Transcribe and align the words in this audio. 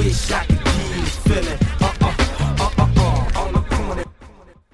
Uh 0.00 0.02
uh 0.02 0.46
uh. 2.96 4.04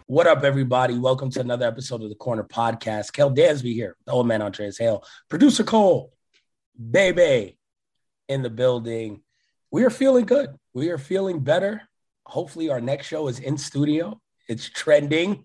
What 0.06 0.28
up, 0.28 0.44
everybody? 0.44 0.96
Welcome 0.98 1.30
to 1.30 1.40
another 1.40 1.66
episode 1.66 2.00
of 2.02 2.10
the 2.10 2.14
Corner 2.14 2.44
Podcast. 2.44 3.12
Kel 3.12 3.34
Dansby 3.34 3.74
here, 3.74 3.96
the 4.06 4.12
old 4.12 4.28
man 4.28 4.40
Andreas 4.40 4.78
Hale, 4.78 5.02
producer 5.28 5.64
Cole, 5.64 6.12
baby 6.78 7.58
in 8.28 8.42
the 8.42 8.50
building. 8.50 9.22
We 9.72 9.82
are 9.82 9.90
feeling 9.90 10.26
good. 10.26 10.50
We 10.74 10.90
are 10.90 10.98
feeling 10.98 11.40
better. 11.40 11.82
Hopefully, 12.24 12.70
our 12.70 12.80
next 12.80 13.08
show 13.08 13.26
is 13.26 13.40
in 13.40 13.58
studio. 13.58 14.20
It's 14.48 14.70
trending 14.70 15.44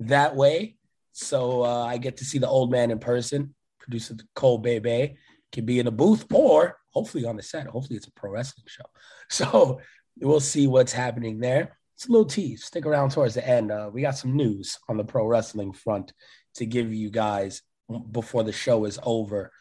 that 0.00 0.34
way. 0.34 0.74
So 1.12 1.62
uh, 1.62 1.84
I 1.84 1.98
get 1.98 2.16
to 2.16 2.24
see 2.24 2.38
the 2.38 2.48
old 2.48 2.72
man 2.72 2.90
in 2.90 2.98
person. 2.98 3.54
Producer 3.78 4.16
Cole 4.34 4.58
Bebe 4.58 5.18
can 5.52 5.66
be 5.66 5.78
in 5.78 5.86
a 5.86 5.92
booth 5.92 6.26
or 6.32 6.79
hopefully 6.90 7.24
on 7.24 7.36
the 7.36 7.42
set. 7.42 7.66
Hopefully, 7.66 7.96
it's 7.96 8.08
a 8.08 8.12
pro 8.12 8.30
wrestling 8.30 8.66
show. 8.66 8.84
So 9.30 9.80
we'll 10.20 10.40
see 10.40 10.66
what's 10.66 10.92
happening 10.92 11.38
there. 11.38 11.76
It's 11.94 12.08
a 12.08 12.10
little 12.10 12.26
tease. 12.26 12.64
Stick 12.64 12.84
around 12.84 13.12
towards 13.12 13.34
the 13.34 13.46
end. 13.46 13.70
Uh, 13.70 13.90
we 13.92 14.02
got 14.02 14.16
some 14.16 14.34
news 14.34 14.76
on 14.88 14.96
the 14.96 15.04
pro 15.04 15.24
wrestling 15.24 15.72
front 15.72 16.12
to 16.54 16.66
give 16.66 16.92
you 16.92 17.10
guys 17.10 17.62
before 18.10 18.42
the 18.42 18.52
show 18.52 18.86
is 18.86 18.98
over. 19.04 19.52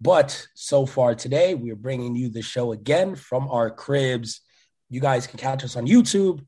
But 0.00 0.46
so 0.54 0.86
far 0.86 1.14
today, 1.14 1.54
we 1.54 1.70
are 1.72 1.76
bringing 1.76 2.14
you 2.14 2.28
the 2.28 2.42
show 2.42 2.72
again 2.72 3.16
from 3.16 3.48
our 3.48 3.70
cribs. 3.70 4.40
You 4.88 5.00
guys 5.00 5.26
can 5.26 5.38
catch 5.38 5.64
us 5.64 5.76
on 5.76 5.86
YouTube, 5.86 6.44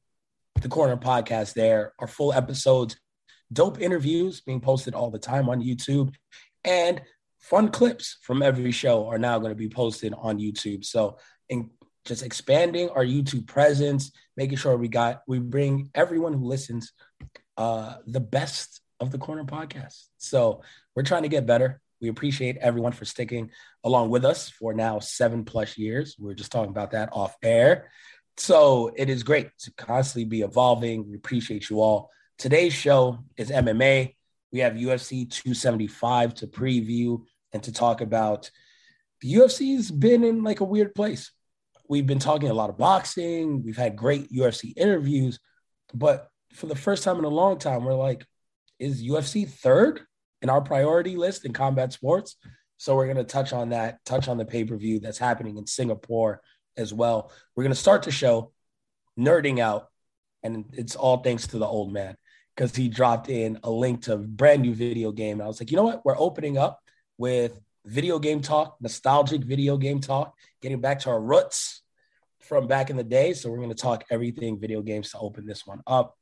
the 0.61 0.69
Corner 0.69 0.97
Podcast 0.97 1.55
there. 1.55 1.93
Our 1.99 2.07
full 2.07 2.33
episodes, 2.33 2.97
dope 3.53 3.81
interviews 3.81 4.41
being 4.41 4.61
posted 4.61 4.95
all 4.95 5.11
the 5.11 5.19
time 5.19 5.49
on 5.49 5.63
YouTube, 5.63 6.15
and 6.65 7.03
fun 7.41 7.71
clips 7.71 8.19
from 8.23 8.43
every 8.43 8.73
show 8.73 9.09
are 9.09 9.19
now 9.19 9.39
going 9.39 9.51
to 9.51 9.57
be 9.57 9.69
posted 9.69 10.15
on 10.17 10.39
YouTube. 10.39 10.85
So, 10.85 11.19
in 11.49 11.71
just 12.05 12.23
expanding 12.23 12.89
our 12.91 13.05
YouTube 13.05 13.47
presence, 13.47 14.13
making 14.37 14.57
sure 14.57 14.77
we 14.77 14.89
got 14.89 15.23
we 15.27 15.39
bring 15.39 15.91
everyone 15.95 16.33
who 16.33 16.45
listens 16.47 16.93
uh, 17.57 17.97
the 18.07 18.21
best 18.21 18.81
of 19.01 19.11
the 19.11 19.19
Corner 19.19 19.45
Podcast. 19.45 20.07
So 20.19 20.63
we're 20.95 21.03
trying 21.03 21.23
to 21.23 21.29
get 21.29 21.47
better. 21.47 21.81
We 22.01 22.09
appreciate 22.09 22.57
everyone 22.59 22.93
for 22.93 23.05
sticking 23.05 23.51
along 23.85 24.11
with 24.11 24.25
us 24.25 24.49
for 24.49 24.73
now 24.73 24.99
seven 25.01 25.45
plus 25.45 25.77
years. 25.77 26.17
We 26.19 26.31
are 26.31 26.35
just 26.35 26.53
talking 26.53 26.71
about 26.71 26.93
that 26.93 27.11
off 27.13 27.37
air. 27.43 27.91
So 28.37 28.91
it 28.97 29.11
is 29.11 29.23
great 29.23 29.51
to 29.61 29.73
constantly 29.73 30.25
be 30.25 30.41
evolving. 30.41 31.09
We 31.09 31.17
appreciate 31.17 31.69
you 31.69 31.81
all. 31.81 32.11
Today's 32.39 32.73
show 32.73 33.19
is 33.37 33.51
MMA. 33.51 34.15
We 34.53 34.61
have 34.61 34.75
UFC 34.75 35.31
275 35.31 36.35
to 36.35 36.47
preview 36.47 37.23
and 37.53 37.63
to 37.63 37.73
talk 37.73 38.01
about. 38.01 38.51
The 39.21 39.35
UFC's 39.35 39.91
been 39.91 40.25
in 40.25 40.43
like 40.43 40.61
a 40.61 40.65
weird 40.65 40.95
place. 40.95 41.31
We've 41.89 42.07
been 42.07 42.19
talking 42.19 42.51
a 42.51 42.55
lot 42.55 42.71
of 42.71 42.79
boxing. 42.79 43.63
We've 43.63 43.77
had 43.77 43.97
great 43.97 44.33
UFC 44.33 44.73
interviews, 44.77 45.39
but 45.93 46.29
for 46.53 46.67
the 46.67 46.77
first 46.77 47.05
time 47.05 47.19
in 47.19 47.25
a 47.25 47.29
long 47.29 47.59
time, 47.59 47.85
we're 47.85 47.95
like, 47.95 48.25
is 48.79 49.03
UFC 49.03 49.49
third 49.49 50.01
in 50.43 50.49
our 50.49 50.61
priority 50.61 51.17
list 51.17 51.45
in 51.45 51.53
combat 51.53 51.93
sports? 51.93 52.37
So 52.79 52.97
we're 52.97 53.07
going 53.07 53.19
to 53.19 53.25
touch 53.25 53.53
on 53.53 53.71
that, 53.71 53.99
touch 54.05 54.27
on 54.29 54.39
the 54.39 54.45
pay 54.45 54.65
per 54.65 54.77
view 54.77 55.01
that's 55.01 55.19
happening 55.19 55.59
in 55.59 55.67
Singapore 55.67 56.41
as 56.77 56.95
well. 56.95 57.31
We're 57.55 57.65
going 57.65 57.75
to 57.75 57.81
start 57.81 58.05
the 58.05 58.11
show 58.11 58.53
nerding 59.19 59.59
out, 59.59 59.89
and 60.43 60.65
it's 60.73 60.97
all 60.97 61.19
thanks 61.19 61.49
to 61.49 61.59
the 61.59 61.67
old 61.67 61.93
man 61.93 62.17
because 62.61 62.77
he 62.77 62.91
dropped 62.91 63.31
in 63.31 63.59
a 63.63 63.71
link 63.71 64.03
to 64.03 64.13
a 64.13 64.19
brand 64.19 64.61
new 64.61 64.75
video 64.75 65.13
game. 65.13 65.39
And 65.39 65.43
I 65.43 65.47
was 65.47 65.59
like, 65.63 65.71
you 65.71 65.79
know 65.79 65.83
what? 65.83 66.05
We're 66.05 66.19
opening 66.19 66.59
up 66.59 66.79
with 67.17 67.59
video 67.87 68.19
game 68.19 68.43
talk, 68.43 68.77
nostalgic 68.83 69.45
video 69.45 69.79
game 69.79 70.03
talk, 70.03 70.35
getting 70.61 70.79
back 70.79 70.99
to 71.01 71.09
our 71.09 71.19
roots 71.19 71.81
from 72.41 72.67
back 72.67 72.91
in 72.91 72.99
the 72.99 73.03
day. 73.03 73.33
So 73.33 73.49
we're 73.49 73.57
going 73.57 73.71
to 73.71 73.75
talk 73.75 74.05
everything 74.11 74.61
video 74.61 74.83
games 74.83 75.13
to 75.13 75.19
open 75.19 75.47
this 75.47 75.67
one 75.67 75.81
up. 75.87 76.19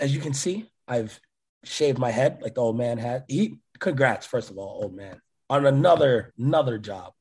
As 0.00 0.12
you 0.12 0.20
can 0.20 0.34
see, 0.34 0.68
I've 0.88 1.16
shaved 1.62 1.96
my 1.96 2.10
head 2.10 2.38
like 2.42 2.56
the 2.56 2.62
old 2.62 2.76
man 2.76 2.98
had. 2.98 3.22
He 3.28 3.60
congrats, 3.78 4.26
first 4.26 4.50
of 4.50 4.58
all, 4.58 4.80
old 4.82 4.96
man, 4.96 5.20
on 5.48 5.64
another 5.64 6.34
another 6.36 6.76
job. 6.76 7.12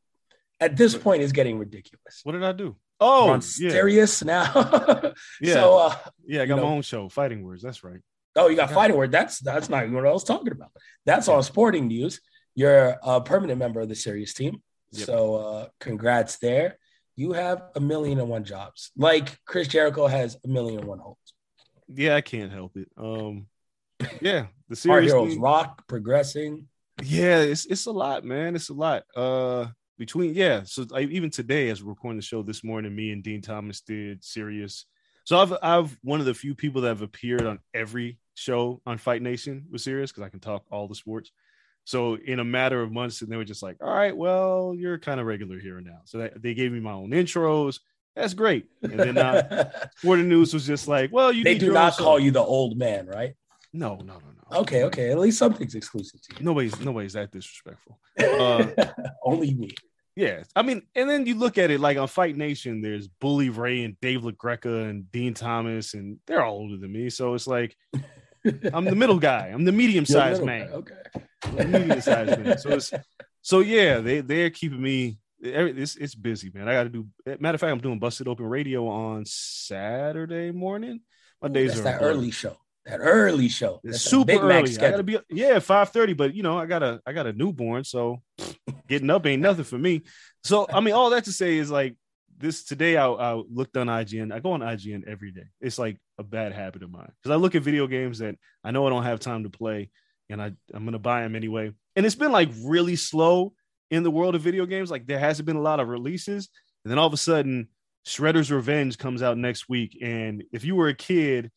At 0.59 0.77
this 0.77 0.97
point, 0.97 1.21
is 1.21 1.31
getting 1.31 1.59
ridiculous. 1.59 2.21
What 2.23 2.31
did 2.31 2.43
I 2.43 2.53
do? 2.53 2.75
Oh, 2.99 3.29
on 3.29 3.41
yeah, 3.59 3.69
Sirius 3.69 4.23
now. 4.23 5.13
Yeah. 5.41 5.53
So, 5.53 5.77
uh, 5.77 5.95
yeah. 6.25 6.41
I 6.41 6.45
got 6.47 6.55
you 6.55 6.63
my 6.63 6.69
own 6.69 6.81
show, 6.81 7.07
Fighting 7.07 7.43
Words. 7.43 7.61
That's 7.61 7.83
right. 7.83 8.01
Oh, 8.35 8.49
you 8.49 8.55
got 8.55 8.71
fighting 8.71 8.97
word. 8.97 9.11
That's 9.11 9.39
that's 9.39 9.69
not 9.69 9.83
even 9.83 9.95
what 9.95 10.05
I 10.05 10.11
was 10.11 10.23
talking 10.23 10.51
about. 10.51 10.71
That's 11.05 11.27
on 11.27 11.41
sporting 11.43 11.87
news. 11.87 12.19
You're 12.53 12.97
a 13.03 13.21
permanent 13.21 13.59
member 13.59 13.79
of 13.81 13.89
the 13.89 13.95
Sirius 13.95 14.33
team. 14.33 14.61
Yep. 14.91 15.05
So, 15.05 15.35
uh, 15.35 15.67
congrats 15.79 16.37
there. 16.37 16.77
You 17.17 17.33
have 17.33 17.63
a 17.75 17.79
million 17.79 18.19
and 18.19 18.29
one 18.29 18.43
jobs, 18.43 18.91
like 18.97 19.39
Chris 19.45 19.67
Jericho 19.67 20.07
has 20.07 20.37
a 20.43 20.47
million 20.47 20.79
and 20.79 20.87
one 20.87 20.99
homes. 20.99 21.17
Yeah, 21.87 22.15
I 22.15 22.21
can't 22.21 22.51
help 22.51 22.75
it. 22.77 22.89
Um, 22.97 23.47
yeah, 24.21 24.47
the 24.67 24.71
Our 24.71 24.75
series. 24.75 25.11
heroes 25.11 25.29
thing- 25.33 25.41
rock 25.41 25.87
progressing. 25.87 26.67
yeah, 27.03 27.39
it's 27.39 27.65
it's 27.65 27.85
a 27.85 27.91
lot, 27.91 28.23
man. 28.25 28.55
It's 28.55 28.69
a 28.69 28.73
lot. 28.73 29.03
Uh, 29.15 29.67
between 29.97 30.33
yeah, 30.33 30.63
so 30.65 30.85
like, 30.89 31.09
even 31.09 31.29
today, 31.29 31.69
as 31.69 31.81
we're 31.83 31.89
recording 31.91 32.17
the 32.17 32.25
show 32.25 32.41
this 32.43 32.63
morning, 32.63 32.93
me 32.95 33.11
and 33.11 33.23
Dean 33.23 33.41
Thomas 33.41 33.81
did 33.81 34.23
Sirius. 34.23 34.85
So 35.23 35.37
I've 35.39 35.53
I've 35.61 35.97
one 36.03 36.19
of 36.19 36.25
the 36.25 36.33
few 36.33 36.53
people 36.53 36.81
that 36.81 36.89
have 36.89 37.01
appeared 37.01 37.45
on 37.45 37.59
every 37.73 38.17
show 38.35 38.81
on 38.85 38.97
Fight 38.97 39.21
Nation 39.21 39.65
was 39.71 39.83
Sirius 39.83 40.11
because 40.11 40.23
I 40.23 40.29
can 40.29 40.39
talk 40.39 40.63
all 40.71 40.87
the 40.87 40.95
sports. 40.95 41.31
So 41.85 42.15
in 42.15 42.39
a 42.39 42.43
matter 42.43 42.81
of 42.81 42.91
months, 42.91 43.21
and 43.21 43.31
they 43.31 43.37
were 43.37 43.43
just 43.43 43.63
like, 43.63 43.77
"All 43.81 43.93
right, 43.93 44.15
well, 44.15 44.75
you're 44.77 44.97
kind 44.97 45.19
of 45.19 45.25
regular 45.25 45.59
here 45.59 45.77
and 45.77 45.85
now." 45.85 46.01
So 46.05 46.19
that, 46.19 46.41
they 46.41 46.53
gave 46.53 46.71
me 46.71 46.79
my 46.79 46.91
own 46.91 47.11
intros. 47.11 47.79
That's 48.15 48.33
great. 48.33 48.65
And 48.81 48.99
then 48.99 49.17
uh, 49.17 49.71
Sporting 49.97 50.29
News 50.29 50.53
was 50.53 50.65
just 50.65 50.87
like, 50.87 51.11
"Well, 51.11 51.31
you 51.31 51.43
they 51.43 51.57
do 51.57 51.71
not 51.71 51.95
call 51.95 52.19
you 52.19 52.31
the 52.31 52.41
old 52.41 52.77
man, 52.77 53.07
right? 53.07 53.35
No, 53.71 53.97
no, 53.97 54.13
no, 54.13 54.19
no. 54.51 54.59
Okay, 54.59 54.83
okay. 54.85 55.11
At 55.11 55.19
least 55.19 55.37
something's 55.37 55.75
exclusive 55.75 56.21
to 56.21 56.35
you. 56.37 56.45
Nobody's 56.45 56.79
nobody's 56.79 57.13
that 57.13 57.31
disrespectful. 57.31 57.99
Uh, 58.19 58.67
Only 59.23 59.53
me. 59.53 59.71
Yeah, 60.15 60.43
I 60.55 60.61
mean, 60.61 60.83
and 60.95 61.09
then 61.09 61.25
you 61.25 61.35
look 61.35 61.57
at 61.57 61.71
it 61.71 61.81
like 61.81 61.97
on 61.97 62.07
Fight 62.07 62.37
Nation, 62.37 62.81
there's 62.81 63.09
Bully 63.09 63.49
Ray 63.49 63.83
and 63.83 63.99
Dave 63.99 64.21
LaGreca 64.21 64.89
and 64.89 65.11
Dean 65.11 65.33
Thomas, 65.33 65.93
and 65.93 66.19
they're 66.25 66.41
all 66.41 66.55
older 66.55 66.77
than 66.77 66.93
me. 66.93 67.09
So 67.09 67.33
it's 67.33 67.47
like 67.47 67.75
I'm 68.73 68.85
the 68.85 68.95
middle 68.95 69.19
guy. 69.19 69.47
I'm 69.53 69.63
the 69.65 69.71
medium 69.71 70.05
sized 70.05 70.43
man. 70.43 70.67
guy, 70.67 70.73
Okay. 70.73 71.65
Medium 71.65 72.01
sized 72.01 72.39
man. 72.39 72.57
So 72.57 72.69
it's 72.71 72.91
so 73.41 73.59
yeah, 73.59 73.99
they 73.99 74.21
they're 74.21 74.49
keeping 74.49 74.81
me. 74.81 75.17
every- 75.43 75.79
It's 75.81 75.95
it's 75.95 76.15
busy, 76.15 76.51
man. 76.53 76.67
I 76.67 76.73
got 76.73 76.83
to 76.83 76.89
do. 76.89 77.07
Matter 77.39 77.55
of 77.55 77.61
fact, 77.61 77.71
I'm 77.71 77.79
doing 77.79 77.99
Busted 77.99 78.27
Open 78.27 78.45
Radio 78.45 78.87
on 78.87 79.23
Saturday 79.25 80.51
morning. 80.51 81.01
My 81.41 81.47
days 81.49 81.69
That's 81.75 81.81
are 81.81 81.83
that 81.83 82.01
early 82.01 82.31
show. 82.31 82.57
That 82.85 82.99
early 82.99 83.49
show. 83.49 83.81
It's 83.83 83.93
That's 83.93 84.03
super 84.03 84.33
early. 84.33 84.77
I 84.77 84.91
gotta 84.91 85.03
be 85.03 85.17
yeah, 85.29 85.59
five 85.59 85.89
thirty. 85.89 86.13
But 86.13 86.35
you 86.35 86.43
know, 86.43 86.57
I 86.57 86.65
got 86.67 86.83
a 86.83 87.01
I 87.05 87.13
got 87.13 87.25
a 87.27 87.33
newborn, 87.33 87.83
so 87.83 88.21
getting 88.87 89.09
up 89.09 89.25
ain't 89.25 89.41
nothing 89.41 89.63
for 89.63 89.77
me. 89.77 90.03
So 90.43 90.67
I 90.71 90.81
mean, 90.81 90.93
all 90.93 91.09
that 91.09 91.25
to 91.25 91.31
say 91.33 91.57
is 91.57 91.71
like 91.71 91.95
this 92.37 92.63
today. 92.63 92.97
I, 92.97 93.07
I 93.07 93.33
looked 93.33 93.77
on 93.77 93.87
IGN. 93.87 94.33
I 94.33 94.39
go 94.39 94.51
on 94.51 94.61
IGN 94.61 95.07
every 95.07 95.31
day. 95.31 95.45
It's 95.61 95.79
like 95.79 95.97
a 96.17 96.23
bad 96.23 96.53
habit 96.53 96.83
of 96.83 96.91
mine 96.91 97.11
because 97.21 97.33
I 97.33 97.37
look 97.39 97.55
at 97.55 97.63
video 97.63 97.87
games 97.87 98.19
that 98.19 98.35
I 98.63 98.71
know 98.71 98.85
I 98.85 98.89
don't 98.89 99.03
have 99.03 99.19
time 99.19 99.43
to 99.43 99.49
play, 99.49 99.89
and 100.29 100.41
I 100.41 100.53
I'm 100.73 100.85
gonna 100.85 100.99
buy 100.99 101.21
them 101.21 101.35
anyway. 101.35 101.71
And 101.95 102.05
it's 102.05 102.15
been 102.15 102.31
like 102.31 102.49
really 102.63 102.95
slow 102.95 103.53
in 103.91 104.03
the 104.03 104.11
world 104.11 104.35
of 104.35 104.41
video 104.41 104.65
games. 104.65 104.91
Like 104.91 105.07
there 105.07 105.19
hasn't 105.19 105.45
been 105.45 105.55
a 105.55 105.61
lot 105.61 105.79
of 105.79 105.87
releases, 105.87 106.49
and 106.83 106.91
then 106.91 106.99
all 106.99 107.07
of 107.07 107.13
a 107.13 107.17
sudden, 107.17 107.69
Shredder's 108.05 108.51
Revenge 108.51 108.97
comes 108.97 109.23
out 109.23 109.37
next 109.37 109.67
week. 109.69 109.97
And 110.01 110.43
if 110.51 110.63
you 110.63 110.75
were 110.75 110.89
a 110.89 110.95
kid 110.95 111.51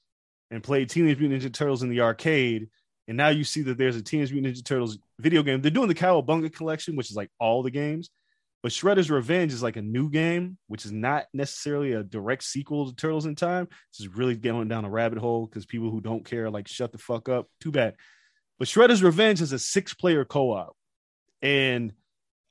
and 0.50 0.62
played 0.62 0.88
Teenage 0.88 1.18
Mutant 1.18 1.42
Ninja 1.42 1.52
Turtles 1.52 1.82
in 1.82 1.90
the 1.90 2.00
arcade, 2.00 2.68
and 3.06 3.16
now 3.16 3.28
you 3.28 3.44
see 3.44 3.62
that 3.62 3.78
there's 3.78 3.96
a 3.96 4.02
Teenage 4.02 4.32
Mutant 4.32 4.54
Ninja 4.54 4.64
Turtles 4.64 4.98
video 5.18 5.42
game. 5.42 5.60
They're 5.60 5.70
doing 5.70 5.88
the 5.88 5.94
Cowabunga 5.94 6.52
collection, 6.52 6.96
which 6.96 7.10
is 7.10 7.16
like 7.16 7.30
all 7.38 7.62
the 7.62 7.70
games. 7.70 8.10
But 8.62 8.72
Shredder's 8.72 9.10
Revenge 9.10 9.52
is 9.52 9.62
like 9.62 9.76
a 9.76 9.82
new 9.82 10.10
game, 10.10 10.58
which 10.66 10.84
is 10.84 10.90
not 10.90 11.26
necessarily 11.32 11.92
a 11.92 12.02
direct 12.02 12.42
sequel 12.42 12.88
to 12.88 12.96
Turtles 12.96 13.26
in 13.26 13.36
Time. 13.36 13.68
This 13.92 14.00
is 14.00 14.14
really 14.14 14.34
going 14.34 14.66
down 14.66 14.84
a 14.84 14.90
rabbit 14.90 15.18
hole 15.18 15.46
because 15.46 15.64
people 15.64 15.90
who 15.90 16.00
don't 16.00 16.24
care 16.24 16.50
like 16.50 16.66
shut 16.66 16.90
the 16.90 16.98
fuck 16.98 17.28
up. 17.28 17.46
Too 17.60 17.70
bad. 17.70 17.94
But 18.58 18.66
Shredder's 18.66 19.02
Revenge 19.02 19.40
is 19.40 19.52
a 19.52 19.58
six-player 19.58 20.24
co-op, 20.24 20.76
and 21.40 21.92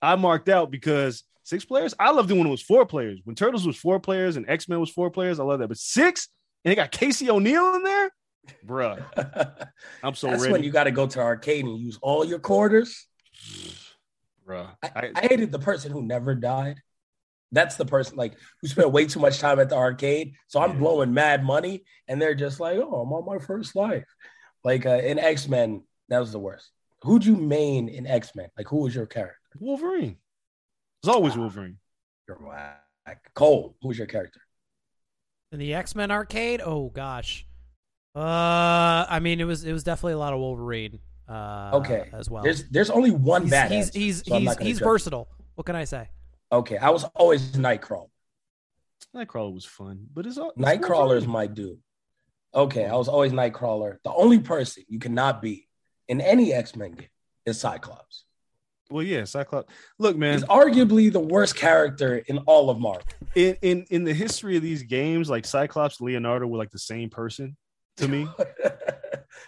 I 0.02 0.16
marked 0.16 0.48
out 0.48 0.72
because 0.72 1.24
six 1.44 1.66
players. 1.66 1.94
I 2.00 2.12
loved 2.12 2.32
it 2.32 2.36
when 2.36 2.48
it 2.48 2.52
was 2.52 2.62
four 2.62 2.86
players. 2.86 3.20
When 3.26 3.36
Turtles 3.36 3.68
was 3.68 3.76
four 3.76 4.00
players 4.00 4.38
and 4.38 4.50
X 4.50 4.70
Men 4.70 4.80
was 4.80 4.90
four 4.90 5.12
players, 5.12 5.42
I 5.42 5.44
love 5.44 5.60
that. 5.60 5.68
But 5.68 5.78
six, 5.78 6.30
and 6.64 6.72
they 6.72 6.76
got 6.76 6.92
Casey 6.92 7.30
O'Neill 7.30 7.76
in 7.76 7.84
there, 7.84 8.12
bruh. 8.66 9.04
I'm 10.04 10.16
so 10.16 10.28
That's 10.28 10.44
ready, 10.44 10.54
when 10.54 10.64
you 10.64 10.72
got 10.72 10.86
to 10.86 10.92
go 10.92 11.06
to 11.06 11.20
arcade 11.20 11.66
and 11.66 11.78
use 11.78 12.00
all 12.02 12.24
your 12.24 12.40
quarters. 12.40 13.08
bruh. 14.48 14.76
I, 14.84 14.88
I- 14.96 15.12
I 15.16 15.28
hated 15.28 15.52
the 15.52 15.60
person 15.60 15.92
who 15.92 16.02
never 16.02 16.36
died. 16.36 16.82
That's 17.52 17.76
the 17.78 17.86
person 17.86 18.18
like 18.18 18.34
who 18.62 18.68
spent 18.68 18.92
way 18.92 19.06
too 19.06 19.20
much 19.20 19.40
time 19.40 19.60
at 19.60 19.70
the 19.70 19.76
arcade. 19.78 20.34
So 20.48 20.60
I'm 20.62 20.72
Yeah. 20.74 20.78
blowing 20.80 21.14
mad 21.14 21.44
money, 21.44 21.84
and 22.08 22.22
they're 22.22 22.36
just 22.36 22.60
like, 22.60 22.78
"Oh, 22.78 23.02
I'm 23.02 23.14
on 23.14 23.26
my 23.26 23.40
first 23.44 23.76
life." 23.76 24.06
Like 24.64 24.86
uh, 24.86 24.98
in 24.98 25.18
X 25.18 25.48
Men, 25.48 25.84
that 26.10 26.20
was 26.20 26.32
the 26.34 26.40
worst. 26.40 26.72
Who'd 27.04 27.26
you 27.26 27.36
main 27.38 27.88
in 27.90 28.06
X 28.06 28.36
Men? 28.36 28.50
Like, 28.58 28.68
who 28.68 28.78
was 28.78 28.94
your 28.96 29.06
character? 29.06 29.38
Wolverine. 29.60 30.18
It's 31.02 31.08
always 31.10 31.38
Wolverine. 31.38 31.78
You're 32.28 32.38
whack. 32.38 32.84
Cole, 33.34 33.78
who 33.82 33.88
was 33.88 33.98
your 33.98 34.08
character? 34.08 34.42
In 35.54 35.60
the 35.60 35.74
X 35.74 35.96
Men 35.96 36.12
arcade, 36.12 36.60
oh 36.62 36.90
gosh, 36.90 37.46
uh, 38.14 39.06
I 39.10 39.20
mean 39.22 39.40
it 39.40 39.46
was 39.46 39.64
it 39.64 39.72
was 39.72 39.86
definitely 39.86 40.14
a 40.14 40.18
lot 40.18 40.34
of 40.34 40.40
Wolverine. 40.40 41.00
Uh, 41.28 41.72
Okay. 41.74 42.10
as 42.14 42.30
well. 42.30 42.44
There's 42.44 42.64
there's 42.70 42.90
only 42.90 43.12
one 43.12 43.44
he's 43.44 43.52
bad. 43.52 43.72
he's 43.72 43.88
answer, 43.88 44.00
he's 44.00 44.26
so 44.26 44.40
he's, 44.40 44.58
he's 44.60 44.80
judge. 44.80 44.86
versatile. 44.86 45.28
What 45.56 45.66
can 45.66 45.76
I 45.76 45.84
say? 45.86 46.10
Okay, 46.52 46.78
I 46.78 46.90
was 46.90 47.04
always 47.16 47.52
Nightcrawler. 47.52 48.08
Nightcrawler 49.16 49.54
was 49.54 49.66
fun, 49.66 50.08
but 50.14 50.26
it's 50.26 50.38
all 50.38 50.52
it's 50.52 50.60
Nightcrawler 50.60 51.18
is 51.18 51.26
Wolverine. 51.28 51.30
my 51.32 51.48
dude. 51.48 51.80
Okay, 52.56 52.86
I 52.86 52.96
was 52.96 53.08
always 53.08 53.32
Nightcrawler. 53.34 53.98
The 54.04 54.14
only 54.14 54.40
person 54.40 54.84
you 54.88 55.00
cannot 55.00 55.42
be 55.42 55.68
in 56.08 56.22
any 56.22 56.54
X 56.54 56.76
Men 56.76 56.92
game 56.92 57.08
is 57.46 57.60
Cyclops. 57.60 58.24
Well, 58.90 59.04
yeah, 59.04 59.26
Cyclops. 59.26 59.72
Look, 60.00 60.16
man, 60.16 60.34
He's 60.36 60.46
arguably 60.46 61.12
the 61.12 61.20
worst 61.20 61.58
character 61.58 62.18
in 62.28 62.38
all 62.40 62.70
of 62.70 62.80
Marvel. 62.80 63.04
in, 63.36 63.58
in 63.62 63.86
in 63.90 64.04
the 64.06 64.14
history 64.14 64.56
of 64.56 64.64
these 64.64 64.84
games, 64.84 65.30
like 65.30 65.46
Cyclops, 65.46 66.00
Leonardo 66.00 66.48
were 66.48 66.58
like 66.58 66.72
the 66.72 66.80
same 66.80 67.10
person 67.10 67.58
to 67.98 68.08
me. 68.08 68.28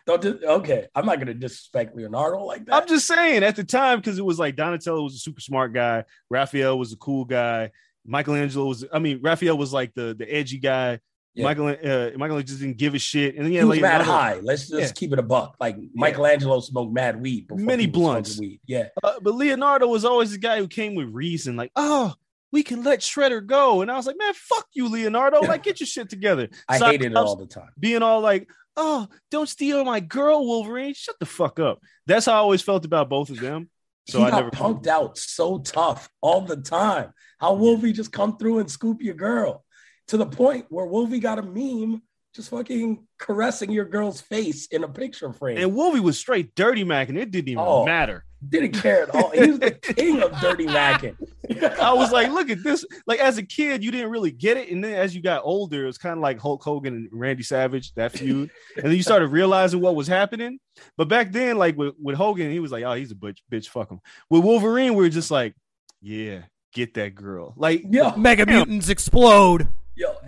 Don't 0.06 0.22
dis- 0.22 0.44
okay. 0.44 0.88
I'm 0.96 1.06
not 1.06 1.20
gonna 1.20 1.34
disrespect 1.34 1.96
Leonardo 1.96 2.44
like 2.44 2.66
that. 2.66 2.76
I'm 2.76 2.88
just 2.88 3.08
saying 3.08 3.44
at 3.44 3.56
the 3.56 3.64
time 3.64 4.00
because 4.00 4.18
it 4.18 4.26
was 4.26 4.40
like 4.40 4.56
Donatello 4.56 5.04
was 5.04 5.16
a 5.16 5.20
super 5.20 5.42
smart 5.42 5.74
guy, 5.74 6.06
Raphael 6.30 6.78
was 6.78 6.94
a 6.94 6.98
cool 6.98 7.26
guy, 7.26 7.72
Michelangelo 8.06 8.66
was. 8.66 8.86
I 8.92 9.00
mean, 9.00 9.20
Raphael 9.22 9.58
was 9.58 9.74
like 9.74 9.94
the 9.94 10.16
the 10.18 10.26
edgy 10.34 10.58
guy. 10.60 11.00
Yeah. 11.36 11.44
Michael 11.44 11.68
uh, 11.68 11.74
Michelangelo 11.74 12.42
just 12.42 12.60
didn't 12.60 12.78
give 12.78 12.96
a 12.96 13.00
shit, 13.00 13.36
and 13.36 13.46
then 13.46 13.52
he 13.52 13.58
yeah, 13.58 13.64
was 13.64 13.78
like 13.78 13.82
mad 13.82 14.02
high. 14.02 14.40
Let's 14.42 14.68
just 14.68 14.82
Yeah. 14.82 14.92
keep 14.94 15.14
it 15.14 15.20
a 15.20 15.24
buck. 15.24 15.56
Like 15.60 15.78
Michelangelo 15.94 16.60
smoked 16.60 16.92
mad 16.92 17.22
weed. 17.22 17.48
before 17.48 17.64
Many 17.64 17.86
blunts. 17.86 18.40
Weed. 18.40 18.60
Yeah. 18.66 18.88
Uh, 19.04 19.14
but 19.22 19.36
Leonardo 19.36 19.88
was 19.88 20.04
always 20.06 20.32
the 20.32 20.40
guy 20.40 20.58
who 20.58 20.68
came 20.68 20.96
with 20.96 21.08
reason, 21.10 21.56
like, 21.56 21.72
oh, 21.76 22.14
we 22.52 22.64
can 22.64 22.84
let 22.84 23.02
Shredder 23.02 23.46
go, 23.46 23.82
and 23.82 23.92
I 23.92 23.96
was 23.96 24.08
like, 24.08 24.18
man, 24.18 24.34
fuck 24.34 24.66
you, 24.74 24.90
Leonardo, 24.90 25.42
like 25.42 25.62
get 25.62 25.80
your 25.80 25.88
shit 25.88 26.10
together. 26.10 26.50
I 26.68 26.80
hated 26.80 27.12
it 27.12 27.16
all 27.16 27.36
the 27.36 27.46
time. 27.46 27.70
being 27.80 28.02
all 28.02 28.22
like, 28.22 28.50
oh, 28.80 29.08
don't 29.30 29.50
steal 29.50 29.84
my 29.84 30.00
girl, 30.00 30.46
Wolverine. 30.46 30.94
Shut 30.94 31.16
the 31.20 31.26
fuck 31.26 31.60
up. 31.60 31.80
That's 32.08 32.26
how 32.26 32.34
I 32.34 32.38
always 32.38 32.62
felt 32.62 32.86
about 32.86 33.10
both 33.10 33.30
of 33.30 33.40
them. 33.40 33.70
So 34.08 34.20
he 34.20 34.26
I 34.26 34.30
got 34.32 34.38
never 34.38 34.52
punked 34.52 34.88
out 34.88 35.18
so 35.18 35.60
tough 35.60 36.10
all 36.22 36.42
the 36.42 36.58
time. 36.58 37.12
How 37.40 37.54
Wolvie 37.54 37.94
just 37.94 38.12
come 38.12 38.38
through 38.38 38.60
and 38.60 38.72
scoop 38.72 39.02
your 39.02 39.14
girl 39.14 39.64
to 40.08 40.18
the 40.18 40.26
point 40.26 40.66
where 40.70 40.86
Wolvie 40.86 41.20
got 41.20 41.38
a 41.38 41.44
meme 41.44 42.02
just 42.36 42.50
fucking 42.50 43.06
caressing 43.18 43.72
your 43.72 43.86
girl's 43.86 44.22
face 44.22 44.68
in 44.68 44.84
a 44.84 44.88
picture 44.88 45.34
frame. 45.34 45.58
And 45.58 45.74
Wolvie 45.76 46.00
was 46.00 46.18
straight 46.18 46.54
dirty 46.56 46.84
Mac, 46.84 47.10
and 47.10 47.18
it 47.18 47.32
didn't 47.32 47.50
even 47.50 47.64
Oh. 47.66 47.86
matter. 47.86 48.24
Didn't 48.48 48.72
care 48.72 49.04
at 49.04 49.10
all. 49.14 49.32
He 49.32 49.50
was 49.50 49.60
the 49.60 49.72
king 49.96 50.22
of 50.24 50.32
dirty 50.40 50.66
macking. 50.66 51.18
I 51.78 51.92
was 51.92 52.10
like, 52.14 52.32
look 52.32 52.50
at 52.50 52.64
this. 52.64 52.86
Like 53.06 53.20
as 53.20 53.38
a 53.38 53.44
kid, 53.44 53.84
you 53.84 53.92
didn't 53.92 54.12
really 54.12 54.32
get 54.32 54.56
it, 54.56 54.72
and 54.72 54.82
then 54.82 54.94
as 54.94 55.14
you 55.14 55.22
got 55.22 55.42
older, 55.44 55.84
it 55.84 55.88
was 55.88 55.98
kind 55.98 56.14
of 56.16 56.22
like 56.22 56.40
Hulk 56.40 56.64
Hogan 56.64 56.94
and 56.96 57.10
Randy 57.12 57.44
Savage 57.44 57.94
that 57.96 58.14
feud, 58.14 58.50
and 58.78 58.86
then 58.86 58.94
you 58.96 59.04
started 59.04 59.28
realizing 59.28 59.82
what 59.82 59.96
was 59.96 60.08
happening. 60.08 60.58
But 60.96 61.10
back 61.10 61.34
then, 61.34 61.58
like 61.58 61.76
with, 61.78 61.96
with 62.02 62.16
Hogan, 62.16 62.50
he 62.50 62.62
was 62.62 62.72
like, 62.72 62.86
oh, 62.86 62.94
he's 62.94 63.12
a 63.12 63.16
bitch, 63.16 63.40
bitch, 63.52 63.68
fuck 63.68 63.92
him. 63.92 64.00
With 64.30 64.44
Wolverine, 64.46 64.94
we 64.96 65.06
are 65.06 65.10
just 65.10 65.32
like, 65.32 65.54
yeah, 66.02 66.44
get 66.74 66.94
that 66.94 67.16
girl. 67.16 67.54
Like, 67.58 67.84
Yo, 67.90 68.16
Mega 68.16 68.46
mutants 68.46 68.88
explode. 68.88 69.68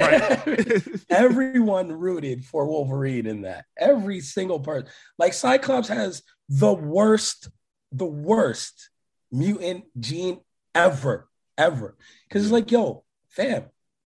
Right. 0.01 0.81
everyone 1.09 1.91
rooted 1.91 2.45
for 2.45 2.65
Wolverine 2.65 3.25
in 3.25 3.41
that. 3.41 3.65
Every 3.77 4.21
single 4.21 4.59
person. 4.59 4.89
Like 5.17 5.33
Cyclops 5.33 5.87
has 5.87 6.23
the 6.49 6.73
worst, 6.73 7.49
the 7.91 8.05
worst 8.05 8.89
mutant 9.31 9.85
gene 9.99 10.39
ever, 10.75 11.29
ever. 11.57 11.95
Because 12.27 12.43
it's 12.43 12.51
like, 12.51 12.71
yo, 12.71 13.03
fam, 13.29 13.65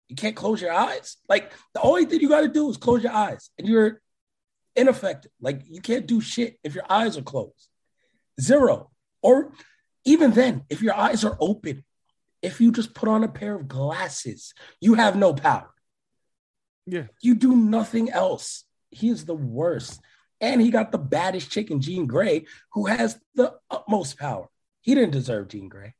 you 0.07 0.15
can't 0.15 0.35
close 0.35 0.61
your 0.61 0.73
eyes. 0.73 1.17
Like 1.29 1.51
the 1.73 1.81
only 1.81 2.05
thing 2.05 2.19
you 2.19 2.29
got 2.29 2.41
to 2.41 2.47
do 2.47 2.69
is 2.69 2.77
close 2.77 3.03
your 3.03 3.13
eyes, 3.13 3.49
and 3.57 3.67
you're 3.67 4.01
ineffective. 4.75 5.31
Like 5.39 5.61
you 5.65 5.81
can't 5.81 6.05
do 6.05 6.21
shit 6.21 6.59
if 6.63 6.75
your 6.75 6.85
eyes 6.89 7.17
are 7.17 7.23
closed. 7.23 7.67
Zero. 8.39 8.89
Or 9.21 9.53
even 10.03 10.31
then, 10.31 10.63
if 10.69 10.81
your 10.81 10.95
eyes 10.95 11.24
are 11.24 11.38
open, 11.39 11.83
if 12.41 12.60
you 12.60 12.71
just 12.71 12.93
put 12.93 13.07
on 13.07 13.24
a 13.24 13.27
pair 13.27 13.55
of 13.55 13.67
glasses, 13.67 14.53
you 14.79 14.95
have 14.95 15.15
no 15.15 15.33
power. 15.33 15.69
Yeah, 16.85 17.05
You 17.21 17.35
do 17.35 17.55
nothing 17.55 18.09
else. 18.09 18.63
He 18.89 19.09
is 19.09 19.25
the 19.25 19.33
worst. 19.35 20.00
And 20.39 20.59
he 20.59 20.71
got 20.71 20.91
the 20.91 20.97
baddest 20.97 21.51
chick 21.51 21.69
in 21.69 21.81
Jean 21.81 22.07
Grey, 22.07 22.45
who 22.73 22.88
has 22.88 23.19
the 23.35 23.53
utmost 23.69 24.17
power. 24.17 24.50
He 24.81 24.95
didn't 24.95 25.11
deserve 25.11 25.50
Jean 25.50 25.69
Grey. 25.69 25.93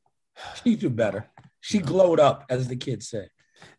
She 0.62 0.74
do 0.76 0.90
better. 0.90 1.26
She 1.60 1.78
glowed 1.78 2.18
up, 2.18 2.46
as 2.50 2.66
the 2.66 2.74
kids 2.74 3.08
say. 3.08 3.28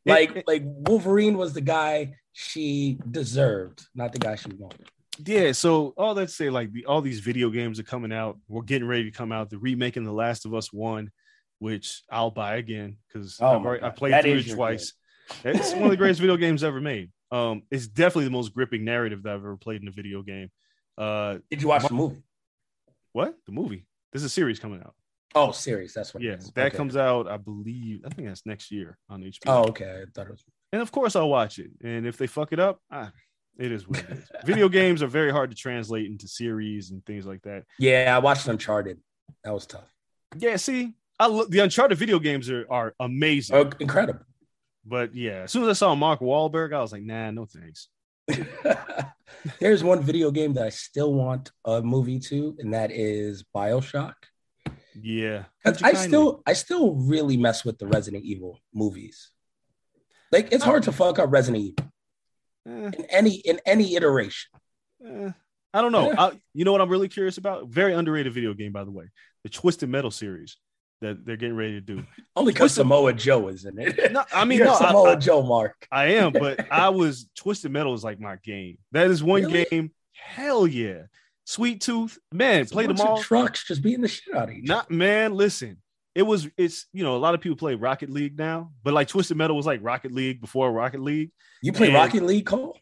Like, 0.06 0.44
like 0.48 0.62
Wolverine 0.64 1.38
was 1.38 1.54
the 1.54 1.62
guy 1.62 2.16
she 2.32 2.98
deserved, 3.12 3.86
not 3.94 4.14
the 4.14 4.20
guy 4.20 4.36
she 4.36 4.50
wanted. 4.58 4.88
yeah. 5.26 5.52
So 5.52 5.94
all 5.98 6.16
that 6.16 6.30
say, 6.30 6.50
like 6.50 6.72
the, 6.72 6.86
all 6.86 7.02
these 7.02 7.20
video 7.20 7.50
games 7.50 7.80
are 7.80 7.84
coming 7.84 8.14
out. 8.14 8.40
We're 8.48 8.62
getting 8.62 8.88
ready 8.88 9.04
to 9.04 9.12
come 9.12 9.32
out. 9.34 9.50
The 9.50 9.58
remaking 9.58 10.04
The 10.06 10.14
Last 10.14 10.46
of 10.46 10.54
Us 10.54 10.72
One, 10.72 11.12
which 11.60 12.04
I'll 12.10 12.32
buy 12.32 12.56
again 12.56 12.98
because 13.08 13.38
Oh 13.42 13.60
I've 13.60 13.66
already, 13.66 13.84
I 13.84 13.90
played 13.90 14.14
That 14.14 14.24
through 14.24 14.38
it 14.38 14.50
twice. 14.50 14.94
It's 15.44 15.74
one 15.74 15.84
of 15.86 15.90
the 15.92 15.98
greatest 15.98 16.20
video 16.22 16.38
games 16.38 16.64
ever 16.64 16.82
made. 16.82 17.12
Um, 17.32 17.64
it's 17.72 17.88
definitely 17.88 18.26
the 18.26 18.32
most 18.32 18.54
gripping 18.54 18.84
narrative 18.86 19.24
that 19.24 19.30
I've 19.34 19.40
ever 19.40 19.58
played 19.58 19.82
in 19.82 19.88
a 19.88 19.92
video 19.92 20.22
game. 20.22 20.50
Uh, 20.98 21.38
Did 21.50 21.62
you 21.62 21.68
watch 21.68 21.88
the 21.88 21.94
movie? 21.94 22.22
what 23.14 23.36
the 23.46 23.52
movie? 23.52 23.86
There's 24.12 24.24
a 24.24 24.30
series 24.30 24.60
coming 24.60 24.82
out. 24.82 24.94
Oh, 25.36 25.52
series. 25.52 25.94
That's 25.94 26.14
what. 26.14 26.22
it 26.24 26.28
Yeah, 26.28 26.34
is. 26.36 26.52
that 26.52 26.68
Okay. 26.68 26.78
comes 26.78 26.96
out. 26.96 27.28
I 27.28 27.38
believe. 27.38 28.02
I 28.06 28.10
think 28.10 28.28
that's 28.28 28.46
next 28.46 28.72
year 28.72 28.98
on 29.10 29.22
HBO. 29.24 29.40
Oh, 29.48 29.64
okay. 29.70 30.04
I 30.04 30.06
thought 30.14 30.28
it 30.28 30.32
was. 30.32 30.44
and 30.72 30.82
of 30.82 30.92
course 30.92 31.16
I'll 31.16 31.30
watch 31.30 31.58
it. 31.60 31.72
And 31.84 32.06
if 32.06 32.18
they 32.18 32.28
fuck 32.28 32.54
it 32.54 32.60
up, 32.60 32.80
ah, 32.92 33.12
it 33.58 33.72
is 33.72 33.88
what 33.88 34.00
it 34.00 34.10
is. 34.12 34.30
Video 34.46 34.70
games 34.70 35.02
are 35.02 35.08
very 35.08 35.32
hard 35.32 35.50
to 35.50 35.56
translate 35.58 36.06
into 36.06 36.28
series 36.28 36.92
and 36.92 37.04
things 37.06 37.26
like 37.26 37.42
that. 37.44 37.64
Yeah, 37.80 38.14
I 38.16 38.20
watched 38.20 38.48
Uncharted. 38.48 39.00
That 39.44 39.54
was 39.54 39.66
tough. 39.66 39.92
Yeah, 40.38 40.56
see, 40.58 40.94
I 41.20 41.28
lo- 41.28 41.46
the 41.46 41.60
Uncharted 41.60 41.98
video 41.98 42.20
games 42.20 42.50
are 42.52 42.68
are 42.70 42.94
amazing. 43.00 43.56
Oh, 43.56 43.72
incredible. 43.80 44.22
But 44.86 45.16
yeah, 45.16 45.44
as 45.44 45.52
soon 45.52 45.64
as 45.64 45.70
I 45.70 45.74
saw 45.74 45.96
Mark 45.96 46.20
Wahlberg, 46.20 46.74
I 46.74 46.82
was 46.82 46.92
like, 46.92 47.04
nah, 47.04 47.32
no 47.32 47.46
thanks. 47.46 47.88
There's 49.60 49.84
one 49.84 50.02
video 50.02 50.32
game 50.32 50.54
that 50.54 50.66
I 50.66 50.70
still 50.70 51.14
want 51.14 51.52
a 51.66 51.82
movie 51.82 52.20
to, 52.20 52.56
and 52.60 52.74
that 52.74 52.92
is 52.92 53.44
Bioshock. 53.56 54.14
Yeah, 55.00 55.46
I 55.66 55.94
still, 55.94 56.44
I 56.46 56.54
still 56.54 56.94
really 56.94 57.36
mess 57.38 57.66
with 57.66 57.80
the 57.80 57.88
Resident 57.88 58.24
Evil 58.26 58.60
movies. 58.74 59.32
Like 60.32 60.52
it's 60.52 60.64
hard 60.64 60.84
to 60.84 60.92
fuck 60.92 61.20
up 61.20 61.32
Resident 61.32 61.64
Evil 61.64 61.94
Eh, 62.68 62.92
in 62.98 63.06
any 63.10 63.36
in 63.36 63.60
any 63.66 63.96
iteration. 63.96 64.50
Eh, 65.06 65.32
I 65.74 65.82
don't 65.82 65.92
know. 65.92 66.12
Yeah. 66.12 66.22
I, 66.22 66.32
you 66.54 66.66
know 66.66 66.72
what 66.72 66.82
I'm 66.82 66.90
really 66.90 67.10
curious 67.10 67.38
about? 67.38 67.68
Very 67.68 67.94
underrated 67.94 68.34
video 68.34 68.54
game, 68.54 68.72
by 68.72 68.84
the 68.84 68.92
way. 68.92 69.10
The 69.44 69.50
Twisted 69.50 69.90
Metal 69.90 70.12
series 70.12 70.58
that 71.04 71.26
they're 71.26 71.38
getting 71.38 71.56
ready 71.56 71.74
to 71.74 71.82
do. 71.82 72.04
Only 72.36 72.52
because 72.52 72.74
Samoa 72.74 73.14
Joe 73.14 73.48
is 73.48 73.64
in 73.66 73.78
it. 73.80 74.12
No, 74.12 74.24
I 74.34 74.44
mean, 74.46 74.58
You're 74.58 74.68
no, 74.68 74.76
Samoa 74.76 75.12
I- 75.12 75.16
Joe, 75.16 75.44
Mark. 75.44 75.88
I 75.92 76.06
am, 76.16 76.34
but 76.34 76.66
I 76.72 76.90
was 76.90 77.30
Twisted 77.36 77.72
Metal 77.72 77.94
is 77.94 78.04
like 78.04 78.20
my 78.20 78.38
game. 78.44 78.78
That 78.92 79.10
is 79.12 79.24
one 79.24 79.44
Really? 79.44 79.66
game. 79.70 79.92
Hell 80.14 80.66
yeah. 80.68 81.04
Sweet 81.46 81.82
Tooth, 81.82 82.18
man, 82.32 82.62
It's 82.62 82.72
a 82.72 82.74
play 82.74 82.88
them 82.88 82.96
bunch 82.96 83.02
of 83.08 83.08
all. 83.18 83.22
Trucks 83.22 83.68
just 83.68 83.82
beating 83.84 84.02
the 84.02 84.08
shit 84.08 84.34
out 84.34 84.50
of 84.50 84.56
each 84.56 84.68
Not 84.68 84.90
man, 84.90 85.34
listen. 85.36 85.78
It 86.16 86.22
was 86.24 86.48
it's 86.58 86.86
you 86.94 87.04
know, 87.04 87.16
a 87.16 87.18
lot 87.18 87.34
of 87.34 87.42
people 87.42 87.58
play 87.58 87.76
Rocket 87.76 88.10
League 88.10 88.38
now, 88.38 88.72
but 88.84 88.94
like 88.94 89.08
Twisted 89.10 89.36
Metal 89.36 89.56
was 89.56 89.66
like 89.66 89.80
Rocket 89.84 90.12
League 90.12 90.40
before 90.40 90.72
Rocket 90.72 91.02
League. 91.02 91.32
You 91.62 91.74
play 91.74 91.88
And- 91.88 91.96
Rocket 91.96 92.24
League, 92.24 92.46
Cole? 92.46 92.78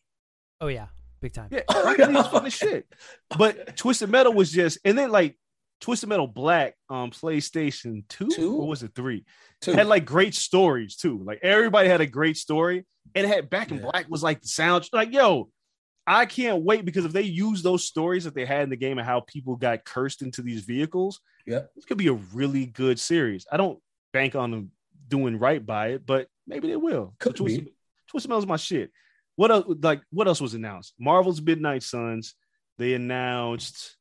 Oh 0.59 0.67
yeah, 0.67 0.87
big 1.21 1.33
time. 1.33 1.47
Yeah, 1.49 1.61
Rocket 1.73 2.09
League's 2.11 2.27
fun 2.27 2.45
as 2.45 2.53
shit. 2.53 2.85
But 3.35 3.75
Twisted 3.77 4.09
Metal 4.09 4.31
was 4.33 4.51
just 4.51 4.77
and 4.85 4.95
then 4.97 5.09
like 5.11 5.37
Twisted 5.81 6.07
Metal 6.09 6.27
Black 6.27 6.75
on 6.89 7.11
PlayStation 7.11 8.07
2 8.07 8.29
Two? 8.29 8.55
or 8.57 8.67
was 8.67 8.83
it 8.83 8.91
3? 8.95 9.25
Two. 9.61 9.73
had 9.73 9.87
like 9.87 10.05
great 10.05 10.33
stories 10.35 10.95
too. 10.95 11.21
Like 11.25 11.39
everybody 11.43 11.89
had 11.89 12.01
a 12.01 12.05
great 12.05 12.37
story, 12.37 12.85
and 13.15 13.25
it 13.25 13.29
had 13.29 13.49
Back 13.49 13.71
in 13.71 13.77
Yeah. 13.77 13.89
Black 13.91 14.05
was 14.09 14.23
like 14.23 14.41
the 14.41 14.47
sound. 14.47 14.87
Like 14.93 15.11
yo, 15.11 15.49
I 16.07 16.25
can't 16.25 16.63
wait 16.63 16.85
because 16.85 17.05
if 17.05 17.11
they 17.13 17.23
use 17.23 17.61
those 17.63 17.83
stories 17.83 18.23
that 18.23 18.33
they 18.35 18.45
had 18.45 18.63
in 18.63 18.69
the 18.69 18.75
game 18.75 18.97
and 18.99 19.07
how 19.07 19.21
people 19.21 19.55
got 19.55 19.83
cursed 19.85 20.21
into 20.21 20.41
these 20.41 20.61
vehicles, 20.61 21.19
Yeah. 21.45 21.61
this 21.75 21.85
could 21.85 21.97
be 21.97 22.07
a 22.07 22.13
really 22.13 22.65
good 22.67 22.99
series. 22.99 23.45
I 23.51 23.57
don't 23.57 23.79
bank 24.13 24.35
on 24.35 24.51
them 24.51 24.71
doing 25.07 25.37
right 25.39 25.63
by 25.65 25.89
it, 25.89 26.05
but 26.05 26.27
maybe 26.47 26.67
they 26.69 26.75
will. 26.75 27.15
Could 27.19 27.33
be. 27.33 27.37
Twisted, 27.39 27.69
Twisted 28.07 28.29
Metal's 28.29 28.45
my 28.47 28.57
shit. 28.57 28.91
What 29.35 29.49
else? 29.51 29.65
Like 29.81 30.01
what 30.11 30.27
else 30.27 30.41
was 30.41 30.53
announced? 30.53 30.93
Marvel's 30.99 31.41
Midnight 31.41 31.83
Suns. 31.83 32.35
They 32.77 32.93
announced. 32.93 33.95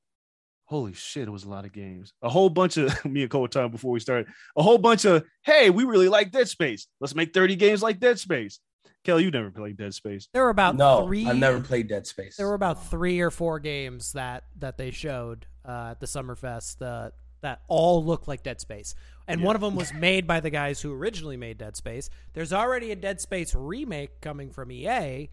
Holy 0.71 0.93
shit! 0.93 1.27
It 1.27 1.33
was 1.33 1.43
a 1.43 1.49
lot 1.49 1.65
of 1.65 1.73
games. 1.73 2.13
A 2.23 2.29
whole 2.29 2.49
bunch 2.49 2.77
of 2.77 3.05
me 3.05 3.23
and 3.23 3.31
Cole 3.31 3.49
time 3.49 3.73
before 3.73 3.91
we 3.91 3.99
started. 3.99 4.29
A 4.57 4.63
whole 4.63 4.79
bunch 4.79 5.05
of 5.05 5.25
hey, 5.43 5.69
we 5.69 5.83
really 5.83 6.09
like 6.09 6.31
Dead 6.31 6.49
Space. 6.49 6.87
Let's 7.01 7.17
make 7.17 7.35
thirty 7.35 7.57
games 7.57 7.83
like 7.83 7.99
Dead 7.99 8.21
Space. 8.21 8.61
Kelly, 9.03 9.25
you 9.25 9.33
never 9.33 9.51
played 9.51 9.77
Dead 9.77 9.93
Space. 9.95 10.29
There 10.33 10.45
were 10.45 10.51
about 10.51 10.77
no, 10.77 11.07
three. 11.07 11.27
I've 11.27 11.39
never 11.39 11.59
played 11.59 11.89
Dead 11.89 12.07
Space. 12.07 12.37
There 12.37 12.47
were 12.47 12.55
about 12.55 12.87
three 12.87 13.21
or 13.21 13.33
four 13.33 13.59
games 13.59 14.13
that 14.13 14.45
that 14.61 14.79
they 14.79 14.93
showed 14.93 15.47
uh, 15.67 15.89
at 15.91 16.01
the 16.01 16.07
Summerfest 16.07 16.79
that 16.79 17.15
that 17.41 17.63
all 17.67 18.05
looked 18.05 18.29
like 18.29 18.45
Dead 18.45 18.61
Space, 18.61 18.95
and 19.27 19.43
one 19.43 19.57
of 19.57 19.63
them 19.63 19.75
was 19.75 19.93
made 19.93 20.25
by 20.29 20.39
the 20.39 20.51
guys 20.51 20.81
who 20.81 20.93
originally 20.93 21.37
made 21.37 21.59
Dead 21.59 21.77
Space. 21.77 22.11
There's 22.33 22.53
already 22.53 22.93
a 22.93 22.97
Dead 22.97 23.21
Space 23.21 23.57
remake 23.57 24.21
coming 24.21 24.51
from 24.51 24.71
EA, 24.71 25.31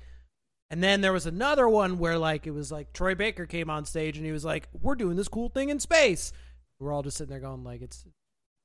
and 0.69 0.83
then 0.83 1.01
there 1.01 1.13
was 1.13 1.25
another 1.25 1.67
one 1.69 1.97
where 1.97 2.17
like 2.17 2.45
it 2.47 2.51
was 2.51 2.71
like 2.71 2.93
Troy 2.93 3.15
Baker 3.15 3.45
came 3.45 3.69
on 3.69 3.85
stage 3.85 4.17
and 4.17 4.25
he 4.25 4.31
was 4.31 4.45
like, 4.45 4.67
"We're 4.73 4.95
doing 4.95 5.15
this 5.15 5.27
cool 5.27 5.49
thing 5.49 5.69
in 5.69 5.79
space." 5.79 6.31
We're 6.79 6.93
all 6.93 7.03
just 7.03 7.17
sitting 7.17 7.31
there 7.31 7.39
going 7.39 7.63
like, 7.63 7.81
"It's 7.81 8.05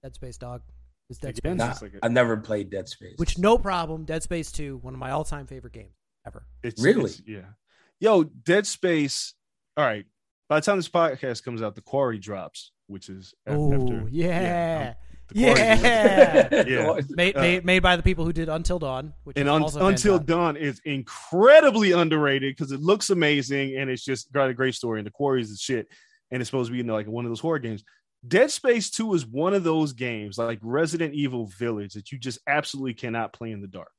Dead 0.03 0.15
Space, 0.15 0.37
dog. 0.37 0.63
It's 1.09 1.19
Dead 1.19 1.39
Again, 1.39 1.59
Space." 1.59 1.67
Nah, 1.67 1.71
It's 1.73 1.83
like 1.83 1.95
a- 1.95 2.05
I've 2.05 2.13
never 2.13 2.37
played 2.37 2.71
Dead 2.71 2.89
Space. 2.89 3.15
Which 3.19 3.39
no 3.39 3.57
problem. 3.59 4.05
Dead 4.05 4.23
Space 4.23 4.51
Two, 4.53 4.79
one 4.79 4.95
of 4.95 5.01
my 5.01 5.11
all-time 5.11 5.47
favorite 5.47 5.73
games 5.73 5.95
ever. 6.27 6.47
It's 6.63 6.83
Really? 6.83 7.05
it's- 7.11 7.23
yeah. 7.27 7.53
Yo, 8.01 8.25
Dead 8.25 8.67
Space. 8.67 9.35
All 9.77 9.85
right. 9.85 10.05
By 10.49 10.61
the 10.61 10.67
time 10.67 10.77
this 10.77 10.89
podcast 10.89 11.45
comes 11.45 11.63
out, 11.63 11.75
the 11.77 11.81
quarry 11.81 12.19
drops, 12.19 12.73
which 12.89 13.09
is 13.09 13.33
a- 13.47 13.53
Oh 13.55 13.73
after 13.73 14.09
yeah, 14.11 14.95
um, 14.99 15.12
the 15.33 15.43
Quarry 15.45 15.59
yeah. 15.61 16.65
Yeah. 16.67 17.01
made, 17.11 17.37
Uh, 17.37 17.41
made, 17.41 17.65
made 17.65 17.79
by 17.81 17.97
the 17.97 18.03
people 18.03 18.25
who 18.25 18.33
did 18.33 18.49
Until 18.49 18.79
Dawn, 18.79 19.13
which 19.25 19.37
and 19.37 19.49
is 19.49 19.53
Un- 19.53 19.63
also 19.63 19.87
until 19.87 20.19
dawn 20.19 20.57
is 20.57 20.81
incredibly 20.85 21.93
underrated 21.93 22.55
because 22.57 22.73
it 22.73 22.81
looks 22.81 23.11
amazing 23.11 23.77
and 23.77 23.91
it's 23.91 24.05
just 24.05 24.33
got 24.33 24.49
a 24.51 24.55
great 24.55 24.75
story 24.75 25.01
and 25.01 25.07
the 25.07 25.11
quarries 25.11 25.51
is 25.51 25.61
shit 25.61 25.89
and 26.31 26.41
it's 26.41 26.49
supposed 26.51 26.69
to 26.69 26.73
be 26.73 26.79
you 26.79 26.85
know, 26.85 26.95
like 26.95 27.07
one 27.07 27.25
of 27.25 27.31
those 27.31 27.41
horror 27.41 27.59
games 27.59 27.85
dead 28.27 28.51
space 28.51 28.91
2 28.91 29.15
is 29.15 29.27
one 29.27 29.53
of 29.55 29.65
those 29.65 29.93
games 29.93 30.39
like 30.39 30.59
resident 30.63 31.13
evil 31.15 31.47
village 31.59 31.95
that 31.95 32.13
you 32.13 32.19
just 32.19 32.39
absolutely 32.47 32.95
cannot 32.95 33.33
play 33.33 33.51
in 33.51 33.61
the 33.61 33.67
dark 33.69 33.91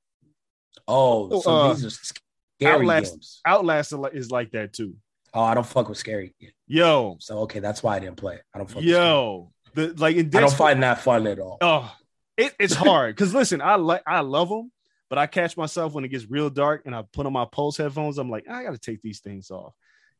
oh, 0.88 1.42
so 1.42 1.52
Uh, 1.52 1.74
these 1.74 1.86
are 1.86 1.90
scary 1.90 2.86
Outlast- 2.86 3.12
games. 3.14 3.42
outlast 3.46 3.94
is 4.14 4.32
like- 4.32 4.52
that 4.52 4.74
too 4.74 4.96
Oh, 5.36 5.42
I 5.42 5.56
don't 5.56 5.66
fuck 5.66 5.90
with 5.90 5.98
scary. 5.98 6.36
yo 6.68 7.18
So 7.20 7.40
okay, 7.40 7.60
that's 7.60 7.82
why 7.82 7.96
I 7.96 8.00
didn't 8.00 8.18
play. 8.18 8.40
I 8.54 8.60
don't 8.60 8.68
fuck 8.68 8.78
with 8.78 8.86
scary. 8.86 9.04
yo 9.04 9.52
the 9.76 9.94
like 9.98 10.16
in 10.16 10.28
I 10.28 10.30
dead 10.30 10.40
don't 10.42 10.54
find 10.54 10.84
that 10.84 11.02
fun 11.02 11.28
at 11.28 11.40
all. 11.40 11.58
Oh, 11.62 11.96
it, 12.38 12.54
it's 12.60 12.74
hard 12.74 13.16
because 13.16 13.34
listen, 13.34 13.62
I 13.62 13.76
like 13.76 14.04
I 14.08 14.22
love 14.22 14.50
them, 14.50 14.72
but 15.10 15.18
I 15.18 15.28
catch 15.28 15.56
myself 15.58 15.94
when 15.94 16.04
it 16.06 16.10
gets 16.10 16.26
real 16.30 16.50
dark 16.50 16.84
and 16.86 16.96
I 16.96 17.04
put 17.14 17.26
on 17.26 17.34
my 17.34 17.46
Pulse 17.46 17.78
headphones. 17.78 18.18
I'm 18.18 18.30
like, 18.30 18.50
I 18.50 18.64
got 18.64 18.72
to 18.72 18.80
take 18.80 19.02
these 19.02 19.20
things 19.20 19.52
off 19.52 19.74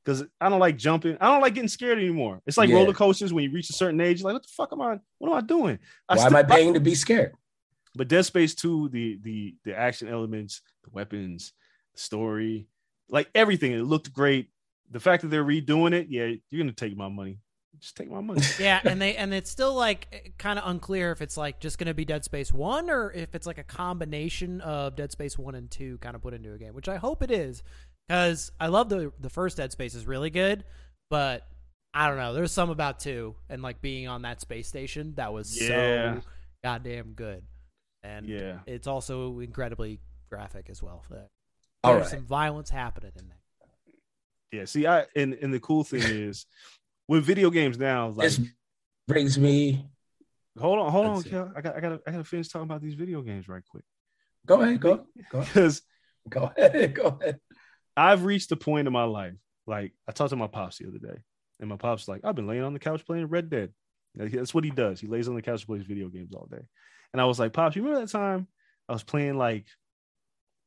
because 0.04 0.24
I 0.40 0.50
don't 0.50 0.60
like 0.60 0.78
jumping. 0.78 1.18
I 1.20 1.32
don't 1.32 1.42
like 1.42 1.54
getting 1.56 1.68
scared 1.70 1.98
anymore. 1.98 2.42
It's 2.46 2.58
like 2.58 2.70
Yeah. 2.70 2.76
roller 2.76 2.94
coasters 2.94 3.34
when 3.34 3.44
you 3.44 3.52
reach 3.52 3.70
a 3.70 3.74
certain 3.74 4.02
age. 4.02 4.22
Like, 4.24 4.34
what 4.34 4.44
the 4.44 4.50
fuck 4.50 4.72
am 4.74 4.82
I? 4.82 5.00
What 5.18 5.30
am 5.30 5.36
I 5.36 5.42
doing? 5.42 5.80
Why 6.08 6.26
am 6.26 6.36
I 6.36 6.44
paying 6.44 6.74
to 6.74 6.80
be 6.80 6.96
scared? 6.96 7.34
But 7.96 8.08
Dead 8.08 8.26
Space 8.26 8.56
Two, 8.56 8.90
the 8.90 9.20
the 9.22 9.56
the 9.64 9.78
action 9.78 10.08
elements, 10.08 10.62
the 10.84 10.90
weapons, 10.92 11.54
the 11.94 12.00
story, 12.00 12.68
like 13.10 13.30
everything, 13.36 13.72
it 13.72 13.84
looked 13.84 14.12
great. 14.12 14.50
The 14.92 15.00
fact 15.00 15.22
that 15.22 15.30
they're 15.30 15.44
redoing 15.46 15.94
it, 15.94 16.08
yeah, 16.10 16.34
you're 16.50 16.64
gonna 16.64 16.72
take 16.74 16.98
my 16.98 17.08
money. 17.08 17.40
Just 17.80 17.98
take 17.98 18.10
my 18.10 18.22
money. 18.22 18.42
yeah, 18.60 18.80
and 18.84 19.02
they 19.02 19.16
and 19.16 19.34
it's 19.34 19.50
still 19.50 19.74
like 19.74 20.08
eh, 20.12 20.30
kind 20.38 20.58
of 20.60 20.68
unclear 20.70 21.12
if 21.12 21.22
it's 21.22 21.36
like 21.38 21.60
just 21.60 21.78
going 21.78 21.88
to 21.88 21.94
be 21.94 22.06
Dead 22.06 22.24
Space 22.24 22.54
One 22.54 22.90
or 22.90 23.12
if 23.12 23.36
it's 23.36 23.48
like 23.48 23.58
a 23.58 23.64
combination 23.64 24.62
of 24.62 24.96
Dead 24.96 25.12
Space 25.12 25.38
One 25.38 25.56
and 25.56 25.70
Two 25.70 25.98
kind 25.98 26.16
of 26.16 26.22
put 26.22 26.34
into 26.34 26.54
a 26.54 26.58
game, 26.58 26.74
which 26.74 26.88
I 26.88 26.98
hope 26.98 27.24
it 27.24 27.32
is 27.32 27.64
because 28.08 28.52
I 28.60 28.68
love 28.68 28.90
the 28.90 29.12
the 29.20 29.30
first 29.30 29.58
Dead 29.58 29.72
Space 29.72 29.96
is 29.96 30.06
really 30.06 30.30
good, 30.30 30.64
but 31.10 31.48
I 31.94 32.08
don't 32.08 32.18
know. 32.18 32.34
There's 32.34 32.52
some 32.52 32.70
about 32.70 33.00
two 33.00 33.36
and 33.50 33.62
like 33.62 33.82
being 33.82 34.08
on 34.08 34.22
that 34.24 34.42
space 34.42 34.68
station 34.68 35.14
that 35.16 35.34
was 35.34 35.60
Yeah. 35.60 36.16
so 36.16 36.22
goddamn 36.64 37.14
good, 37.14 37.44
and 38.02 38.28
Yeah. 38.28 38.60
it's 38.66 38.88
also 38.88 39.40
incredibly 39.40 40.00
graphic 40.30 40.70
as 40.70 40.82
well. 40.82 41.04
There's 41.10 41.22
right. 41.84 42.06
some 42.06 42.26
violence 42.26 42.70
happening 42.70 43.12
in 43.18 43.28
that. 43.28 43.38
Yeah. 44.52 44.66
See, 44.66 44.88
I 44.88 45.06
and 45.16 45.34
and 45.34 45.54
the 45.54 45.60
cool 45.60 45.84
thing 45.84 46.02
is 46.04 46.46
with 47.08 47.26
video 47.26 47.50
games 47.50 47.78
now, 47.78 48.10
like 48.10 48.26
This 48.30 48.40
brings 49.08 49.38
me. 49.38 49.86
hold 50.58 50.80
on, 50.80 50.92
hold 50.92 51.06
on, 51.08 51.24
Kel. 51.24 51.52
I 51.56 51.62
got 51.62 51.76
I 51.76 51.80
got 51.80 52.00
I 52.08 52.12
got 52.12 52.18
to 52.18 52.24
finish 52.24 52.50
talking 52.50 52.64
about 52.64 52.82
these 52.82 52.96
video 52.96 53.22
games 53.22 53.48
right 53.48 53.64
quick 53.70 53.84
Go 54.46 54.62
ahead. 54.62 54.80
Go. 54.80 55.06
Go. 55.32 55.40
because 55.42 55.82
Go 56.30 56.52
ahead. 56.56 56.94
Go 56.94 57.18
ahead. 57.22 57.40
I've 57.96 58.26
reached 58.26 58.52
a 58.52 58.56
point 58.56 58.88
in 58.88 58.94
my 58.94 59.04
life. 59.04 59.34
Like 59.68 59.94
I 60.08 60.12
talked 60.12 60.32
to 60.32 60.36
my 60.36 60.48
pops 60.48 60.78
the 60.78 60.88
other 60.88 61.00
day, 61.00 61.22
and 61.60 61.70
my 61.70 61.78
pops 61.78 62.08
like, 62.08 62.22
I've 62.24 62.36
been 62.36 62.48
laying 62.48 62.64
on 62.64 62.74
the 62.74 62.80
couch 62.80 63.06
playing 63.06 63.28
Red 63.28 63.50
Dead. 63.50 63.72
Like, 64.16 64.32
that's 64.32 64.54
what 64.54 64.64
he 64.64 64.70
does. 64.70 65.00
He 65.00 65.08
lays 65.08 65.28
on 65.28 65.36
the 65.36 65.42
couch 65.42 65.62
and 65.62 65.68
plays 65.68 65.84
video 65.84 66.08
games 66.08 66.34
all 66.36 66.48
day. 66.52 66.62
And 67.14 67.22
I 67.22 67.26
was 67.26 67.40
like, 67.40 67.54
Pops, 67.54 67.76
you 67.76 67.84
remember 67.84 68.06
that 68.06 68.12
time 68.12 68.48
I 68.88 68.94
was 68.94 69.04
playing 69.04 69.38
like 69.38 69.66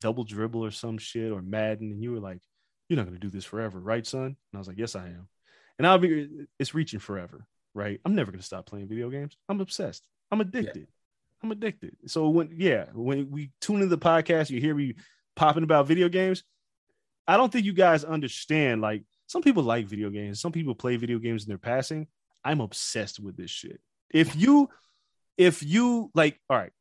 double 0.01 0.25
dribble 0.25 0.65
or 0.65 0.71
some 0.71 0.99
shit 0.99 1.33
or 1.33 1.43
Madden, 1.43 1.91
and 1.91 2.03
you 2.03 2.13
were 2.13 2.21
like, 2.21 2.41
You're 2.89 2.97
not 2.97 3.07
gonna 3.07 3.19
do 3.19 3.31
this 3.31 3.45
forever, 3.45 3.79
right, 3.79 4.07
son? 4.07 4.25
And 4.25 4.37
I 4.55 4.59
was 4.59 4.69
like, 4.69 4.79
Yes, 4.79 4.97
I 4.97 5.07
am. 5.07 5.29
And 5.79 5.87
I'll 5.87 5.99
be 5.99 6.47
it's 6.59 6.75
reaching 6.75 7.01
forever, 7.01 7.47
right? 7.75 8.01
I'm 8.05 8.15
never 8.15 8.31
gonna 8.33 8.43
stop 8.43 8.67
playing 8.67 8.89
video 8.89 9.11
games. 9.11 9.37
I'm 9.49 9.61
obsessed. 9.61 10.07
I'm 10.31 10.41
addicted. 10.41 10.89
I'm 11.43 11.53
addicted. 11.53 11.97
So 12.07 12.29
when 12.29 12.51
yeah, 12.57 12.87
when 12.95 13.31
we 13.31 13.51
tune 13.61 13.77
into 13.77 13.89
the 13.95 13.99
podcast, 13.99 14.51
you 14.51 14.61
hear 14.61 14.75
me 14.75 14.95
popping 15.35 15.63
about 15.63 15.87
video 15.87 16.09
games. 16.09 16.43
I 17.29 17.37
don't 17.37 17.53
think 17.53 17.67
you 17.67 17.73
guys 17.73 18.05
understand. 18.05 18.81
Like 18.81 19.03
some 19.27 19.43
people 19.43 19.63
like 19.63 19.87
video 19.87 20.11
games, 20.11 20.41
some 20.41 20.53
people 20.53 20.75
play 20.75 20.97
video 20.97 21.19
games 21.19 21.45
in 21.45 21.49
their 21.49 21.59
passing. 21.59 22.07
I'm 22.45 22.61
obsessed 22.61 23.21
with 23.21 23.37
this 23.37 23.51
shit. 23.51 23.81
If 24.11 24.37
you, 24.37 24.71
if 25.37 25.63
you 25.63 26.11
like, 26.15 26.41
all 26.49 26.57
right, 26.57 26.73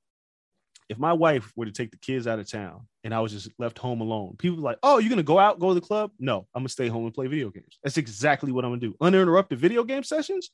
if 0.89 0.97
my 0.97 1.13
wife 1.13 1.51
were 1.55 1.65
to 1.65 1.71
take 1.71 1.91
the 1.91 1.97
kids 1.97 2.27
out 2.27 2.39
of 2.39 2.49
town 2.49 2.87
and 3.03 3.13
I 3.13 3.19
was 3.19 3.31
just 3.31 3.49
left 3.57 3.77
home 3.77 4.01
alone, 4.01 4.35
people 4.37 4.59
like, 4.59 4.77
oh, 4.83 4.99
you're 4.99 5.09
gonna 5.09 5.23
go 5.23 5.39
out, 5.39 5.59
go 5.59 5.69
to 5.69 5.73
the 5.73 5.85
club? 5.85 6.11
No, 6.19 6.47
I'm 6.53 6.61
gonna 6.61 6.69
stay 6.69 6.87
home 6.87 7.05
and 7.05 7.13
play 7.13 7.27
video 7.27 7.49
games. 7.49 7.79
That's 7.83 7.97
exactly 7.97 8.51
what 8.51 8.65
I'm 8.65 8.71
gonna 8.71 8.81
do. 8.81 8.95
Uninterrupted 9.01 9.59
video 9.59 9.83
game 9.83 10.03
sessions. 10.03 10.51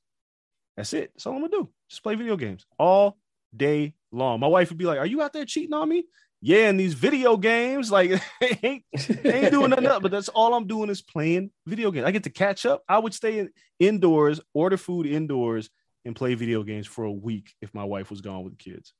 That's 0.77 0.93
it. 0.93 1.11
That's 1.13 1.25
all 1.25 1.33
I'm 1.33 1.41
gonna 1.41 1.51
do. 1.51 1.69
Just 1.89 2.03
play 2.03 2.15
video 2.15 2.37
games 2.37 2.65
all 2.79 3.17
day 3.55 3.93
long. 4.11 4.39
My 4.39 4.47
wife 4.47 4.69
would 4.69 4.77
be 4.77 4.85
like, 4.85 4.99
"Are 4.99 5.05
you 5.05 5.21
out 5.21 5.33
there 5.33 5.45
cheating 5.45 5.73
on 5.73 5.89
me?" 5.89 6.05
Yeah, 6.43 6.69
in 6.69 6.77
these 6.77 6.95
video 6.95 7.37
games, 7.37 7.91
like 7.91 8.11
ain't 8.63 8.83
ain't 9.25 9.51
doing 9.51 9.69
nothing 9.69 10.01
but 10.01 10.11
that's 10.11 10.29
all 10.29 10.53
I'm 10.53 10.65
doing 10.65 10.89
is 10.89 11.01
playing 11.01 11.51
video 11.67 11.91
games. 11.91 12.05
I 12.05 12.11
get 12.11 12.23
to 12.23 12.29
catch 12.29 12.65
up. 12.65 12.83
I 12.87 12.97
would 12.97 13.13
stay 13.13 13.39
in, 13.39 13.49
indoors, 13.79 14.39
order 14.53 14.77
food 14.77 15.05
indoors, 15.05 15.69
and 16.05 16.15
play 16.15 16.33
video 16.33 16.63
games 16.63 16.87
for 16.87 17.03
a 17.03 17.11
week 17.11 17.53
if 17.61 17.73
my 17.73 17.83
wife 17.83 18.09
was 18.09 18.21
gone 18.21 18.43
with 18.43 18.57
the 18.57 18.63
kids. 18.63 18.93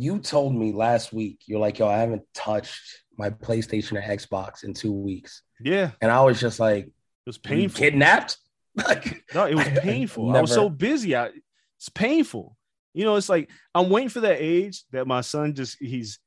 You 0.00 0.20
told 0.20 0.54
me 0.54 0.72
last 0.72 1.12
week. 1.12 1.40
You're 1.46 1.58
like, 1.58 1.78
yo, 1.80 1.88
I 1.88 1.98
haven't 1.98 2.22
touched 2.32 2.80
my 3.18 3.30
PlayStation 3.30 3.98
or 3.98 4.02
Xbox 4.02 4.62
in 4.62 4.72
two 4.72 4.92
weeks, 4.92 5.42
Yeah, 5.60 5.90
and 6.00 6.10
I 6.12 6.22
was 6.22 6.38
just 6.40 6.60
like, 6.60 6.84
it 6.86 6.92
was 7.26 7.38
"Were 7.44 7.54
you 7.56 7.62
painful. 7.62 7.78
kidnapped. 7.80 8.36
Like, 8.76 9.24
No, 9.34 9.44
it 9.46 9.56
was 9.56 9.66
I 9.66 9.70
painful. 9.80 10.36
I 10.36 10.40
was 10.40 10.52
so 10.52 10.68
busy. 10.70 11.16
I, 11.16 11.30
it's 11.78 11.88
painful. 11.88 12.56
You 12.94 13.04
know, 13.04 13.16
it's 13.16 13.28
like 13.28 13.50
I'm 13.74 13.90
waiting 13.90 14.08
for 14.08 14.20
that 14.20 14.36
age 14.40 14.84
that 14.92 15.08
my 15.08 15.20
son 15.20 15.54
just 15.54 15.78
he's 15.80 16.20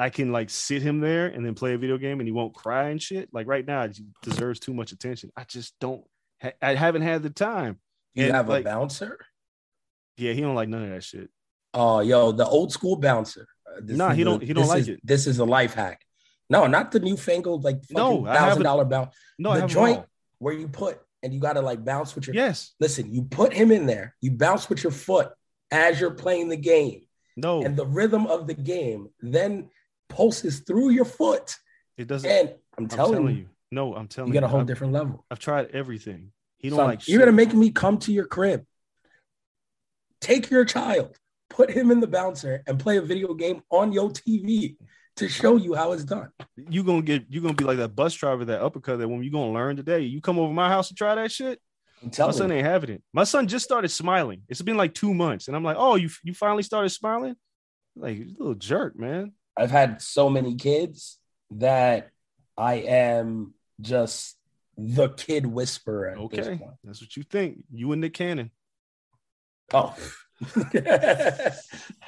I 0.00 0.10
can 0.10 0.32
like 0.32 0.50
sit 0.50 0.82
him 0.82 0.98
there 0.98 1.26
and 1.28 1.46
then 1.46 1.54
play 1.54 1.74
a 1.74 1.78
video 1.78 1.96
game 1.98 2.18
and 2.18 2.26
he 2.26 2.32
won't 2.32 2.54
cry 2.54 2.88
and 2.88 3.00
shit. 3.00 3.28
Like 3.32 3.46
right 3.46 3.64
now, 3.64 3.86
he 3.86 4.04
deserves 4.22 4.58
too 4.58 4.74
much 4.74 4.90
attention. 4.90 5.30
I 5.36 5.44
just 5.44 5.74
don't. 5.80 6.02
ha- 6.42 6.58
I 6.60 6.74
haven't 6.74 7.02
had 7.02 7.22
the 7.22 7.30
time. 7.30 7.78
You 8.14 8.24
And, 8.24 8.34
have 8.34 8.48
like, 8.48 8.62
a 8.62 8.64
bouncer? 8.64 9.18
Yeah, 10.16 10.32
he 10.32 10.40
don't 10.40 10.56
like 10.56 10.68
none 10.68 10.82
of 10.82 10.90
that 10.90 11.04
shit. 11.04 11.30
Oh, 11.74 12.00
yo, 12.00 12.32
the 12.32 12.46
old 12.46 12.72
school 12.72 12.96
bouncer. 12.96 13.46
Uh, 13.66 13.80
this 13.82 13.96
Nah, 13.96 14.12
he 14.12 14.22
a- 14.22 14.24
don't- 14.24 14.42
he 14.42 14.52
don't 14.52 14.66
like 14.68 14.80
is- 14.80 14.88
it. 14.88 15.00
This 15.04 15.26
is 15.26 15.38
a 15.38 15.44
life 15.44 15.74
hack. 15.74 16.04
No, 16.50 16.66
not 16.66 16.92
the 16.92 17.00
newfangled 17.00 17.64
like 17.64 17.80
No, 17.90 18.10
fucking 18.10 18.26
I 18.28 18.32
have 18.34 18.38
thousand 18.48 18.62
dollar 18.64 18.84
bounce. 18.84 19.14
No, 19.38 19.58
the 19.58 19.66
joint 19.66 20.04
where 20.38 20.52
you 20.52 20.68
put 20.68 21.00
and 21.22 21.32
you 21.32 21.40
got 21.40 21.54
to 21.54 21.62
like 21.62 21.82
bounce 21.84 22.14
with 22.14 22.26
your. 22.26 22.36
Yes. 22.36 22.72
Listen, 22.78 23.10
you 23.12 23.22
put 23.22 23.52
him 23.54 23.70
in 23.72 23.86
there. 23.86 24.14
You 24.20 24.32
bounce 24.32 24.68
with 24.68 24.82
your 24.82 24.92
foot 24.92 25.32
as 25.70 25.98
you're 25.98 26.10
playing 26.14 26.48
the 26.50 26.56
game, 26.56 27.06
No, 27.36 27.62
and 27.62 27.74
the 27.76 27.86
rhythm 27.86 28.26
of 28.26 28.46
the 28.46 28.54
game 28.54 29.08
then 29.20 29.70
pulses 30.10 30.60
through 30.60 30.90
your 30.90 31.06
foot. 31.06 31.56
it 31.96 32.06
doesn't. 32.06 32.28
And 32.30 32.48
I'm 32.76 32.84
I'm 32.84 32.88
telling, 32.88 33.36
you, 33.36 33.48
No, 33.70 33.94
I'm 33.94 34.08
telling 34.08 34.28
you 34.28 34.34
you. 34.34 34.40
get 34.40 34.44
a 34.44 34.48
whole 34.48 34.60
I've, 34.60 34.66
different 34.66 34.92
level. 34.92 35.24
I've 35.30 35.38
tried 35.38 35.70
everything. 35.72 36.32
He 36.58 36.68
don't 36.68 36.76
Son, 36.78 36.86
like. 36.88 37.08
you're 37.08 37.18
shit. 37.20 37.26
gonna 37.26 37.32
make 37.36 37.54
me 37.54 37.70
come 37.70 37.96
to 38.00 38.12
your 38.12 38.26
crib. 38.26 38.66
Take 40.20 40.50
your 40.50 40.64
child, 40.64 41.16
put 41.52 41.70
him 41.70 41.90
in 41.90 42.00
the 42.00 42.06
bouncer, 42.06 42.62
and 42.66 42.78
play 42.78 42.96
a 42.96 43.02
video 43.02 43.34
game 43.34 43.62
on 43.70 43.92
your 43.92 44.10
TV 44.10 44.76
to 45.16 45.28
show 45.28 45.56
you 45.56 45.74
how 45.74 45.92
it's 45.92 46.04
done. 46.04 46.30
you 46.56 46.82
gonna 46.82 47.02
get 47.02 47.26
you 47.28 47.40
gonna 47.40 47.54
be 47.54 47.64
like 47.64 47.78
that 47.78 47.94
bus 47.94 48.14
driver 48.14 48.44
that 48.46 48.62
uppercut 48.62 48.98
that 48.98 49.08
when 49.08 49.22
you 49.22 49.30
gonna 49.30 49.52
learn 49.52 49.76
today. 49.76 50.00
You 50.00 50.20
come 50.20 50.38
over 50.38 50.52
my 50.52 50.68
house 50.68 50.88
to 50.88 50.94
try 50.94 51.14
that 51.14 51.30
shit? 51.30 51.60
My 52.18 52.32
son 52.32 52.50
ain't 52.50 52.66
having 52.66 52.90
it. 52.90 53.02
My 53.12 53.24
son 53.24 53.46
just 53.46 53.64
started 53.64 53.90
smiling. 53.90 54.42
It's 54.48 54.62
been 54.62 54.76
like 54.76 54.94
two 54.94 55.14
months 55.14 55.46
and 55.46 55.56
i'm 55.56 55.62
like 55.62 55.76
oh 55.78 55.96
you 55.96 56.08
you 56.24 56.34
finally 56.34 56.62
started 56.62 56.88
smiling? 56.88 57.36
Like 57.94 58.18
you 58.18 58.34
little 58.38 58.54
jerk 58.54 58.98
man. 58.98 59.32
I've 59.56 59.70
had 59.70 60.00
so 60.00 60.30
many 60.30 60.56
kids 60.56 61.18
that 61.52 62.10
I 62.56 62.74
am 62.74 63.54
just 63.80 64.36
the 64.76 65.10
kid 65.10 65.46
whisperer. 65.46 66.10
At 66.10 66.30
this 66.30 66.46
okay 66.46 66.56
point. 66.56 66.72
that's 66.82 67.02
what 67.02 67.16
you 67.16 67.22
think. 67.22 67.64
You 67.70 67.92
and 67.92 68.00
Nick 68.00 68.14
Cannon. 68.14 68.50
Oh, 69.74 69.94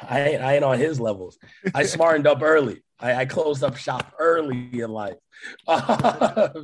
I 0.06 0.20
ain't, 0.20 0.42
I 0.42 0.54
ain't 0.56 0.64
on 0.64 0.78
his 0.78 1.00
levels. 1.00 1.38
I 1.74 1.84
smartened 1.84 2.26
up 2.26 2.42
early. 2.42 2.82
I, 2.98 3.14
I 3.14 3.24
closed 3.26 3.62
up 3.62 3.76
shop 3.76 4.14
early 4.18 4.70
in 4.72 4.90
life, 4.90 5.16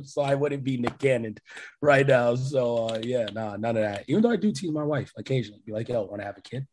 so 0.03 0.21
I 0.21 0.35
wouldn't 0.35 0.63
be 0.63 0.77
Nick 0.77 0.97
Cannon 0.99 1.37
right 1.81 2.05
now. 2.05 2.35
So 2.35 2.87
uh, 2.87 2.99
yeah, 3.03 3.25
nah, 3.33 3.57
none 3.57 3.77
of 3.77 3.83
that. 3.83 4.05
Even 4.07 4.23
though 4.23 4.31
I 4.31 4.37
do 4.37 4.51
tease 4.51 4.71
my 4.71 4.83
wife 4.83 5.11
occasionally, 5.17 5.61
be 5.65 5.71
like, 5.71 5.89
"Yo, 5.89 6.03
want 6.03 6.21
to 6.21 6.25
have 6.25 6.37
a 6.37 6.41
kid?" 6.41 6.67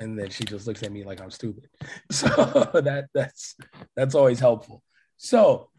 And 0.00 0.18
then 0.18 0.30
she 0.30 0.44
just 0.44 0.66
looks 0.66 0.82
at 0.82 0.92
me 0.92 1.04
like 1.04 1.20
I'm 1.20 1.30
stupid. 1.30 1.68
So 2.10 2.28
that 2.28 3.06
that's 3.14 3.56
that's 3.96 4.14
always 4.14 4.40
helpful. 4.40 4.82
So 5.16 5.70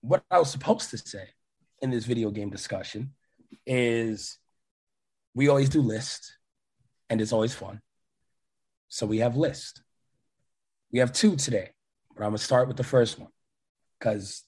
what 0.00 0.22
I 0.30 0.38
was 0.38 0.50
supposed 0.50 0.90
to 0.90 0.98
say 0.98 1.28
in 1.82 1.90
this 1.90 2.06
video 2.06 2.30
game 2.30 2.50
discussion 2.50 3.12
is 3.66 4.38
we 5.34 5.48
always 5.48 5.68
do 5.68 5.82
lists 5.82 6.36
and 7.10 7.20
it's 7.20 7.32
always 7.32 7.54
fun. 7.54 7.80
So 8.88 9.06
we 9.06 9.18
have 9.18 9.36
list. 9.36 9.82
We 10.92 11.00
have 11.00 11.12
two 11.12 11.36
today, 11.36 11.70
but 12.14 12.22
I'm 12.24 12.30
gonna 12.30 12.38
start 12.38 12.68
with 12.68 12.76
the 12.76 12.84
first 12.84 13.18
one 13.18 13.30
because 13.98 14.42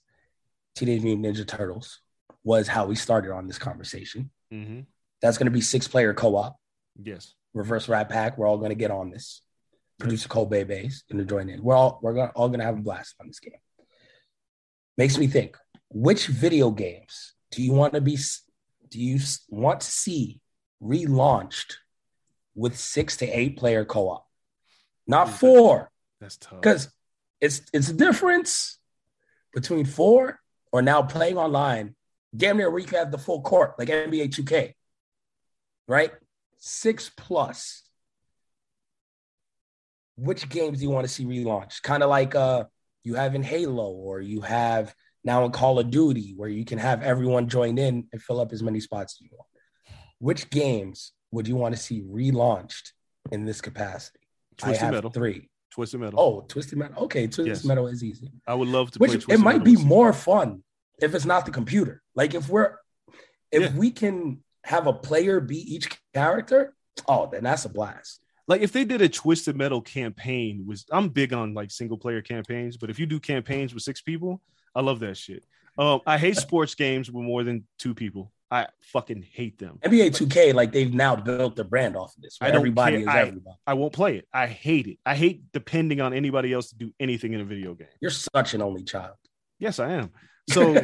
Teenage 0.75 1.03
Mutant 1.03 1.27
Ninja 1.27 1.47
Turtles 1.47 2.01
was 2.45 2.69
how 2.69 2.87
we 2.87 2.95
started 2.95 3.33
on 3.33 3.47
this 3.47 3.59
conversation. 3.59 4.31
mm-hmm. 4.53 4.81
That's 5.21 5.39
gonna 5.39 5.51
be 5.51 5.61
six 5.61 5.89
player 5.89 6.15
co-op, 6.15 6.57
yes 7.03 7.35
reverse 7.55 7.89
rat 7.89 8.09
pack. 8.09 8.39
We're 8.39 8.47
all 8.47 8.59
gonna 8.59 8.75
get 8.75 8.91
on 8.91 9.11
this. 9.11 9.43
Producer 9.99 10.29
Cole 10.29 10.47
Bebe's 10.47 11.05
gonna 11.11 11.25
join 11.25 11.49
in. 11.49 11.63
We're 11.63 11.75
all 11.75 11.99
we're 12.03 12.15
gonna, 12.15 12.33
all 12.35 12.49
gonna 12.49 12.65
have 12.65 12.79
a 12.79 12.83
blast 12.83 13.17
on 13.21 13.27
this 13.27 13.41
game. 13.41 13.59
Makes 14.97 15.19
me 15.19 15.27
think: 15.27 15.57
which 15.91 16.27
video 16.27 16.71
games 16.71 17.35
do 17.51 17.63
you 17.63 17.73
want 17.73 17.95
to 17.95 18.01
be? 18.01 18.17
Do 18.89 19.01
you 19.01 19.19
want 19.49 19.81
to 19.81 19.91
see 19.91 20.41
relaunched 20.83 21.75
with 22.55 22.79
six 22.79 23.17
to 23.19 23.27
eight 23.27 23.57
player 23.57 23.85
co-op, 23.85 24.27
not 25.09 25.31
four? 25.31 25.91
that's 26.21 26.37
tough 26.37 26.61
Because 26.61 26.93
it's 27.41 27.63
it's 27.73 27.89
a 27.89 27.95
difference 27.95 28.79
between 29.55 29.85
four 29.85 30.39
or 30.71 30.83
now 30.83 31.03
playing 31.03 31.39
online, 31.39 31.97
damn 32.37 32.59
near 32.59 32.71
where 32.71 32.81
you 32.81 32.87
can 32.87 32.99
have 32.99 33.11
the 33.11 33.19
full 33.19 33.41
court, 33.41 33.79
like 33.79 33.89
NBA 33.89 34.29
2K. 34.29 34.75
Right? 35.87 36.13
Six 36.59 37.11
plus. 37.17 37.83
Which 40.17 40.49
games 40.49 40.79
do 40.79 40.85
you 40.85 40.91
want 40.91 41.07
to 41.07 41.13
see 41.13 41.25
relaunched? 41.25 41.83
Kind 41.83 42.03
of 42.03 42.11
like 42.11 42.35
uh 42.35 42.65
you 43.05 43.15
have 43.15 43.35
in 43.35 43.43
Halo, 43.43 43.91
or 43.91 44.21
you 44.21 44.43
have 44.43 44.95
now 45.25 45.45
in 45.45 45.53
Call 45.53 45.79
of 45.79 45.91
Duty, 45.91 46.35
where 46.37 46.49
you 46.49 46.65
can 46.65 46.79
have 46.79 47.03
everyone 47.03 47.49
join 47.49 47.79
in 47.79 48.07
and 48.13 48.23
fill 48.23 48.41
up 48.41 48.53
as 48.53 48.63
many 48.63 48.81
spots 48.81 49.17
as 49.17 49.21
you 49.23 49.31
want. 49.33 49.49
Which 50.19 50.51
games 50.51 51.13
would 51.31 51.47
you 51.47 51.57
want 51.57 51.75
to 51.75 51.81
see 51.81 52.03
relaunched 52.03 52.93
in 53.31 53.45
this 53.45 53.61
capacity? 53.61 54.18
Twisted 54.59 54.83
I 54.83 54.85
have 54.87 54.95
Metal 54.95 55.11
three. 55.11 55.49
Twisted 55.71 56.01
Metal 56.01 56.19
Oh, 56.21 56.41
Twisted 56.43 56.79
Metal. 56.79 57.05
Okay, 57.05 57.27
Twisted 57.27 57.47
Yes. 57.47 57.65
Metal 57.65 57.87
is 57.87 58.03
easy. 58.03 58.31
I 58.47 58.55
would 58.55 58.69
love 58.69 58.91
to 58.93 58.99
play 58.99 59.09
Which 59.09 59.15
it 59.19 59.21
Twisted 59.23 59.45
might 59.45 59.59
Metal 59.59 59.75
be 59.75 59.85
more 59.85 60.13
fun 60.13 60.63
if 61.01 61.15
it's 61.15 61.25
not 61.25 61.47
the 61.47 61.53
computer. 61.53 62.03
Like 62.15 62.35
if 62.35 62.49
we're 62.49 62.75
if 63.53 63.63
Yeah. 63.63 63.77
we 63.79 63.91
can 63.91 64.43
have 64.65 64.87
a 64.87 64.93
player 64.93 65.41
be 65.41 65.57
each 65.75 65.89
character, 66.13 66.75
oh, 67.07 67.29
then 67.31 67.45
that's 67.45 67.65
a 67.65 67.69
blast. 67.69 68.21
like 68.49 68.61
if 68.61 68.73
they 68.73 68.85
did 68.85 69.01
a 69.03 69.09
twisted 69.09 69.57
metal 69.57 69.81
campaign 69.81 70.65
was 70.67 70.85
i'm 70.91 71.09
big 71.11 71.33
on 71.33 71.55
like 71.55 71.71
single 71.71 71.97
player 71.99 72.21
campaigns 72.23 72.77
but 72.79 72.89
if 72.91 72.99
you 72.99 73.07
do 73.07 73.21
campaigns 73.21 73.73
with 73.75 73.83
six 73.83 74.01
people 74.01 74.41
i 74.75 74.81
love 74.81 75.01
that 75.01 75.17
shit 75.19 75.45
um 75.77 76.01
i 76.07 76.17
hate 76.19 76.37
sports 76.47 76.75
games 76.75 77.11
with 77.11 77.25
more 77.25 77.45
than 77.45 77.67
two 77.79 77.95
people 77.95 78.33
i 78.51 78.67
fucking 78.83 79.23
hate 79.33 79.59
them. 79.59 79.79
NBA 79.85 80.11
2K, 80.17 80.55
like 80.55 80.73
they've 80.73 80.93
now 80.93 81.15
built 81.17 81.55
the 81.57 81.65
brand 81.65 81.97
off 81.97 82.17
of 82.17 82.23
this. 82.23 82.39
I 82.41 82.47
don't 82.49 82.57
everybody 82.57 82.97
care. 82.97 83.01
is 83.03 83.07
I- 83.09 83.21
everybody. 83.21 83.57
i 83.67 83.75
won't 83.75 83.93
play 83.93 84.17
it. 84.17 84.27
I 84.33 84.47
hate 84.47 84.87
it. 84.87 84.99
I 85.05 85.15
hate 85.15 85.43
depending 85.53 86.01
on 86.01 86.15
anybody 86.15 86.53
else 86.53 86.71
to 86.71 86.77
do 86.77 86.93
anything 86.99 87.35
in 87.35 87.41
a 87.41 87.45
video 87.45 87.75
game. 87.75 87.89
You're 88.01 88.11
such 88.11 88.55
an 88.55 88.63
only 88.63 88.85
child. 88.85 89.17
yes 89.59 89.79
i 89.79 89.91
am. 89.93 90.11
So 90.51 90.75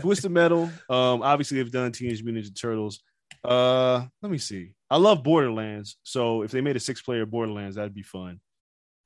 twisted 0.00 0.32
metal 0.32 0.64
um 0.88 1.22
obviously 1.22 1.58
they've 1.58 1.70
done 1.70 1.92
teenage 1.92 2.24
mutant 2.24 2.44
ninja 2.46 2.60
turtles. 2.60 3.00
Uh 3.44 4.06
let 4.20 4.32
me 4.32 4.38
see. 4.38 4.74
I 4.90 4.96
love 4.96 5.22
borderlands. 5.22 5.96
So 6.02 6.42
if 6.42 6.50
they 6.50 6.60
made 6.60 6.74
a 6.74 6.80
six 6.80 7.00
player 7.00 7.24
borderlands 7.24 7.76
that'd 7.76 7.94
be 7.94 8.02
fun. 8.02 8.40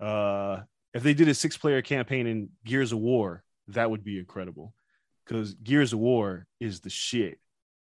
Uh 0.01 0.61
if 0.95 1.03
they 1.03 1.13
did 1.13 1.29
a 1.29 1.35
six 1.35 1.59
player 1.59 1.83
campaign 1.83 2.27
in 2.27 2.49
gears 2.65 2.93
of 2.93 2.99
war 2.99 3.43
that 3.69 3.91
would 3.91 4.05
be 4.05 4.19
incredible. 4.19 4.73
Because 5.27 5.53
gears 5.55 5.93
of 5.93 5.99
war 5.99 6.47
is 6.61 6.81
the 6.81 6.91
shit 6.91 7.39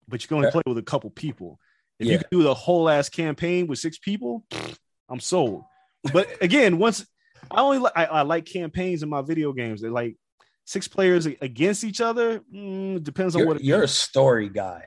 but 0.08 0.22
you 0.22 0.28
can 0.28 0.38
only 0.38 0.50
play 0.50 0.62
with 0.66 0.78
a 0.78 0.82
couple 0.82 1.10
people 1.10 1.58
if 1.98 2.06
Yeah. 2.06 2.12
you 2.14 2.18
can 2.18 2.28
do 2.30 2.42
the 2.42 2.54
whole 2.54 2.88
ass 2.88 3.08
campaign 3.08 3.66
with 3.66 3.78
six 3.78 3.98
people 3.98 4.44
i'm 5.08 5.20
sold 5.20 5.62
but 6.12 6.26
again 6.42 6.78
once 6.78 7.06
i 7.50 7.60
only 7.60 7.78
li- 7.78 7.90
I, 7.96 8.04
I 8.06 8.22
like 8.22 8.44
campaigns 8.44 9.02
in 9.02 9.08
my 9.08 9.22
video 9.22 9.52
games 9.52 9.80
they're 9.80 9.90
like 9.90 10.16
six 10.64 10.86
players 10.88 11.26
against 11.26 11.84
each 11.84 12.00
other 12.00 12.40
mm, 12.54 13.02
depends 13.02 13.34
on 13.34 13.40
you're, 13.40 13.48
what 13.48 13.56
it 13.58 13.64
you're 13.64 13.82
a 13.82 13.88
story 13.88 14.48
guy. 14.48 14.84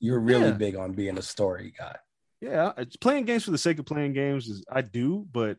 You're 0.00 0.18
really 0.18 0.46
Yeah. 0.48 0.52
big 0.52 0.76
on 0.76 0.92
being 0.92 1.16
a 1.18 1.22
story 1.22 1.72
guy. 1.78 1.96
yeah 2.40 2.72
playing 3.00 3.24
games 3.24 3.44
for 3.44 3.52
the 3.52 3.58
sake 3.58 3.78
of 3.78 3.86
playing 3.86 4.12
games 4.14 4.48
is 4.48 4.64
i 4.70 4.80
do 4.82 5.26
but 5.32 5.58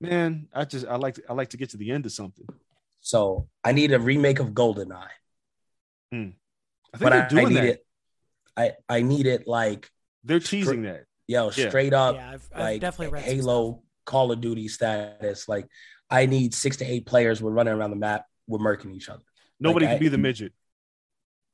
man 0.00 0.48
i 0.52 0.64
just 0.64 0.86
i 0.86 0.96
like 0.96 1.14
to, 1.14 1.22
i 1.28 1.32
like 1.32 1.50
to 1.50 1.56
get 1.56 1.70
to 1.70 1.76
the 1.76 1.90
end 1.92 2.04
of 2.06 2.12
something 2.12 2.46
So 3.00 3.48
I 3.64 3.72
need 3.72 3.92
a 3.92 3.98
remake 3.98 4.40
of 4.40 4.48
GoldenEye. 4.50 5.08
i 6.12 6.16
think 6.16 6.34
But 6.98 7.10
they're 7.10 7.22
I, 7.22 7.24
I 7.24 7.28
doing 7.28 7.48
need 7.48 7.54
that 7.56 7.64
it. 7.64 7.86
I, 8.60 8.72
I 8.88 9.02
need 9.02 9.26
it 9.26 9.46
like 9.46 9.88
they're 10.24 10.40
teasing 10.40 10.82
that 10.82 11.04
yo, 11.26 11.50
Yeah. 11.56 11.68
straight 11.68 11.92
up 11.94 12.16
yeah, 12.16 12.30
I've, 12.34 12.48
I've 12.54 12.60
like 12.60 12.80
definitely 12.80 13.12
read 13.14 13.22
Halo, 13.24 13.82
Call 14.06 14.32
of 14.32 14.40
Duty 14.40 14.68
status. 14.68 15.48
Like 15.48 15.66
I 16.10 16.26
need 16.26 16.54
six 16.54 16.76
to 16.78 16.84
eight 16.84 17.06
players. 17.06 17.40
We're 17.42 17.52
running 17.52 17.74
around 17.74 17.90
the 17.90 17.96
map. 17.96 18.24
We're 18.48 18.58
murking 18.58 18.94
each 18.94 19.08
other. 19.08 19.22
nobody 19.60 19.86
Like, 19.86 19.92
can 19.92 19.96
I- 19.96 20.00
be 20.00 20.08
the 20.08 20.18
midget 20.18 20.52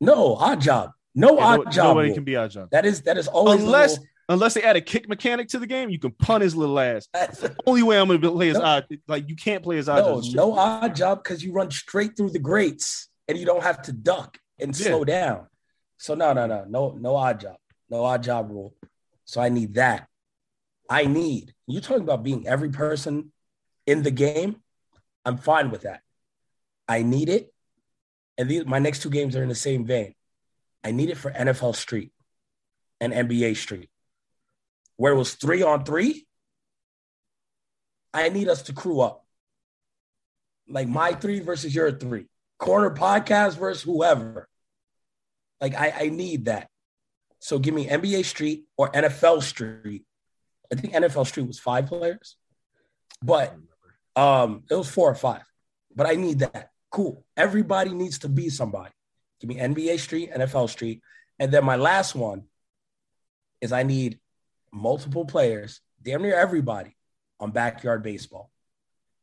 No 0.00 0.36
Oddjob. 0.36 0.92
No 1.14 1.36
Yeah, 1.36 1.44
odd 1.44 1.64
no- 1.66 1.70
job. 1.70 1.84
nobody 1.88 2.08
rule. 2.08 2.14
can 2.16 2.24
be 2.24 2.32
Oddjob 2.32 2.70
That 2.70 2.84
is 2.86 3.02
that 3.02 3.16
is 3.18 3.28
always 3.28 3.62
unless 3.62 3.90
little- 3.92 4.06
unless 4.28 4.54
they 4.54 4.62
add 4.62 4.76
a 4.76 4.80
kick 4.80 5.08
mechanic 5.08 5.48
to 5.48 5.58
the 5.58 5.66
game 5.66 5.88
you 5.88 5.98
can 6.00 6.10
punt 6.10 6.42
his 6.42 6.56
little 6.56 6.78
ass 6.80 7.06
that's, 7.14 7.38
the 7.40 7.54
only 7.64 7.82
way 7.84 7.96
i'm 7.98 8.08
gonna 8.08 8.18
play 8.18 8.48
his 8.48 8.58
No. 8.58 8.64
odd 8.64 8.86
like 9.06 9.28
you 9.28 9.36
can't 9.36 9.62
play 9.62 9.76
his 9.76 9.88
odd 9.88 10.00
no 10.00 10.50
no 10.50 10.52
Oddjob 10.56 11.22
because 11.22 11.44
you 11.44 11.52
run 11.52 11.70
straight 11.70 12.16
through 12.16 12.30
the 12.30 12.40
grates 12.40 13.08
and 13.28 13.38
you 13.38 13.46
don't 13.46 13.62
have 13.62 13.82
to 13.82 13.92
duck 13.92 14.38
and 14.58 14.76
Yeah. 14.78 14.86
slow 14.86 15.04
down. 15.04 15.46
So 15.98 16.14
no 16.14 16.32
no 16.32 16.46
no 16.46 16.64
no 16.68 16.96
no 16.98 17.12
Oddjob. 17.14 17.56
No 17.90 18.02
Oddjob 18.02 18.50
rule. 18.50 18.74
So 19.24 19.40
I 19.40 19.48
need 19.48 19.74
that. 19.74 20.08
I 20.88 21.06
need 21.06 21.54
you're 21.66 21.82
talking 21.82 22.02
about 22.02 22.22
being 22.22 22.46
every 22.46 22.70
person 22.70 23.32
in 23.86 24.02
the 24.02 24.10
game. 24.10 24.56
I'm 25.24 25.38
fine 25.38 25.70
with 25.70 25.82
that. 25.82 26.02
I 26.88 27.02
need 27.02 27.28
it. 27.28 27.52
And 28.38 28.48
these, 28.48 28.66
my 28.66 28.78
next 28.78 29.02
two 29.02 29.10
games 29.10 29.34
are 29.34 29.42
in 29.42 29.48
the 29.48 29.54
same 29.54 29.84
vein. 29.86 30.14
I 30.84 30.92
need 30.92 31.10
it 31.10 31.16
for 31.16 31.30
NFL 31.32 31.74
Street 31.74 32.12
and 33.00 33.12
NBA 33.12 33.56
Street, 33.56 33.90
where 34.96 35.12
it 35.12 35.16
was 35.16 35.34
three 35.34 35.62
on 35.62 35.84
three. 35.84 36.26
I 38.14 38.28
need 38.28 38.48
us 38.48 38.62
to 38.62 38.72
crew 38.72 39.00
up. 39.00 39.24
like 40.68 40.88
my 40.88 41.12
three 41.12 41.40
versus 41.40 41.74
your 41.74 41.92
three, 41.92 42.26
corner 42.58 42.90
podcast 42.90 43.58
versus 43.58 43.82
whoever. 43.82 44.48
Like 45.60 45.74
I, 45.74 45.92
I 46.00 46.08
need 46.08 46.46
that. 46.46 46.68
So 47.38 47.58
give 47.58 47.74
me 47.74 47.86
NBA 47.86 48.24
Street 48.24 48.64
or 48.76 48.90
NFL 48.90 49.42
Street. 49.42 50.04
I 50.72 50.74
think 50.74 50.94
NFL 50.94 51.26
Street 51.26 51.46
was 51.46 51.58
five 51.58 51.86
players, 51.86 52.36
but 53.22 53.56
um, 54.16 54.64
it 54.70 54.74
was 54.74 54.88
four 54.88 55.10
or 55.10 55.14
five. 55.14 55.42
But 55.94 56.06
I 56.06 56.14
need 56.14 56.40
that. 56.40 56.70
Cool. 56.90 57.24
Everybody 57.36 57.92
needs 57.92 58.20
to 58.20 58.28
be 58.28 58.48
somebody. 58.48 58.92
Give 59.40 59.48
me 59.48 59.56
NBA 59.56 59.98
Street, 60.00 60.32
NFL 60.32 60.70
Street, 60.70 61.02
and 61.38 61.52
then 61.52 61.64
my 61.64 61.76
last 61.76 62.14
one 62.14 62.44
is 63.60 63.72
I 63.72 63.82
need 63.82 64.18
multiple 64.72 65.24
players, 65.24 65.80
damn 66.02 66.22
near 66.22 66.38
everybody, 66.38 66.96
on 67.38 67.50
backyard 67.50 68.02
baseball. 68.02 68.50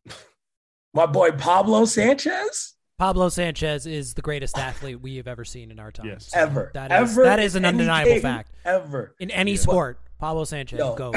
my 0.94 1.06
boy 1.06 1.32
Pablo 1.32 1.86
Sanchez. 1.86 2.74
Pablo 3.00 3.30
Sanchez 3.30 3.86
is 3.86 4.14
the 4.14 4.22
greatest 4.22 4.58
athlete 4.58 5.02
we 5.02 5.18
have 5.18 5.28
ever 5.28 5.44
seen 5.44 5.72
in 5.72 5.80
our 5.80 5.92
time. 5.92 6.06
Yes. 6.08 6.28
So 6.28 6.40
Ever. 6.40 6.72
That 6.74 6.92
is, 6.92 7.12
ever. 7.12 7.24
that 7.24 7.40
is 7.40 7.56
an 7.56 7.66
undeniable 7.66 8.12
game, 8.14 8.22
fact. 8.22 8.52
Ever. 8.66 9.16
In 9.20 9.32
any 9.32 9.54
Yeah. 9.54 9.58
sport, 9.60 10.00
Pablo 10.20 10.44
Sanchez, 10.44 10.80
Yo, 10.80 10.96
go. 10.96 11.12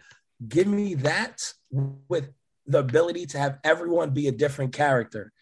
give 0.48 0.66
me 0.66 0.94
that 0.96 1.40
with 1.70 2.30
the 2.66 2.78
ability 2.78 3.26
to 3.26 3.38
have 3.38 3.58
everyone 3.64 4.10
be 4.10 4.28
a 4.28 4.32
different 4.32 4.72
character. 4.72 5.32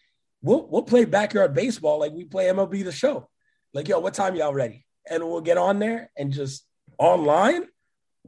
We'll 0.41 0.65
we'll 0.67 0.81
play 0.83 1.05
backyard 1.05 1.53
baseball 1.53 1.99
like 1.99 2.13
we 2.13 2.23
play 2.25 2.45
MLB 2.47 2.83
the 2.83 2.91
show. 2.91 3.29
Like, 3.73 3.87
yo, 3.87 3.99
what 3.99 4.13
time 4.13 4.35
y'all 4.35 4.53
ready? 4.53 4.85
And 5.09 5.23
we'll 5.23 5.41
get 5.41 5.57
on 5.57 5.77
there 5.79 6.09
and 6.17 6.31
just 6.31 6.65
online, 6.97 7.67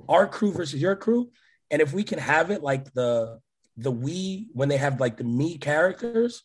our 0.08 0.28
crew 0.28 0.52
versus 0.52 0.80
your 0.82 0.96
crew. 0.96 1.32
And 1.72 1.82
if 1.82 1.92
we 1.94 2.04
can 2.04 2.20
have 2.20 2.52
it 2.52 2.62
like 2.62 2.94
the 2.94 3.40
the 3.78 3.90
we 3.92 4.50
when 4.54 4.70
they 4.70 4.78
have 4.78 5.00
like 5.00 5.18
the 5.18 5.24
me 5.24 5.58
characters, 5.58 6.44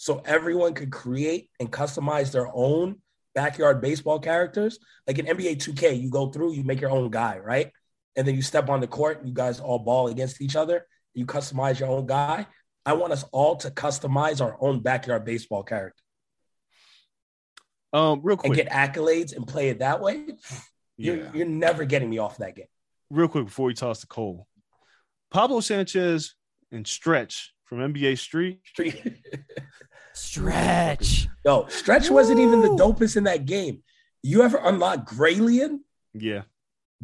so 0.00 0.22
everyone 0.24 0.72
could 0.72 0.90
create 0.90 1.50
and 1.60 1.70
customize 1.70 2.32
their 2.32 2.48
own 2.54 2.96
backyard 3.34 3.82
baseball 3.82 4.18
characters. 4.18 4.78
Like 5.06 5.18
in 5.18 5.26
NBA 5.26 5.56
2K, 5.56 6.00
you 6.00 6.08
go 6.08 6.30
through, 6.30 6.54
you 6.54 6.64
make 6.64 6.80
your 6.80 6.90
own 6.90 7.10
guy, 7.10 7.36
right? 7.36 7.70
And 8.16 8.26
then 8.26 8.34
you 8.34 8.40
step 8.40 8.70
on 8.70 8.80
the 8.80 8.86
court, 8.86 9.26
you 9.26 9.34
guys 9.34 9.60
all 9.60 9.78
ball 9.78 10.08
against 10.08 10.40
each 10.40 10.56
other. 10.56 10.86
You 11.12 11.26
customize 11.26 11.80
your 11.80 11.90
own 11.90 12.06
guy. 12.06 12.46
I 12.86 12.94
want 12.94 13.12
us 13.12 13.26
all 13.30 13.56
to 13.56 13.70
customize 13.70 14.40
our 14.40 14.56
own 14.58 14.80
backyard 14.80 15.26
baseball 15.26 15.64
character 15.64 16.02
Um, 17.92 18.20
real 18.22 18.38
quick, 18.38 18.56
and 18.56 18.56
get 18.56 18.70
accolades 18.70 19.36
and 19.36 19.46
play 19.46 19.68
it 19.68 19.80
that 19.80 20.00
way. 20.00 20.28
You're, 20.96 21.16
yeah. 21.16 21.30
you're 21.34 21.46
never 21.46 21.84
getting 21.84 22.08
me 22.08 22.16
off 22.16 22.38
that 22.38 22.56
game. 22.56 22.68
real 23.10 23.28
quick 23.28 23.44
before 23.44 23.66
we 23.66 23.74
toss 23.74 24.00
the 24.00 24.06
Cole, 24.06 24.46
Pablo 25.30 25.60
Sanchez 25.60 26.36
and 26.72 26.86
Stretch 26.86 27.52
from 27.66 27.80
NBA 27.80 28.18
Street. 28.18 28.60
Street. 28.64 29.02
Stretch. 30.20 31.28
Yo, 31.44 31.66
Stretch 31.68 32.10
wasn't 32.10 32.40
even 32.40 32.60
the 32.60 32.70
Woo! 32.70 32.76
dopest 32.78 33.16
in 33.16 33.24
that 33.24 33.46
game. 33.46 33.82
You 34.22 34.42
ever 34.42 34.58
unlock 34.62 35.08
Graylien? 35.10 35.80
Yeah, 36.14 36.42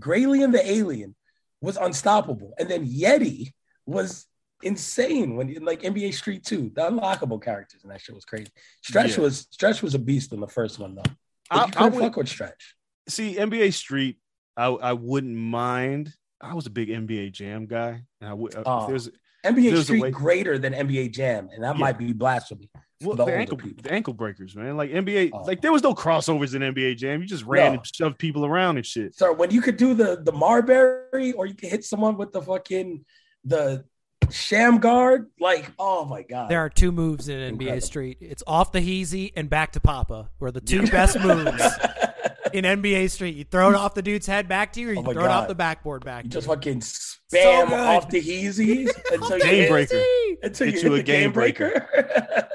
Graylien 0.00 0.52
the 0.52 0.68
alien 0.70 1.14
was 1.60 1.76
unstoppable. 1.76 2.52
And 2.58 2.68
then 2.68 2.86
Yeti 2.86 3.52
was 3.86 4.26
insane 4.62 5.36
when 5.36 5.52
like 5.64 5.82
NBA 5.82 6.12
Street 6.14 6.44
2, 6.44 6.72
the 6.74 6.82
unlockable 6.82 7.42
characters, 7.42 7.82
and 7.82 7.90
that 7.92 8.00
shit 8.00 8.14
was 8.14 8.24
crazy. 8.24 8.48
Stretch 8.82 9.16
Yeah. 9.16 9.24
was 9.24 9.46
Stretch 9.50 9.82
was 9.82 9.94
a 9.94 9.98
beast 9.98 10.32
in 10.32 10.40
the 10.40 10.48
first 10.48 10.78
one 10.78 10.94
though. 10.94 11.02
But 11.50 11.50
I, 11.50 11.56
you 11.56 11.62
I 11.62 11.70
couldn't 11.70 11.92
would 11.94 12.00
fuck 12.02 12.16
with 12.16 12.28
Stretch. 12.28 12.74
see 13.08 13.36
NBA 13.36 13.72
Street. 13.72 14.18
I 14.56 14.66
I 14.66 14.92
wouldn't 14.92 15.34
mind. 15.36 16.12
I 16.40 16.52
was 16.54 16.66
a 16.66 16.70
big 16.70 16.88
NBA 16.90 17.32
Jam 17.32 17.66
guy, 17.66 18.02
and 18.20 18.30
I 18.30 18.34
would. 18.34 18.54
uh, 18.54 18.62
Oh. 18.66 18.86
there's 18.88 19.08
NBA 19.44 19.70
There's 19.70 19.84
Street 19.84 20.02
way- 20.02 20.10
greater 20.10 20.58
than 20.58 20.74
NBA 20.74 21.08
Jam, 21.12 21.48
and 21.52 21.62
that 21.64 21.76
Yeah. 21.76 21.80
might 21.80 21.98
be 21.98 22.12
blasphemy. 22.12 22.70
For 23.02 23.08
well, 23.08 23.16
the 23.16 23.24
the, 23.26 23.34
ankle 23.34 23.56
people. 23.58 23.82
the 23.82 23.92
ankle 23.92 24.14
breakers, 24.14 24.56
man. 24.56 24.76
Like 24.76 24.90
NBA, 24.90 25.30
Oh. 25.34 25.42
like 25.42 25.60
there 25.60 25.72
was 25.72 25.82
no 25.82 25.94
crossovers 25.94 26.54
in 26.54 26.62
NBA 26.62 26.96
Jam. 26.96 27.20
You 27.20 27.26
just 27.26 27.44
ran 27.44 27.72
No. 27.72 27.78
and 27.78 27.86
shoved 27.94 28.18
people 28.18 28.46
around 28.46 28.76
and 28.76 28.86
shit. 28.86 29.14
So 29.14 29.32
when 29.34 29.50
you 29.50 29.60
could 29.60 29.76
do 29.76 29.92
the 29.94 30.20
the 30.22 30.32
Marbury, 30.32 31.32
or 31.32 31.44
you 31.46 31.54
could 31.54 31.68
hit 31.68 31.84
someone 31.84 32.16
with 32.16 32.32
the 32.32 32.40
fucking 32.40 33.04
the 33.44 33.84
Shammgod, 34.26 35.26
like 35.38 35.70
oh 35.78 36.04
my 36.04 36.22
god, 36.22 36.50
There 36.50 36.60
are 36.60 36.70
two 36.70 36.90
moves 36.90 37.28
in 37.28 37.36
NBA 37.38 37.50
Incredible. 37.50 37.80
Street. 37.82 38.18
It's 38.20 38.42
off 38.46 38.72
the 38.72 38.80
Heezy 38.80 39.32
and 39.36 39.48
back 39.50 39.72
to 39.72 39.80
Papa, 39.80 40.30
were 40.40 40.50
the 40.50 40.60
two 40.60 40.86
best 40.86 41.20
moves 41.20 41.62
in 42.52 42.64
NBA 42.64 43.10
Street. 43.10 43.36
You 43.36 43.44
throw 43.44 43.68
it 43.70 43.74
off 43.76 43.94
the 43.94 44.02
dude's 44.02 44.26
head 44.26 44.48
back 44.48 44.72
to 44.72 44.80
you, 44.80 44.88
or 44.88 44.90
oh 44.90 44.94
you 44.94 44.98
Oh 45.00 45.02
my 45.02 45.12
throw 45.12 45.24
it 45.26 45.30
off 45.30 45.48
the 45.48 45.54
backboard 45.54 46.04
back 46.04 46.22
to 46.22 46.26
you 46.28 46.30
to 46.30 46.36
just 46.38 46.46
you. 46.48 46.54
fucking 46.54 46.80
spam 46.80 47.68
good. 47.68 47.72
off 47.78 48.08
the 48.08 48.20
Yeezys 48.22 48.90
until 49.12 49.36
you 49.38 49.44
Game 49.44 49.54
hit, 49.62 49.68
breaker. 49.70 50.02
until 50.42 50.66
Get 50.66 50.74
you 50.82 50.88
you 50.88 50.90
hit 50.94 51.00
a 51.00 51.02
game 51.04 51.20
game 51.24 51.32
breaker. 51.32 51.88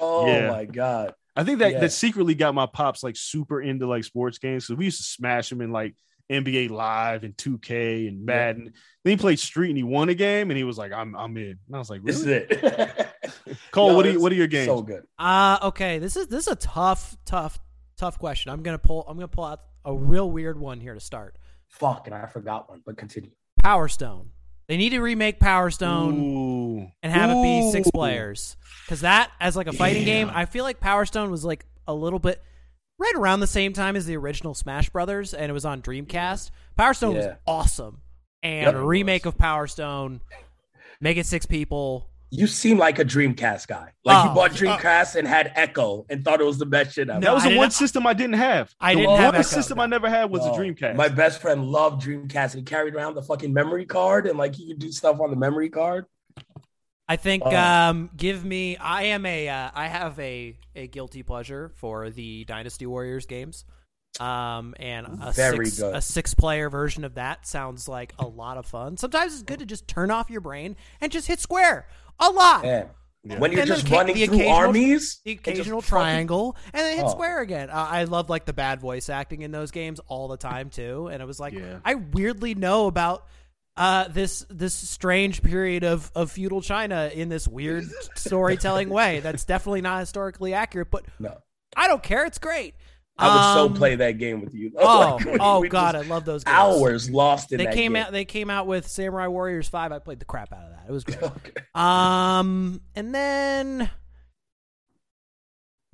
oh 0.00 0.26
Yeah. 0.26 0.50
my 0.50 0.64
god, 0.64 1.14
I 1.36 1.44
think 1.44 1.58
that 1.60 1.72
Yeah. 1.72 1.80
that 1.80 1.92
secretly 1.92 2.34
got 2.34 2.54
my 2.54 2.66
pops 2.66 3.02
like 3.02 3.16
super 3.16 3.60
into 3.60 3.86
like 3.86 4.04
sports 4.04 4.38
games. 4.38 4.66
So 4.66 4.74
we 4.74 4.86
used 4.86 4.98
to 4.98 5.04
smash 5.04 5.50
him 5.52 5.60
in 5.60 5.70
like 5.72 5.94
NBA 6.30 6.68
Live 6.70 7.24
and 7.24 7.34
2K 7.36 8.06
and 8.08 8.24
Madden. 8.26 8.72
Then 9.04 9.10
he 9.10 9.16
played 9.16 9.38
Street 9.38 9.70
and 9.70 9.76
he 9.78 9.82
won 9.82 10.08
a 10.10 10.14
game 10.14 10.50
and 10.50 10.58
he 10.58 10.64
was 10.64 10.76
like, 10.76 10.92
"I'm 10.92 11.16
I'm 11.16 11.36
in." 11.38 11.58
And 11.66 11.74
I 11.74 11.78
was 11.78 11.88
like, 11.88 12.02
this 12.04 12.20
is 12.20 12.26
it. 12.26 12.50
Cole, 13.70 13.90
Yo, 13.90 13.96
what 13.96 14.04
are 14.06 14.10
you, 14.10 14.20
what 14.20 14.30
are 14.32 14.34
your 14.34 14.46
games? 14.46 14.66
So 14.66 14.82
good. 14.82 15.04
Uh 15.18 15.58
okay. 15.62 15.98
This 15.98 16.16
is 16.16 16.26
this 16.28 16.46
is 16.46 16.52
a 16.52 16.56
tough, 16.56 17.16
tough, 17.24 17.58
tough 17.96 18.18
question. 18.18 18.52
I'm 18.52 18.62
gonna 18.62 18.78
pull 18.78 19.04
I'm 19.08 19.16
gonna 19.16 19.28
pull 19.28 19.44
out 19.44 19.60
a 19.84 19.94
real 19.94 20.30
weird 20.30 20.58
one 20.60 20.80
here 20.80 20.92
to 20.94 21.00
start. 21.00 21.36
Fuck, 21.68 22.06
and 22.06 22.14
I 22.14 22.26
forgot 22.26 22.68
one, 22.68 22.82
but 22.84 22.96
continue. 22.98 23.30
Power 23.62 23.88
Stone. 23.88 24.30
They 24.68 24.76
need 24.76 24.90
to 24.90 25.00
remake 25.00 25.40
Power 25.40 25.70
Stone 25.70 26.18
Ooh. 26.20 26.92
and 27.02 27.12
have 27.12 27.30
it 27.30 27.42
be 27.42 27.70
six 27.72 27.90
players. 27.90 28.56
Because 28.84 29.00
that, 29.00 29.30
as 29.40 29.56
like 29.56 29.66
a 29.66 29.72
fighting 29.72 30.02
Yeah. 30.02 30.24
game, 30.24 30.30
I 30.32 30.44
feel 30.44 30.64
like 30.64 30.78
Power 30.80 31.06
Stone 31.06 31.30
was 31.30 31.44
like 31.44 31.64
a 31.86 31.94
little 31.94 32.18
bit 32.18 32.42
right 32.98 33.14
around 33.14 33.40
the 33.40 33.46
same 33.46 33.72
time 33.72 33.96
as 33.96 34.04
the 34.06 34.16
original 34.16 34.54
Smash 34.54 34.90
Brothers, 34.90 35.32
and 35.32 35.48
it 35.48 35.52
was 35.52 35.64
on 35.64 35.80
Dreamcast. 35.80 36.50
Power 36.76 36.92
Stone 36.94 37.14
was 37.16 37.26
awesome, 37.46 38.02
and 38.42 38.66
Yep, 38.66 38.74
a 38.74 38.84
remake 38.84 39.24
of 39.26 39.38
Power 39.38 39.66
Stone, 39.66 40.20
make 41.00 41.16
it 41.16 41.24
six 41.26 41.46
people. 41.46 42.10
You 42.30 42.46
seem 42.46 42.76
like 42.76 42.98
a 42.98 43.04
Dreamcast 43.04 43.68
guy. 43.68 43.92
Like 44.04 44.24
you 44.24 44.30
Oh, 44.30 44.34
bought 44.34 44.50
uh, 44.50 44.54
Dreamcast 44.54 45.14
and 45.16 45.26
had 45.26 45.52
Ecco 45.56 46.04
and 46.10 46.22
thought 46.24 46.40
it 46.40 46.44
was 46.44 46.58
the 46.58 46.66
best 46.66 46.94
shit 46.94 47.08
ever. 47.08 47.20
No, 47.20 47.26
That 47.28 47.34
was 47.34 47.46
I 47.46 47.50
the 47.52 47.56
one 47.56 47.70
system 47.70 48.06
I 48.06 48.12
didn't 48.12 48.34
have. 48.36 48.74
I 48.80 48.92
the 48.94 49.00
didn't 49.00 49.12
one 49.12 49.20
have 49.20 49.34
Ecco, 49.34 49.44
system. 49.44 49.80
I 49.80 49.86
never 49.86 50.10
had 50.10 50.30
was 50.30 50.44
No. 50.44 50.52
a 50.52 50.56
Dreamcast. 50.58 50.96
My 50.96 51.08
best 51.08 51.40
friend 51.40 51.64
loved 51.64 52.02
Dreamcast 52.02 52.52
and 52.52 52.60
he 52.60 52.62
carried 52.64 52.94
around 52.94 53.14
the 53.14 53.22
fucking 53.22 53.52
memory 53.52 53.86
card 53.86 54.26
and 54.26 54.38
like 54.38 54.58
you 54.58 54.66
could 54.68 54.78
do 54.78 54.92
stuff 54.92 55.18
on 55.20 55.30
the 55.30 55.36
memory 55.36 55.70
card. 55.70 56.04
I 57.08 57.16
think 57.16 57.42
Oh. 57.46 57.56
um, 57.56 58.10
give 58.14 58.44
me. 58.44 58.76
I 58.76 59.04
am 59.04 59.24
a. 59.24 59.48
Uh, 59.48 59.70
I 59.74 59.86
have 59.88 60.18
a 60.20 60.58
a 60.74 60.86
guilty 60.88 61.22
pleasure 61.22 61.72
for 61.76 62.10
the 62.10 62.44
Dynasty 62.44 62.84
Warriors 62.84 63.24
games. 63.24 63.64
Um, 64.20 64.74
and 64.80 65.06
a 65.22 65.32
Very 65.32 65.66
six, 65.66 65.78
good. 65.78 65.94
a 65.94 66.00
six 66.02 66.34
player 66.34 66.68
version 66.68 67.04
of 67.04 67.14
that 67.14 67.46
sounds 67.46 67.88
like 67.88 68.12
a 68.18 68.26
lot 68.26 68.58
of 68.58 68.66
fun. 68.66 68.96
Sometimes 68.96 69.32
it's 69.34 69.42
good 69.42 69.60
to 69.60 69.66
just 69.66 69.86
turn 69.86 70.10
off 70.10 70.28
your 70.28 70.40
brain 70.40 70.76
and 71.00 71.12
just 71.12 71.28
hit 71.28 71.40
square 71.40 71.86
a 72.20 72.30
lot. 72.30 72.62
Man. 72.62 72.86
Yeah. 73.24 73.38
When 73.40 73.50
you're 73.52 73.60
And 73.62 73.68
just 73.68 73.86
ca- 73.86 73.96
running 73.96 74.14
the 74.14 74.26
through 74.26 74.36
occasional- 74.36 74.56
armies, 74.56 75.20
The 75.24 75.32
and 75.32 75.38
just 75.44 75.48
occasional 75.58 75.80
fucking- 75.82 75.88
triangle 75.90 76.56
and 76.72 76.74
then 76.86 76.96
hit 76.96 77.04
Oh. 77.04 77.10
square 77.10 77.40
again. 77.40 77.68
Uh, 77.68 77.86
I 77.90 78.04
love 78.04 78.30
like 78.30 78.44
the 78.46 78.52
bad 78.52 78.80
voice 78.80 79.08
acting 79.10 79.42
in 79.42 79.50
those 79.50 79.70
games 79.70 80.00
all 80.06 80.28
the 80.28 80.36
time 80.36 80.70
too. 80.70 81.08
And 81.12 81.20
it 81.20 81.26
was 81.26 81.38
like 81.40 81.52
Yeah. 81.52 81.80
I 81.84 81.94
weirdly 81.94 82.54
know 82.54 82.86
about 82.86 83.24
uh, 83.76 84.08
this 84.08 84.44
this 84.50 84.74
strange 84.74 85.40
period 85.42 85.84
of, 85.84 86.10
of 86.14 86.30
feudal 86.32 86.60
China 86.62 87.10
in 87.14 87.28
this 87.28 87.46
weird 87.46 87.84
storytelling 88.16 88.88
way. 88.88 89.20
That's 89.20 89.44
definitely 89.44 89.82
not 89.82 90.00
historically 90.00 90.54
accurate, 90.54 90.90
but 90.90 91.04
No. 91.18 91.38
I 91.76 91.86
don't 91.88 92.02
care. 92.02 92.24
It's 92.24 92.38
great. 92.38 92.74
I 93.20 93.26
would 93.28 93.60
Um, 93.62 93.72
so 93.74 93.78
play 93.78 93.96
that 93.96 94.12
game 94.18 94.40
with 94.40 94.54
you. 94.54 94.72
Oh, 94.78 95.18
Like, 95.24 95.38
oh 95.40 95.60
we 95.60 95.68
god, 95.68 95.96
I 95.96 96.02
love 96.02 96.24
those 96.24 96.44
games. 96.44 96.56
hours 96.56 97.10
lost 97.10 97.52
in 97.52 97.58
They 97.58 97.64
that 97.66 97.74
came 97.74 97.92
game. 97.94 98.02
out. 98.04 98.12
They 98.12 98.24
came 98.24 98.48
out 98.48 98.66
with 98.68 98.86
Samurai 98.88 99.26
Warriors 99.26 99.68
Five. 99.68 99.90
I 99.92 99.98
played 99.98 100.20
the 100.20 100.24
crap 100.24 100.52
out 100.52 100.62
of 100.64 100.70
that. 100.70 100.77
It 100.88 100.92
was 100.92 101.04
great. 101.04 101.20
Okay. 101.22 101.52
Um, 101.74 102.80
and 102.96 103.14
then, 103.14 103.90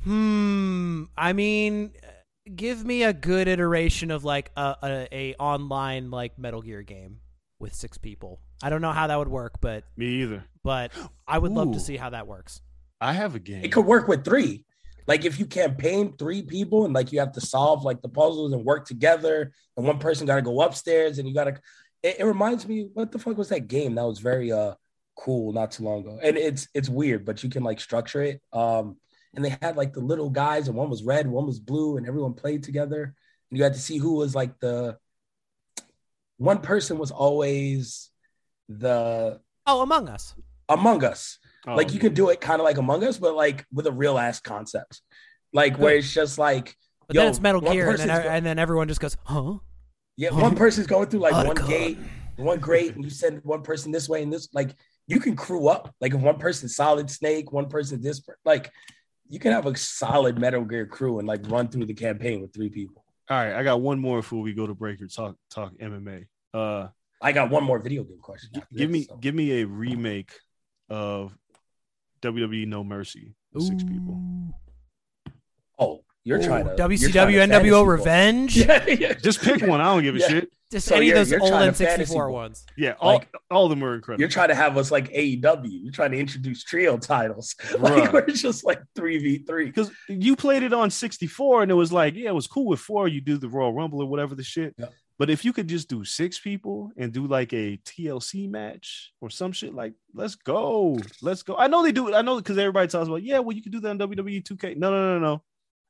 hmm, 0.02 1.04
I 1.16 1.32
mean, 1.32 1.92
give 2.54 2.84
me 2.84 3.02
a 3.02 3.12
good 3.12 3.48
iteration 3.48 4.10
of 4.10 4.24
like 4.24 4.50
a, 4.56 4.76
a 4.82 5.08
a 5.12 5.34
online 5.38 6.10
like 6.10 6.38
Metal 6.38 6.62
Gear 6.62 6.82
game 6.82 7.18
with 7.58 7.74
six 7.74 7.98
people. 7.98 8.40
I 8.62 8.70
don't 8.70 8.80
know 8.82 8.92
how 8.92 9.06
that 9.08 9.18
would 9.18 9.28
work, 9.28 9.60
but 9.60 9.84
Me 9.96 10.06
either. 10.22 10.44
but 10.62 10.92
I 11.26 11.38
would 11.38 11.52
love 11.52 11.72
to 11.72 11.80
see 11.80 11.96
how 11.96 12.10
that 12.10 12.26
works. 12.26 12.60
I 13.00 13.12
have 13.12 13.34
a 13.34 13.38
game. 13.38 13.64
It 13.64 13.72
could 13.72 13.84
work 13.86 14.08
with 14.08 14.24
three. 14.24 14.64
Like 15.06 15.24
if 15.26 15.38
you 15.38 15.44
campaign 15.46 16.14
three 16.16 16.42
people 16.42 16.84
and 16.86 16.94
like 16.94 17.12
you 17.12 17.18
have 17.20 17.32
to 17.32 17.40
solve 17.40 17.84
like 17.84 18.00
the 18.00 18.08
puzzles 18.08 18.52
and 18.52 18.64
work 18.64 18.86
together, 18.86 19.52
and 19.76 19.86
one 19.86 19.98
person 19.98 20.26
got 20.26 20.36
to 20.36 20.42
go 20.42 20.62
upstairs 20.62 21.18
and 21.18 21.28
you 21.28 21.34
got 21.34 21.44
to. 21.44 21.58
It, 22.02 22.20
it 22.20 22.24
reminds 22.24 22.66
me, 22.68 22.88
what 22.94 23.12
the 23.12 23.18
fuck 23.18 23.36
was 23.36 23.48
that 23.50 23.68
game 23.68 23.96
that 23.96 24.04
was 24.06 24.18
very 24.18 24.50
uh 24.52 24.74
cool 25.16 25.52
not 25.52 25.70
too 25.72 25.84
long 25.84 26.00
ago? 26.00 26.18
And 26.22 26.36
it's 26.36 26.68
it's 26.74 26.88
weird, 26.88 27.24
but 27.24 27.42
you 27.42 27.50
can 27.50 27.62
like 27.62 27.80
structure 27.80 28.22
it. 28.22 28.40
Um, 28.52 28.96
and 29.34 29.44
they 29.44 29.56
had 29.62 29.76
like 29.76 29.92
the 29.92 30.00
little 30.00 30.30
guys, 30.30 30.68
and 30.68 30.76
one 30.76 30.90
was 30.90 31.02
red, 31.02 31.26
one 31.26 31.46
was 31.46 31.58
blue, 31.60 31.96
and 31.96 32.06
everyone 32.06 32.34
played 32.34 32.62
together. 32.62 33.14
And 33.50 33.58
you 33.58 33.64
had 33.64 33.74
to 33.74 33.80
see 33.80 33.98
who 33.98 34.14
was 34.14 34.34
like 34.34 34.58
the. 34.60 34.96
One 36.36 36.58
person 36.58 36.98
was 36.98 37.10
always 37.10 38.10
the 38.68 39.40
Oh, 39.66 39.82
Among 39.82 40.08
Us. 40.08 40.34
Among 40.68 41.04
Us. 41.04 41.38
Oh, 41.66 41.74
like 41.76 41.94
you 41.94 42.00
can 42.00 42.12
do 42.12 42.28
it 42.30 42.40
kind 42.40 42.60
of 42.60 42.64
like 42.64 42.76
Among 42.78 43.04
Us, 43.04 43.18
but 43.18 43.34
like 43.34 43.64
with 43.72 43.86
a 43.86 43.92
real 43.92 44.18
ass 44.18 44.40
concept, 44.40 45.00
like 45.52 45.78
where 45.78 45.96
it's 45.96 46.12
just 46.12 46.38
like. 46.38 46.76
But 47.06 47.14
yo, 47.16 47.22
then 47.22 47.30
it's 47.30 47.40
Metal 47.40 47.60
Gear, 47.60 47.90
and 47.90 47.98
then, 47.98 48.08
go- 48.08 48.28
and 48.28 48.44
then 48.46 48.58
everyone 48.58 48.88
just 48.88 49.00
goes, 49.00 49.16
"Huh?" 49.24 49.58
Yeah, 50.16 50.30
one 50.32 50.54
person's 50.56 50.86
going 50.86 51.08
through 51.08 51.20
like 51.20 51.34
Oh, 51.34 51.44
one 51.46 51.56
God. 51.56 51.68
gate, 51.68 51.98
one 52.36 52.58
grate, 52.58 52.94
and 52.94 53.04
you 53.04 53.10
send 53.10 53.40
one 53.44 53.62
person 53.62 53.92
this 53.92 54.08
way 54.08 54.22
and 54.22 54.32
this. 54.32 54.48
Like 54.52 54.74
you 55.06 55.20
can 55.20 55.36
crew 55.36 55.68
up. 55.68 55.94
Like 56.00 56.14
if 56.14 56.20
one 56.20 56.38
person's 56.38 56.76
Solid 56.76 57.10
Snake, 57.10 57.52
one 57.52 57.68
person 57.68 58.00
this. 58.00 58.22
Like 58.44 58.70
you 59.28 59.38
can 59.38 59.52
have 59.52 59.66
a 59.66 59.76
solid 59.76 60.38
Metal 60.38 60.64
Gear 60.64 60.86
crew 60.86 61.18
and 61.18 61.28
like 61.28 61.40
run 61.48 61.68
through 61.68 61.86
the 61.86 61.94
campaign 61.94 62.40
with 62.40 62.52
three 62.52 62.70
people. 62.70 63.04
All 63.30 63.36
right, 63.36 63.54
I 63.54 63.62
got 63.62 63.80
one 63.80 63.98
more 63.98 64.18
before 64.18 64.42
we 64.42 64.52
go 64.52 64.66
to 64.66 64.74
break 64.74 65.00
or 65.00 65.06
talk 65.06 65.36
talk 65.50 65.72
MMA. 65.78 66.26
Uh, 66.52 66.88
I 67.22 67.32
got 67.32 67.50
one 67.50 67.64
more 67.64 67.78
video 67.78 68.04
game 68.04 68.18
question. 68.20 68.50
Give 68.52 68.64
this, 68.70 68.88
me 68.88 69.02
so. 69.04 69.16
give 69.16 69.34
me 69.34 69.62
a 69.62 69.66
remake 69.66 70.32
of 70.90 71.36
WWE 72.22 72.66
No 72.66 72.84
Mercy 72.84 73.34
with 73.52 73.64
six 73.64 73.82
people. 73.82 74.20
Oh, 75.78 76.04
you're 76.24 76.38
Ooh, 76.40 76.44
trying 76.44 76.64
to 76.64 76.74
WCW 76.74 77.12
trying 77.12 77.50
to 77.50 77.54
NWO. 77.60 77.86
Revenge. 77.86 78.56
Yeah, 78.56 78.86
yeah. 78.86 79.12
Just 79.14 79.42
pick 79.42 79.62
one. 79.62 79.80
I 79.80 79.84
don't 79.94 80.02
give 80.02 80.16
a 80.16 80.18
Yeah. 80.18 80.28
shit. 80.28 80.50
Just 80.72 80.88
So 80.88 80.96
any 80.96 81.10
of 81.10 81.16
those 81.16 81.32
old 81.32 81.48
trying 81.50 81.70
N64 81.70 82.32
ones. 82.32 82.64
Yeah, 82.76 82.94
all, 82.98 83.14
Like- 83.16 83.28
all 83.50 83.64
of 83.66 83.70
them 83.70 83.84
are 83.84 83.94
incredible. 83.94 84.20
You're 84.20 84.28
trying 84.30 84.48
to 84.48 84.54
have 84.56 84.76
us 84.76 84.90
like 84.90 85.08
AEW. 85.12 85.68
You're 85.82 85.92
trying 85.92 86.10
to 86.12 86.18
introduce 86.18 86.64
trio 86.64 86.96
titles. 86.96 87.54
Bruh. 87.60 87.80
Like 88.00 88.12
we're 88.12 88.26
just 88.26 88.64
like 88.64 88.82
three 88.96 89.18
v 89.18 89.38
three. 89.38 89.66
because 89.66 89.90
you 90.08 90.34
played 90.34 90.62
it 90.64 90.72
on 90.72 90.90
64 90.90 91.62
and 91.62 91.70
it 91.70 91.74
was 91.74 91.92
like, 91.92 92.14
yeah, 92.14 92.30
it 92.30 92.34
was 92.34 92.46
cool 92.48 92.66
with 92.66 92.80
four. 92.80 93.06
You 93.06 93.20
do 93.20 93.36
the 93.36 93.48
Royal 93.48 93.72
Rumble 93.72 94.02
or 94.02 94.06
whatever 94.06 94.34
the 94.34 94.42
shit. 94.42 94.74
Yeah. 94.78 94.86
But 95.16 95.30
if 95.30 95.44
you 95.44 95.52
could 95.52 95.68
just 95.68 95.88
do 95.88 96.04
six 96.04 96.40
people 96.40 96.90
and 96.96 97.12
do 97.12 97.26
like 97.28 97.52
a 97.52 97.76
TLC 97.84 98.50
match 98.50 99.12
or 99.20 99.30
some 99.30 99.52
shit, 99.52 99.72
like 99.72 99.92
let's 100.12 100.34
go, 100.34 100.98
let's 101.22 101.42
go. 101.44 101.54
I 101.56 101.68
know 101.68 101.84
they 101.84 101.92
do 101.92 102.08
it. 102.08 102.14
I 102.14 102.22
know 102.22 102.36
because 102.38 102.58
everybody 102.58 102.88
talks 102.88 103.06
about, 103.06 103.22
yeah, 103.22 103.38
well, 103.38 103.54
you 103.54 103.62
can 103.62 103.70
do 103.70 103.78
that 103.80 103.90
on 103.90 103.98
WWE 104.00 104.42
2K. 104.42 104.76
No, 104.76 104.90
no, 104.90 105.18
no, 105.18 105.20
no. 105.20 105.42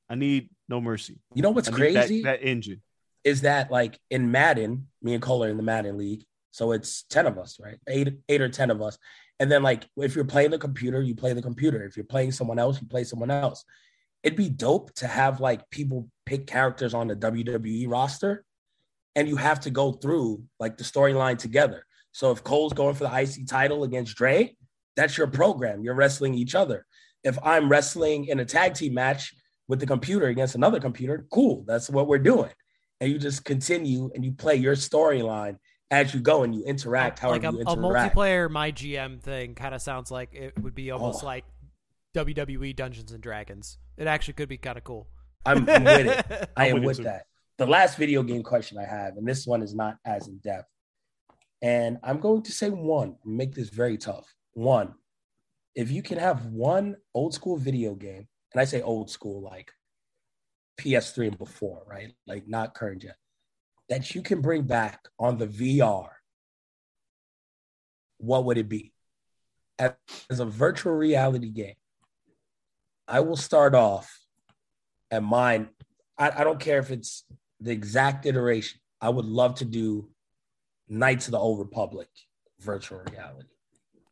I 0.09 0.15
need 0.15 0.51
no 0.69 0.81
mercy. 0.81 1.19
You 1.35 1.43
know 1.43 1.51
what's 1.51 1.69
need 1.71 1.75
that- 1.95 1.95
crazy? 1.95 2.23
That, 2.23 2.43
engine. 2.43 2.83
is 3.25 3.43
that 3.43 3.71
like 3.71 3.99
in 4.11 4.31
Madden, 4.31 4.89
me 5.03 5.15
and 5.15 5.23
Cole 5.23 5.45
are 5.45 5.49
in 5.49 5.57
the 5.57 5.63
Madden 5.63 5.97
League. 5.97 6.25
So 6.51 6.73
it's 6.73 7.05
10 7.11 7.27
of 7.27 7.39
us, 7.39 7.59
right? 7.61 7.79
Eight, 7.89 8.15
eight 8.29 8.41
or 8.41 8.49
10 8.49 8.71
of 8.71 8.81
us. 8.81 8.99
And 9.41 9.51
then 9.51 9.63
like 9.63 9.89
if 9.97 10.15
you're 10.15 10.25
playing 10.25 10.51
the 10.51 10.59
computer, 10.59 11.03
you 11.03 11.15
play 11.15 11.33
the 11.33 11.43
computer. 11.43 11.85
If 11.85 11.97
you're 11.97 12.05
playing 12.05 12.33
someone 12.33 12.59
else, 12.59 12.81
you 12.81 12.87
play 12.87 13.05
someone 13.05 13.31
else. 13.31 13.65
It'd 14.23 14.37
be 14.39 14.49
dope 14.49 14.95
to 14.95 15.07
have 15.07 15.41
like 15.41 15.69
people 15.71 16.09
pick 16.27 16.47
characters 16.47 16.95
on 16.95 17.09
the 17.09 17.17
WWE 17.17 17.91
roster 17.91 18.45
and 19.17 19.29
you 19.29 19.37
have 19.37 19.61
to 19.61 19.71
go 19.71 19.93
through 19.93 20.45
like 20.61 20.77
the 20.77 20.85
storyline 20.85 21.39
together. 21.39 21.85
So 22.13 22.31
if 22.31 22.45
Cole's 22.45 22.73
going 22.73 22.95
for 22.95 23.05
the 23.05 23.21
IC 23.21 23.47
title 23.49 23.85
against 23.85 24.17
Dre, 24.17 24.57
that's 24.97 25.19
your 25.19 25.27
program. 25.27 25.83
You're 25.83 25.95
wrestling 25.95 26.35
each 26.35 26.55
other. 26.55 26.87
If 27.25 27.39
I'm 27.43 27.69
wrestling 27.69 28.27
in 28.27 28.39
a 28.39 28.45
tag 28.45 28.75
team 28.75 28.95
match 28.95 29.35
with 29.69 29.81
the 29.81 29.87
computer 29.87 30.27
against 30.27 30.55
another 30.55 30.81
computer, 30.81 31.27
cool. 31.33 31.65
That's 31.67 31.89
what 31.91 32.07
we're 32.07 32.19
doing 32.19 32.51
and 33.01 33.13
you 33.13 33.19
just 33.19 33.45
continue 33.45 34.11
and 34.15 34.25
you 34.25 34.33
play 34.33 34.55
your 34.55 34.75
storyline 34.75 35.59
as 35.91 36.15
you 36.15 36.21
go 36.21 36.43
and 36.43 36.55
you 36.55 36.65
interact 36.65 37.19
however 37.19 37.41
like 37.41 37.55
a, 37.55 37.57
you 37.57 37.63
a 37.63 37.77
multiplayer 37.77 38.51
my 38.51 38.73
GM 38.73 39.21
thing 39.21 39.55
kind 39.55 39.75
of 39.75 39.83
sounds 39.83 40.11
like 40.11 40.33
it 40.33 40.59
would 40.61 40.75
be 40.75 40.91
almost 40.91 41.23
Oh. 41.23 41.27
like 41.27 41.45
WWE 42.15 42.75
Dungeons 42.77 43.11
and 43.11 43.21
Dragons. 43.21 43.79
It 43.97 44.07
actually 44.07 44.35
could 44.35 44.49
be 44.49 44.57
kind 44.57 44.79
of 44.79 44.85
cool. 44.85 45.09
I'm, 45.45 45.69
I'm 45.69 45.85
with 45.85 46.07
it. 46.07 46.51
I 46.57 46.69
I'm 46.69 46.75
with 46.75 46.85
with 46.85 46.97
too. 46.99 47.03
that. 47.05 47.25
The 47.59 47.67
last 47.67 47.99
video 47.99 48.23
game 48.23 48.43
question 48.43 48.79
I 48.79 48.85
have, 48.85 49.17
and 49.17 49.27
this 49.27 49.47
one 49.47 49.63
is 49.63 49.75
not 49.75 49.97
as 50.05 50.29
in 50.29 50.39
depth, 50.39 50.69
and 51.61 51.99
I'm 52.03 52.21
going 52.21 52.43
to 52.45 52.53
say 52.53 52.71
one. 52.71 53.17
Make 53.25 53.55
this 53.55 53.69
very 53.69 53.99
tough. 53.99 54.33
One, 54.53 54.95
if 55.75 55.91
you 55.91 56.03
can 56.03 56.19
have 56.19 56.47
one 56.47 56.97
old 57.15 57.35
school 57.35 57.57
video 57.57 57.95
game, 57.95 58.29
and 58.55 58.61
I 58.61 58.65
say 58.65 58.81
old 58.81 59.11
school 59.11 59.43
like 59.43 59.73
PS3 60.81 61.29
and 61.29 61.39
before, 61.39 61.83
right? 61.87 62.13
Like 62.27 62.49
not 62.49 62.75
current 62.75 63.05
yet, 63.05 63.17
that 63.89 64.15
you 64.15 64.23
can 64.23 64.41
bring 64.41 64.63
back 64.63 65.01
on 65.19 65.39
the 65.39 65.47
VR, 65.47 66.09
what 68.19 68.45
would 68.45 68.59
it 68.59 68.69
be? 68.69 68.93
As, 69.79 69.93
a 70.31 70.45
virtual 70.45 70.93
reality 70.93 71.51
game, 71.51 71.75
I 73.09 73.21
will 73.21 73.37
start 73.37 73.75
off 73.75 74.21
at 75.11 75.23
mine. 75.23 75.69
I, 76.17 76.31
I 76.31 76.45
don't 76.45 76.61
care 76.61 76.79
if 76.79 76.93
it's 76.93 77.25
the 77.61 77.73
exact 77.73 78.25
iteration. 78.25 78.79
I 79.01 79.09
would 79.09 79.27
love 79.27 79.57
to 79.57 79.65
do 79.65 80.09
Knights 80.89 81.27
of 81.27 81.33
the 81.33 81.39
Old 81.39 81.59
Republic 81.59 82.09
virtual 82.61 83.01
reality. 83.11 83.49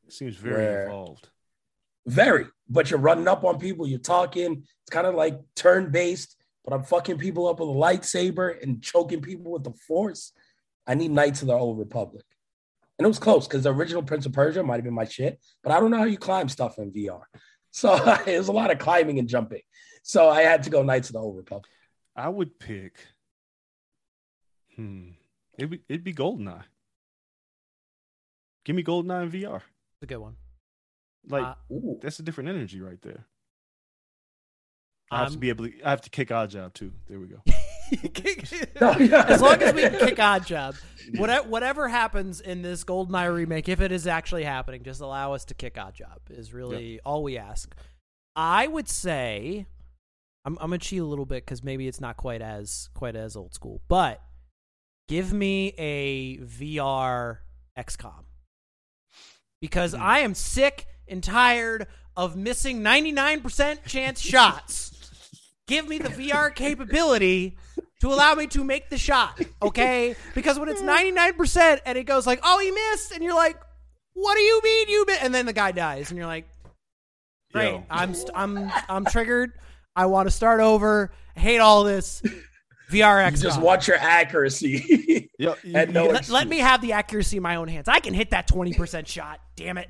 Seems 0.08 0.36
very 0.36 0.82
involved. 0.82 1.28
Very, 2.06 2.46
but 2.68 2.90
you're 2.90 2.98
running 2.98 3.28
up 3.28 3.44
on 3.44 3.58
people, 3.58 3.86
you're 3.86 3.98
talking. 3.98 4.62
It's 4.62 4.90
kind 4.90 5.06
of 5.06 5.14
like 5.14 5.38
turn 5.54 5.90
based, 5.90 6.36
but 6.64 6.74
I'm 6.74 6.82
fucking 6.82 7.18
people 7.18 7.46
up 7.46 7.60
with 7.60 7.68
a 7.68 7.72
lightsaber 7.72 8.60
and 8.62 8.82
choking 8.82 9.20
people 9.20 9.52
with 9.52 9.64
the 9.64 9.72
force. 9.86 10.32
I 10.86 10.94
need 10.94 11.12
Knights 11.12 11.42
of 11.42 11.48
the 11.48 11.54
Old 11.54 11.78
Republic. 11.78 12.24
And 12.98 13.06
it 13.06 13.08
was 13.08 13.18
close 13.18 13.46
because 13.46 13.62
the 13.62 13.72
original 13.72 14.02
Prince 14.02 14.26
of 14.26 14.32
Persia 14.32 14.62
might 14.62 14.76
have 14.76 14.84
been 14.84 14.94
my 14.94 15.04
shit, 15.04 15.40
but 15.62 15.72
I 15.72 15.80
don't 15.80 15.90
know 15.90 15.98
how 15.98 16.04
you 16.04 16.18
climb 16.18 16.48
stuff 16.48 16.78
in 16.78 16.92
VR. 16.92 17.22
So 17.74 17.94
it 18.26 18.36
was 18.36 18.48
a 18.48 18.52
lot 18.52 18.70
of 18.70 18.78
climbing 18.78 19.18
and 19.18 19.26
jumping. 19.26 19.62
So 20.02 20.28
I 20.28 20.42
had 20.42 20.64
to 20.64 20.70
go 20.70 20.82
Knights 20.82 21.08
of 21.08 21.14
the 21.14 21.20
Old 21.20 21.38
Republic. 21.38 21.70
I 22.14 22.28
would 22.28 22.58
pick. 22.58 22.96
Hmm. 24.76 25.12
It'd 25.56 25.70
be 25.70 25.80
it'd 25.88 26.04
be 26.04 26.12
Goldeneye. 26.12 26.64
Give 28.64 28.76
me 28.76 28.84
Goldeneye 28.84 29.22
in 29.22 29.30
VR. 29.30 29.56
It's 29.56 30.02
a 30.02 30.06
good 30.06 30.18
one. 30.18 30.36
Like 31.28 31.44
Uh, 31.44 31.54
that's 32.00 32.18
a 32.18 32.22
different 32.22 32.50
energy 32.50 32.80
right 32.80 33.00
there. 33.02 33.26
I 35.10 35.18
have 35.20 35.32
to 35.32 35.38
be 35.38 35.50
able 35.50 35.66
to. 35.68 35.72
I 35.84 35.90
have 35.90 36.00
to 36.02 36.10
kick 36.10 36.28
Oddjob 36.30 36.72
too. 36.72 36.92
There 37.06 37.20
we 37.20 37.26
go. 37.26 37.42
As 38.80 39.42
long 39.42 39.60
as 39.62 39.74
we 39.74 39.82
can 39.82 39.98
kick 39.98 40.16
Oddjob, 40.16 40.74
whatever, 41.16 41.48
whatever 41.48 41.88
happens 41.88 42.40
in 42.40 42.62
this 42.62 42.84
Goldeneye 42.84 43.34
remake, 43.34 43.68
if 43.68 43.82
it 43.82 43.92
is 43.92 44.06
actually 44.06 44.44
happening, 44.44 44.82
just 44.82 45.02
allow 45.02 45.34
us 45.34 45.44
to 45.46 45.54
kick 45.54 45.74
Oddjob 45.74 46.30
is 46.30 46.54
really 46.54 47.00
all 47.04 47.22
we 47.22 47.36
ask. 47.36 47.74
I 48.34 48.66
would 48.66 48.88
say, 48.88 49.66
I'm, 50.46 50.56
I'm 50.58 50.70
gonna 50.70 50.78
cheat 50.78 51.00
a 51.00 51.04
little 51.04 51.26
bit 51.26 51.44
because 51.44 51.62
maybe 51.62 51.86
it's 51.86 52.00
not 52.00 52.16
quite 52.16 52.40
as 52.40 52.88
quite 52.94 53.14
as 53.14 53.36
old 53.36 53.52
school, 53.52 53.82
but 53.88 54.22
give 55.08 55.34
me 55.34 55.74
a 55.76 56.38
VR 56.38 57.38
XCOM 57.78 58.24
because 59.60 59.92
I 59.92 60.20
am 60.20 60.34
sick 60.34 60.86
and 61.08 61.22
tired 61.22 61.86
of 62.16 62.36
missing 62.36 62.80
99% 62.82 63.84
chance 63.86 64.20
shots. 64.32 64.90
Give 65.66 65.86
me 65.88 65.98
the 65.98 66.08
VR 66.08 66.54
capability 66.54 67.56
to 68.00 68.08
allow 68.08 68.34
me 68.34 68.46
to 68.48 68.64
make 68.64 68.90
the 68.90 68.98
shot, 68.98 69.40
okay? 69.62 70.16
Because 70.34 70.58
when 70.58 70.68
it's 70.68 70.82
99% 70.82 71.78
and 71.86 71.96
it 71.96 72.04
goes 72.04 72.26
like, 72.26 72.40
"Oh, 72.42 72.58
he 72.58 72.70
missed." 72.70 73.12
And 73.12 73.22
you're 73.22 73.34
like, 73.34 73.56
"What 74.14 74.34
do 74.34 74.40
you 74.40 74.60
mean 74.62 74.88
you 74.88 75.06
missed?" 75.06 75.22
And 75.22 75.32
then 75.34 75.46
the 75.46 75.52
guy 75.52 75.70
dies 75.72 76.10
and 76.10 76.18
you're 76.18 76.26
like, 76.26 76.46
"Great. 77.52 77.70
Yo. 77.70 77.84
I'm 77.88 78.12
st- 78.12 78.30
I'm 78.34 78.70
I'm 78.88 79.04
triggered. 79.04 79.52
I 79.94 80.06
want 80.06 80.26
to 80.26 80.30
start 80.32 80.60
over. 80.60 81.12
I 81.36 81.40
hate 81.40 81.58
all 81.58 81.84
this." 81.84 82.22
VR 82.90 83.24
You 83.24 83.32
XCOM. 83.36 83.42
just 83.42 83.60
watch 83.60 83.88
your 83.88 83.96
accuracy. 83.96 85.30
Yo, 85.38 85.54
And 85.74 85.94
no 85.94 86.06
let, 86.08 86.28
let 86.28 86.46
me 86.48 86.58
have 86.58 86.82
the 86.82 86.92
accuracy 86.92 87.38
in 87.38 87.42
my 87.42 87.54
own 87.56 87.68
hands. 87.68 87.88
I 87.88 88.00
can 88.00 88.12
hit 88.12 88.30
that 88.30 88.46
20% 88.48 89.06
shot. 89.06 89.40
Damn 89.56 89.78
it. 89.78 89.88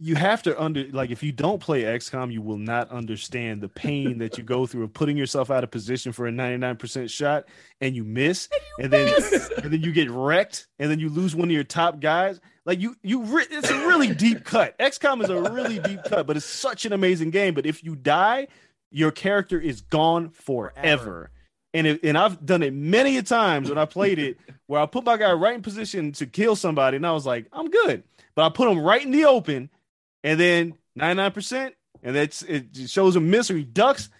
You 0.00 0.14
have 0.14 0.42
to 0.44 0.60
under 0.60 0.86
like 0.92 1.10
if 1.10 1.22
you 1.22 1.32
don't 1.32 1.60
play 1.60 1.82
XCOM, 1.82 2.32
you 2.32 2.40
will 2.40 2.58
not 2.58 2.90
understand 2.90 3.60
the 3.60 3.68
pain 3.68 4.18
that 4.18 4.38
you 4.38 4.44
go 4.44 4.66
through 4.66 4.84
of 4.84 4.92
putting 4.92 5.16
yourself 5.16 5.50
out 5.50 5.64
of 5.64 5.70
position 5.70 6.12
for 6.12 6.28
a 6.28 6.30
99% 6.30 7.10
shot 7.10 7.46
and 7.80 7.96
you 7.96 8.04
miss 8.04 8.48
and, 8.78 8.92
then 8.92 9.12
and 9.62 9.72
then 9.72 9.82
you 9.82 9.92
get 9.92 10.10
wrecked 10.10 10.68
and 10.78 10.90
then 10.90 11.00
you 11.00 11.08
lose 11.08 11.34
one 11.34 11.48
of 11.48 11.52
your 11.52 11.64
top 11.64 12.00
guys. 12.00 12.40
Like 12.64 12.80
you 12.80 12.96
you 13.02 13.22
re- 13.22 13.46
it's 13.50 13.70
a 13.70 13.86
really 13.86 14.14
deep 14.14 14.44
cut. 14.44 14.78
XCOM 14.78 15.22
is 15.24 15.30
a 15.30 15.42
really 15.50 15.80
deep 15.80 16.04
cut, 16.04 16.26
but 16.26 16.36
it's 16.36 16.46
such 16.46 16.84
an 16.84 16.92
amazing 16.92 17.30
game, 17.30 17.54
but 17.54 17.66
if 17.66 17.82
you 17.82 17.96
die, 17.96 18.46
your 18.90 19.10
character 19.10 19.60
is 19.60 19.80
gone 19.80 20.30
forever. 20.30 20.72
Forever. 21.04 21.30
And 21.74 21.86
if, 21.86 21.98
and 22.02 22.16
I've 22.16 22.44
done 22.44 22.62
it 22.62 22.72
many 22.72 23.18
a 23.18 23.22
times 23.22 23.68
when 23.68 23.78
I 23.78 23.84
played 23.84 24.18
it, 24.18 24.38
where 24.66 24.80
I 24.80 24.86
put 24.86 25.04
my 25.04 25.16
guy 25.16 25.32
right 25.32 25.54
in 25.54 25.62
position 25.62 26.12
to 26.12 26.26
kill 26.26 26.56
somebody, 26.56 26.96
and 26.96 27.06
I 27.06 27.12
was 27.12 27.26
like, 27.26 27.46
I'm 27.52 27.68
good. 27.68 28.04
But 28.34 28.46
I 28.46 28.48
put 28.48 28.68
him 28.68 28.80
right 28.80 29.02
in 29.02 29.10
the 29.10 29.26
open, 29.26 29.68
and 30.24 30.38
then 30.38 30.74
99%, 30.98 31.72
and 32.02 32.16
that's 32.16 32.42
it 32.42 32.66
shows 32.88 33.16
a 33.16 33.20
miss 33.20 33.50
or 33.50 33.56
he 33.56 33.64
ducks, 33.64 34.10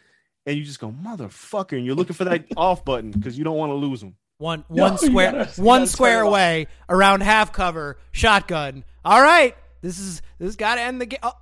and 0.47 0.57
you 0.57 0.65
just 0.65 0.81
go, 0.81 0.91
motherfucker, 0.91 1.77
and 1.77 1.85
you're 1.85 1.95
looking 1.95 2.15
for 2.15 2.25
that 2.25 2.45
off 2.57 2.85
button 2.85 3.11
because 3.11 3.37
you 3.37 3.45
don't 3.45 3.57
want 3.57 3.71
to 3.71 3.75
lose 3.75 4.03
him. 4.03 4.17
One 4.39 4.65
one 4.69 4.93
you 4.93 4.99
square 4.99 5.33
gotta- 5.33 5.61
one 5.63 5.87
square 5.89 6.19
turn 6.19 6.27
off. 6.27 6.31
away 6.33 6.67
around 6.89 7.23
half 7.23 7.53
cover 7.53 7.99
shotgun. 8.13 8.85
All 9.05 9.21
right, 9.21 9.57
this 9.83 9.99
is 9.99 10.23
this 10.39 10.55
got 10.55 10.77
to 10.77 10.81
end 10.81 11.01
the 11.01 11.07
game. 11.07 11.19
Oh, 11.23 11.33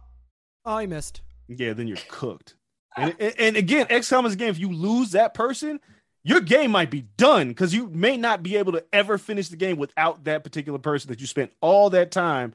oh, 0.65 0.79
he 0.79 0.87
missed. 0.87 1.21
Yeah, 1.49 1.75
then 1.75 1.89
you're 1.89 1.99
cooked. 2.09 2.55
And, 2.97 3.15
and, 3.21 3.35
and 3.39 3.57
again, 3.59 3.87
XCOM 3.87 4.25
is 4.27 4.33
a 4.33 4.37
game. 4.37 4.49
If 4.49 4.59
you 4.59 4.73
lose 4.73 5.11
that 5.11 5.35
person, 5.35 5.79
your 6.25 6.41
game 6.41 6.71
might 6.71 6.91
be 6.91 7.03
done 7.19 7.49
because 7.49 7.75
you 7.75 7.89
may 7.89 8.17
not 8.17 8.43
be 8.43 8.57
able 8.57 8.73
to 8.73 8.85
ever 8.93 9.19
finish 9.19 9.49
the 9.49 9.57
game 9.57 9.77
without 9.77 10.25
that 10.25 10.43
particular 10.43 10.79
person 10.79 11.11
that 11.11 11.21
you 11.21 11.27
spent 11.27 11.53
all 11.61 11.91
that 11.91 12.11
time 12.11 12.55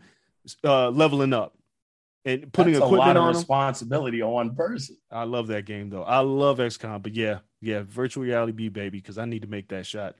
uh, 0.63 0.89
leveling 0.89 1.31
up. 1.33 1.53
And 2.25 2.51
putting 2.53 2.73
That's 2.73 2.84
a 2.84 2.86
equipment 2.86 3.07
lot 3.07 3.17
of 3.17 3.23
on 3.23 3.27
them. 3.34 3.36
responsibility 3.39 4.21
on 4.21 4.31
one 4.31 4.55
person. 4.55 4.97
I 5.12 5.23
love 5.23 5.47
that 5.47 5.65
game 5.65 5.89
though. 5.89 6.03
I 6.03 6.19
love 6.19 6.60
XCOM, 6.60 7.01
but 7.01 7.15
yeah, 7.15 7.39
yeah, 7.62 7.84
virtual 7.86 8.23
reality 8.23 8.51
B 8.51 8.69
baby 8.69 8.99
because 8.99 9.17
I 9.17 9.25
need 9.25 9.41
to 9.41 9.47
make 9.47 9.69
that 9.69 9.86
shot. 9.86 10.15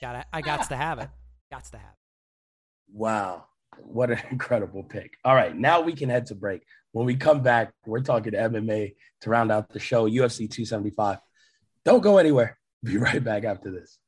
Got 0.00 0.26
I 0.32 0.40
got 0.40 0.68
to 0.68 0.76
have 0.76 0.98
it. 0.98 1.08
Got 1.50 1.64
to 1.66 1.78
have. 1.78 1.86
it. 1.88 2.92
Wow. 2.92 3.44
What 3.82 4.10
an 4.10 4.20
incredible 4.30 4.84
pick. 4.84 5.14
All 5.24 5.34
right. 5.34 5.54
Now 5.54 5.80
we 5.80 5.92
can 5.94 6.08
head 6.08 6.26
to 6.26 6.34
break. 6.34 6.62
When 6.92 7.06
we 7.06 7.16
come 7.16 7.42
back, 7.42 7.72
we're 7.86 8.00
talking 8.00 8.32
MMA 8.34 8.94
to 9.22 9.30
round 9.30 9.50
out 9.50 9.68
the 9.70 9.80
show, 9.80 10.08
UFC 10.08 10.48
275. 10.50 11.18
Don't 11.84 12.00
go 12.00 12.18
anywhere. 12.18 12.58
Be 12.84 12.96
right 12.98 13.22
back 13.22 13.44
after 13.44 13.70
this. 13.70 13.98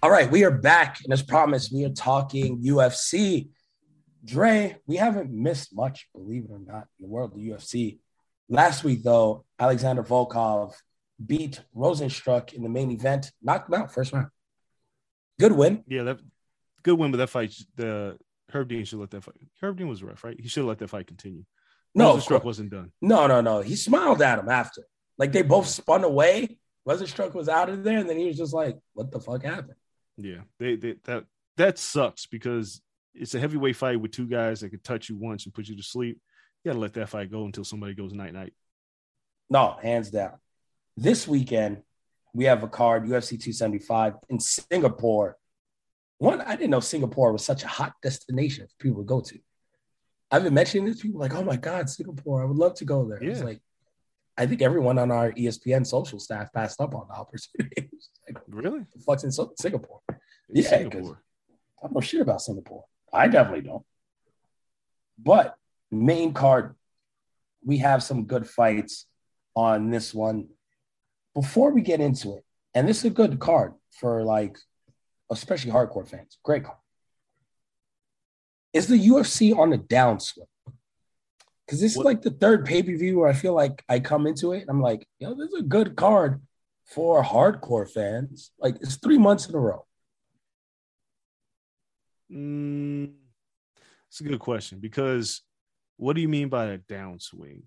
All 0.00 0.10
right, 0.10 0.30
we 0.30 0.44
are 0.44 0.50
back, 0.52 0.98
and 1.02 1.12
as 1.12 1.22
promised, 1.22 1.72
we 1.72 1.84
are 1.84 1.90
talking 1.90 2.62
UFC. 2.62 3.48
Dre, 4.24 4.76
we 4.86 4.94
haven't 4.94 5.32
missed 5.32 5.74
much, 5.74 6.08
believe 6.14 6.44
it 6.44 6.52
or 6.52 6.60
not, 6.60 6.86
in 6.98 7.02
the 7.02 7.08
world 7.08 7.32
of 7.32 7.38
the 7.38 7.48
UFC. 7.48 7.98
Last 8.48 8.84
week, 8.84 9.02
though, 9.02 9.44
Alexander 9.58 10.04
Volkov 10.04 10.74
beat 11.24 11.60
Rozenstruik 11.76 12.52
in 12.52 12.62
the 12.62 12.68
main 12.68 12.92
event, 12.92 13.32
knocked 13.42 13.68
him 13.68 13.74
out 13.74 13.92
first 13.92 14.12
round. 14.12 14.28
Good 15.40 15.50
win. 15.50 15.82
Yeah, 15.88 16.04
that 16.04 16.20
good 16.84 16.96
win, 16.96 17.10
but 17.10 17.16
that 17.16 17.30
fight, 17.30 17.54
the 17.74 18.18
Herb 18.52 18.68
Dean 18.68 18.84
should 18.84 19.00
let 19.00 19.10
that 19.10 19.24
fight. 19.24 19.34
Herb 19.60 19.78
Dean 19.78 19.88
was 19.88 20.04
rough, 20.04 20.22
right? 20.22 20.38
He 20.38 20.46
should 20.46 20.60
have 20.60 20.68
let 20.68 20.78
that 20.78 20.90
fight 20.90 21.08
continue. 21.08 21.42
No, 21.96 22.16
Rozenstruik 22.16 22.44
wasn't 22.44 22.70
done. 22.70 22.92
no, 23.02 23.26
no, 23.26 23.40
no. 23.40 23.62
He 23.62 23.74
smiled 23.74 24.22
at 24.22 24.38
him 24.38 24.48
after. 24.48 24.82
Like 25.16 25.32
they 25.32 25.42
both 25.42 25.66
spun 25.66 26.04
away. 26.04 26.58
Rozenstruik 26.88 27.34
was 27.34 27.48
out 27.48 27.68
of 27.68 27.82
there, 27.82 27.98
and 27.98 28.08
then 28.08 28.16
he 28.16 28.26
was 28.26 28.36
just 28.36 28.54
like, 28.54 28.78
"What 28.94 29.10
the 29.10 29.18
fuck 29.18 29.42
happened?" 29.42 29.74
Yeah, 30.20 30.40
they, 30.58 30.76
they 30.76 30.96
that 31.04 31.24
that 31.56 31.78
sucks 31.78 32.26
because 32.26 32.80
it's 33.14 33.34
a 33.34 33.40
heavyweight 33.40 33.76
fight 33.76 34.00
with 34.00 34.12
two 34.12 34.26
guys 34.26 34.60
that 34.60 34.70
could 34.70 34.84
touch 34.84 35.08
you 35.08 35.16
once 35.16 35.44
and 35.44 35.54
put 35.54 35.68
you 35.68 35.76
to 35.76 35.82
sleep. 35.82 36.20
You 36.64 36.70
gotta 36.70 36.80
let 36.80 36.94
that 36.94 37.08
fight 37.08 37.30
go 37.30 37.44
until 37.44 37.64
somebody 37.64 37.94
goes 37.94 38.12
night 38.12 38.34
night. 38.34 38.52
No, 39.48 39.76
hands 39.80 40.10
down. 40.10 40.34
This 40.96 41.26
weekend, 41.26 41.82
we 42.34 42.44
have 42.44 42.62
a 42.62 42.68
card, 42.68 43.04
UFC 43.04 43.30
275 43.30 44.14
in 44.28 44.40
Singapore. 44.40 45.36
One, 46.18 46.40
I 46.40 46.56
didn't 46.56 46.70
know 46.70 46.80
Singapore 46.80 47.32
was 47.32 47.44
such 47.44 47.62
a 47.62 47.68
hot 47.68 47.92
destination 48.02 48.66
for 48.66 48.74
people 48.82 49.02
to 49.02 49.06
go 49.06 49.20
to. 49.20 49.38
I've 50.30 50.42
been 50.42 50.52
mentioning 50.52 50.84
this, 50.86 51.00
people 51.00 51.20
like, 51.20 51.34
oh 51.34 51.44
my 51.44 51.56
God, 51.56 51.88
Singapore, 51.88 52.42
I 52.42 52.44
would 52.44 52.56
love 52.58 52.74
to 52.74 52.84
go 52.84 53.08
there. 53.08 53.22
It's 53.22 53.40
like, 53.42 53.60
I 54.36 54.46
think 54.46 54.60
everyone 54.60 54.98
on 54.98 55.10
our 55.10 55.32
ESPN 55.32 55.86
social 55.86 56.18
staff 56.18 56.52
passed 56.52 56.80
up 56.80 56.94
on 56.94 57.06
the 57.08 57.14
opportunity. 57.14 57.90
Like, 58.28 58.42
Really? 58.46 58.80
the 58.94 59.00
fuck's 59.00 59.24
in 59.24 59.32
Singapore? 59.32 60.00
Yeah, 60.50 60.68
Singapore. 60.68 61.22
I 61.78 61.86
don't 61.86 61.94
know 61.94 62.00
shit 62.00 62.20
about 62.20 62.40
Singapore. 62.42 62.84
I 63.12 63.28
definitely 63.28 63.62
don't. 63.62 63.84
But 65.18 65.56
main 65.90 66.32
card, 66.32 66.74
we 67.64 67.78
have 67.78 68.02
some 68.02 68.24
good 68.24 68.48
fights 68.48 69.06
on 69.54 69.90
this 69.90 70.14
one. 70.14 70.48
Before 71.34 71.70
we 71.70 71.82
get 71.82 72.00
into 72.00 72.36
it, 72.36 72.44
and 72.74 72.88
this 72.88 72.98
is 72.98 73.04
a 73.06 73.10
good 73.10 73.38
card 73.38 73.74
for 73.90 74.24
like, 74.24 74.56
especially 75.30 75.70
hardcore 75.70 76.08
fans. 76.08 76.38
Great 76.42 76.64
card. 76.64 76.78
Is 78.72 78.86
the 78.86 78.96
UFC 79.08 79.56
on 79.56 79.72
a 79.72 79.78
downswing? 79.78 80.46
Because 81.66 81.80
this 81.80 81.96
What- 81.96 82.02
is 82.02 82.06
like 82.06 82.22
the 82.22 82.30
third 82.30 82.64
pay 82.64 82.82
per 82.82 82.96
view 82.96 83.18
where 83.18 83.28
I 83.28 83.32
feel 83.34 83.54
like 83.54 83.84
I 83.88 84.00
come 84.00 84.26
into 84.26 84.52
it 84.52 84.60
and 84.62 84.70
I'm 84.70 84.80
like, 84.80 85.06
yo, 85.18 85.34
this 85.34 85.48
is 85.52 85.60
a 85.60 85.62
good 85.62 85.96
card 85.96 86.40
for 86.84 87.22
hardcore 87.22 87.88
fans. 87.88 88.52
Like 88.58 88.76
it's 88.80 88.96
three 88.96 89.18
months 89.18 89.48
in 89.48 89.54
a 89.54 89.58
row. 89.58 89.84
Mm, 92.32 93.12
it's 94.08 94.20
a 94.20 94.24
good 94.24 94.38
question 94.38 94.80
because 94.80 95.42
what 95.96 96.14
do 96.14 96.22
you 96.22 96.28
mean 96.28 96.48
by 96.48 96.66
a 96.66 96.78
downswing? 96.78 97.62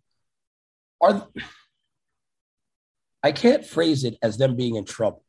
are 1.02 1.28
I 3.24 3.32
can't 3.32 3.66
phrase 3.66 4.04
it 4.04 4.18
as 4.22 4.38
them 4.38 4.56
being 4.56 4.76
in 4.76 4.86
trouble 4.86 5.24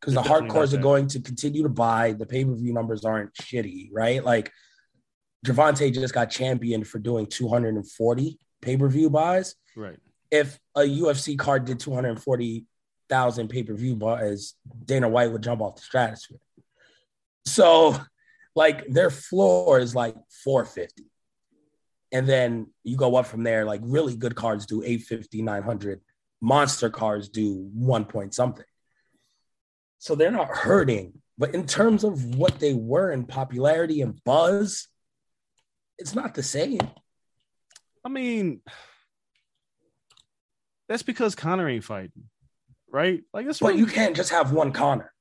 because 0.00 0.14
the 0.14 0.20
They're 0.20 0.30
definitely 0.32 0.48
not 0.48 0.56
hardcores 0.56 0.74
are 0.74 0.82
going 0.82 1.06
to 1.08 1.20
continue 1.20 1.62
to 1.62 1.68
buy. 1.68 2.12
The 2.12 2.26
pay 2.26 2.44
per 2.44 2.54
view 2.54 2.72
numbers 2.72 3.04
aren't 3.04 3.32
shitty, 3.34 3.90
right? 3.92 4.24
Like 4.24 4.52
Gervonta 5.46 5.92
just 5.92 6.14
got 6.14 6.30
championed 6.30 6.86
for 6.86 6.98
doing 6.98 7.26
240 7.26 8.38
pay 8.60 8.76
per 8.76 8.88
view 8.88 9.08
buys. 9.10 9.54
Right. 9.76 9.98
If 10.30 10.58
a 10.74 10.80
UFC 10.80 11.38
card 11.38 11.64
did 11.64 11.78
240,000 11.78 13.48
pay 13.48 13.62
per 13.62 13.74
view 13.74 13.96
buys, 13.96 14.54
Dana 14.84 15.08
White 15.08 15.30
would 15.32 15.42
jump 15.42 15.62
off 15.62 15.76
the 15.76 15.82
stratosphere. 15.82 16.38
So, 17.46 17.96
like, 18.56 18.86
their 18.88 19.10
floor 19.10 19.78
is 19.78 19.94
like 19.94 20.16
450 20.44 21.04
and 22.12 22.26
then 22.26 22.68
you 22.82 22.96
go 22.96 23.16
up 23.16 23.26
from 23.26 23.42
there 23.42 23.64
like 23.64 23.80
really 23.84 24.16
good 24.16 24.34
cards 24.34 24.66
do 24.66 24.82
850 24.82 25.42
900 25.42 26.00
monster 26.40 26.90
cards 26.90 27.28
do 27.28 27.68
one 27.74 28.04
point 28.04 28.34
something. 28.34 28.64
So 29.98 30.14
they're 30.14 30.30
not 30.30 30.48
hurting. 30.48 31.14
But 31.38 31.54
in 31.54 31.66
terms 31.66 32.04
of 32.04 32.36
what 32.36 32.58
they 32.58 32.74
were 32.74 33.10
in 33.10 33.26
popularity 33.26 34.00
and 34.00 34.22
buzz 34.24 34.88
it's 35.98 36.14
not 36.14 36.34
the 36.34 36.42
same. 36.42 36.80
I 38.04 38.08
mean, 38.08 38.60
that's 40.88 41.02
because 41.02 41.34
Conor 41.34 41.68
ain't 41.68 41.84
fighting, 41.84 42.24
right? 42.90 43.22
Like 43.32 43.46
that's 43.46 43.60
but 43.60 43.72
what 43.72 43.76
you 43.76 43.86
can't 43.86 44.14
just 44.14 44.30
have 44.30 44.52
one 44.52 44.72
conor. 44.72 45.12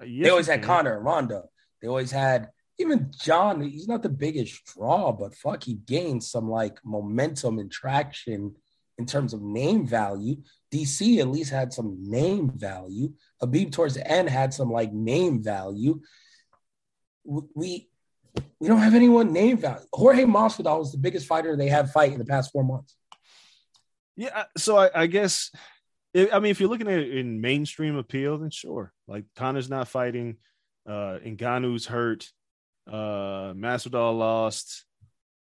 Uh, 0.00 0.04
yes, 0.04 0.24
they 0.24 0.30
always 0.30 0.48
had 0.48 0.62
conor 0.62 0.96
and 0.96 1.04
ronda 1.04 1.44
they 1.82 1.88
always 1.88 2.12
had 2.12 2.48
even 2.78 3.10
jon 3.20 3.60
he's 3.60 3.88
not 3.88 4.02
the 4.02 4.08
biggest 4.08 4.64
draw 4.64 5.12
but 5.12 5.34
fuck 5.34 5.62
he 5.62 5.74
gained 5.74 6.24
some 6.24 6.48
like 6.48 6.78
momentum 6.84 7.58
and 7.58 7.70
traction 7.70 8.54
in 8.98 9.06
terms 9.06 9.32
of 9.32 9.42
name 9.42 9.86
value. 9.86 10.36
Dc 10.72 11.18
at 11.18 11.28
least 11.28 11.50
had 11.50 11.72
some 11.72 11.96
name 12.00 12.50
value. 12.50 13.12
Khabib 13.42 13.72
towards 13.72 13.94
the 13.94 14.06
end 14.06 14.28
had 14.28 14.54
some 14.54 14.70
like 14.70 14.92
name 14.92 15.42
value. 15.42 16.00
We 17.24 17.88
we 18.58 18.68
don't 18.68 18.78
have 18.78 18.94
anyone 18.94 19.32
name 19.32 19.58
value 19.58 19.84
jorge 19.92 20.24
masvidal 20.24 20.78
was 20.78 20.92
the 20.92 20.98
biggest 20.98 21.26
fighter 21.26 21.54
they 21.54 21.68
had 21.68 21.90
fight 21.90 22.12
in 22.12 22.18
the 22.18 22.24
past 22.24 22.50
four 22.50 22.64
months. 22.64 22.96
Yeah, 24.16 24.30
uh, 24.34 24.44
so 24.56 24.78
I, 24.78 24.90
I 25.02 25.06
guess 25.06 25.50
I 26.16 26.30
I 26.32 26.38
mean, 26.38 26.50
if 26.50 26.60
you're 26.60 26.68
looking 26.68 26.88
at 26.88 26.98
it 26.98 27.16
in 27.16 27.40
mainstream 27.40 27.96
appeal, 27.96 28.38
then 28.38 28.50
sure. 28.50 28.92
Like 29.06 29.24
Conor's 29.36 29.70
not 29.70 29.88
fighting, 29.88 30.36
uh 30.86 31.18
Ngannou's 31.24 31.86
hurt, 31.86 32.28
uh 32.86 33.52
Masvidal 33.54 34.18
lost. 34.18 34.84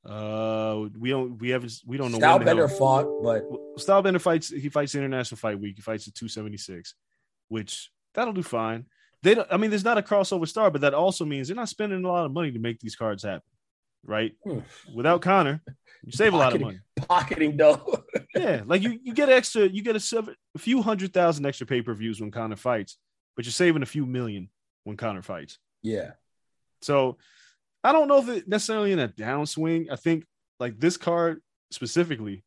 Uh 0.04 0.88
we 1.00 1.10
don't 1.10 1.38
we 1.40 1.50
haven't 1.50 1.74
we 1.86 1.98
don't 1.98 2.12
know 2.12 2.18
Stylebender 2.18 2.70
fought 2.70 3.06
but 3.24 3.44
Stylebender 3.78 4.20
fights 4.20 4.50
he 4.50 4.70
fights 4.70 4.94
the 4.94 5.00
International 5.00 5.38
Fight 5.38 5.60
Week. 5.60 5.76
He 5.76 5.82
fights 5.82 6.08
at 6.08 6.16
276, 6.16 6.96
which 7.50 7.92
that'll 8.14 8.34
do 8.34 8.44
fine. 8.44 8.86
They 9.24 9.36
don't 9.36 9.48
I 9.52 9.58
mean 9.58 9.70
there's 9.70 9.84
not 9.84 9.98
a 10.00 10.02
crossover 10.02 10.48
star, 10.48 10.72
but 10.72 10.82
that 10.82 10.94
also 10.94 11.26
means 11.26 11.48
they're 11.48 11.56
not 11.56 11.70
spending 11.70 12.04
a 12.04 12.08
lot 12.08 12.26
of 12.26 12.32
money 12.32 12.52
to 12.52 12.60
make 12.60 12.80
these 12.80 12.96
cards 12.96 13.24
happen. 13.24 13.44
Right? 14.04 14.34
Hmm. 14.44 14.60
Without 14.96 15.22
Conor, 15.22 15.62
you 16.04 16.12
save 16.12 16.34
a 16.34 16.38
lot 16.38 16.56
of 16.56 16.62
money. 16.62 16.80
pocketing 17.08 17.56
dough 17.58 18.04
Yeah, 18.36 18.62
like 18.66 18.82
you, 18.82 19.00
you 19.04 19.14
get 19.14 19.30
extra, 19.30 19.68
you 19.68 19.84
get 19.84 19.96
a, 19.96 20.00
seven, 20.00 20.36
a 20.56 20.60
few 20.60 20.82
hundred 20.82 21.14
thousand 21.14 21.46
extra 21.46 21.68
pay 21.68 21.82
per 21.82 21.94
views 21.94 22.22
when 22.22 22.32
Conor 22.32 22.56
fights, 22.56 22.98
but 23.36 23.46
you're 23.46 23.52
saving 23.52 23.84
a 23.84 23.88
few 23.88 24.06
million 24.06 24.50
when 24.84 24.98
Conor 24.98 25.22
fights. 25.22 25.58
yeah 25.82 26.12
So 26.82 27.18
I 27.84 27.92
don't 27.92 28.08
know 28.08 28.20
if 28.20 28.30
it 28.30 28.48
necessarily 28.48 28.92
in 28.92 29.00
a 29.00 29.08
downswing. 29.08 29.88
I 29.92 29.96
think 29.96 30.26
like 30.60 30.80
this 30.80 30.98
card 30.98 31.42
specifically, 31.72 32.44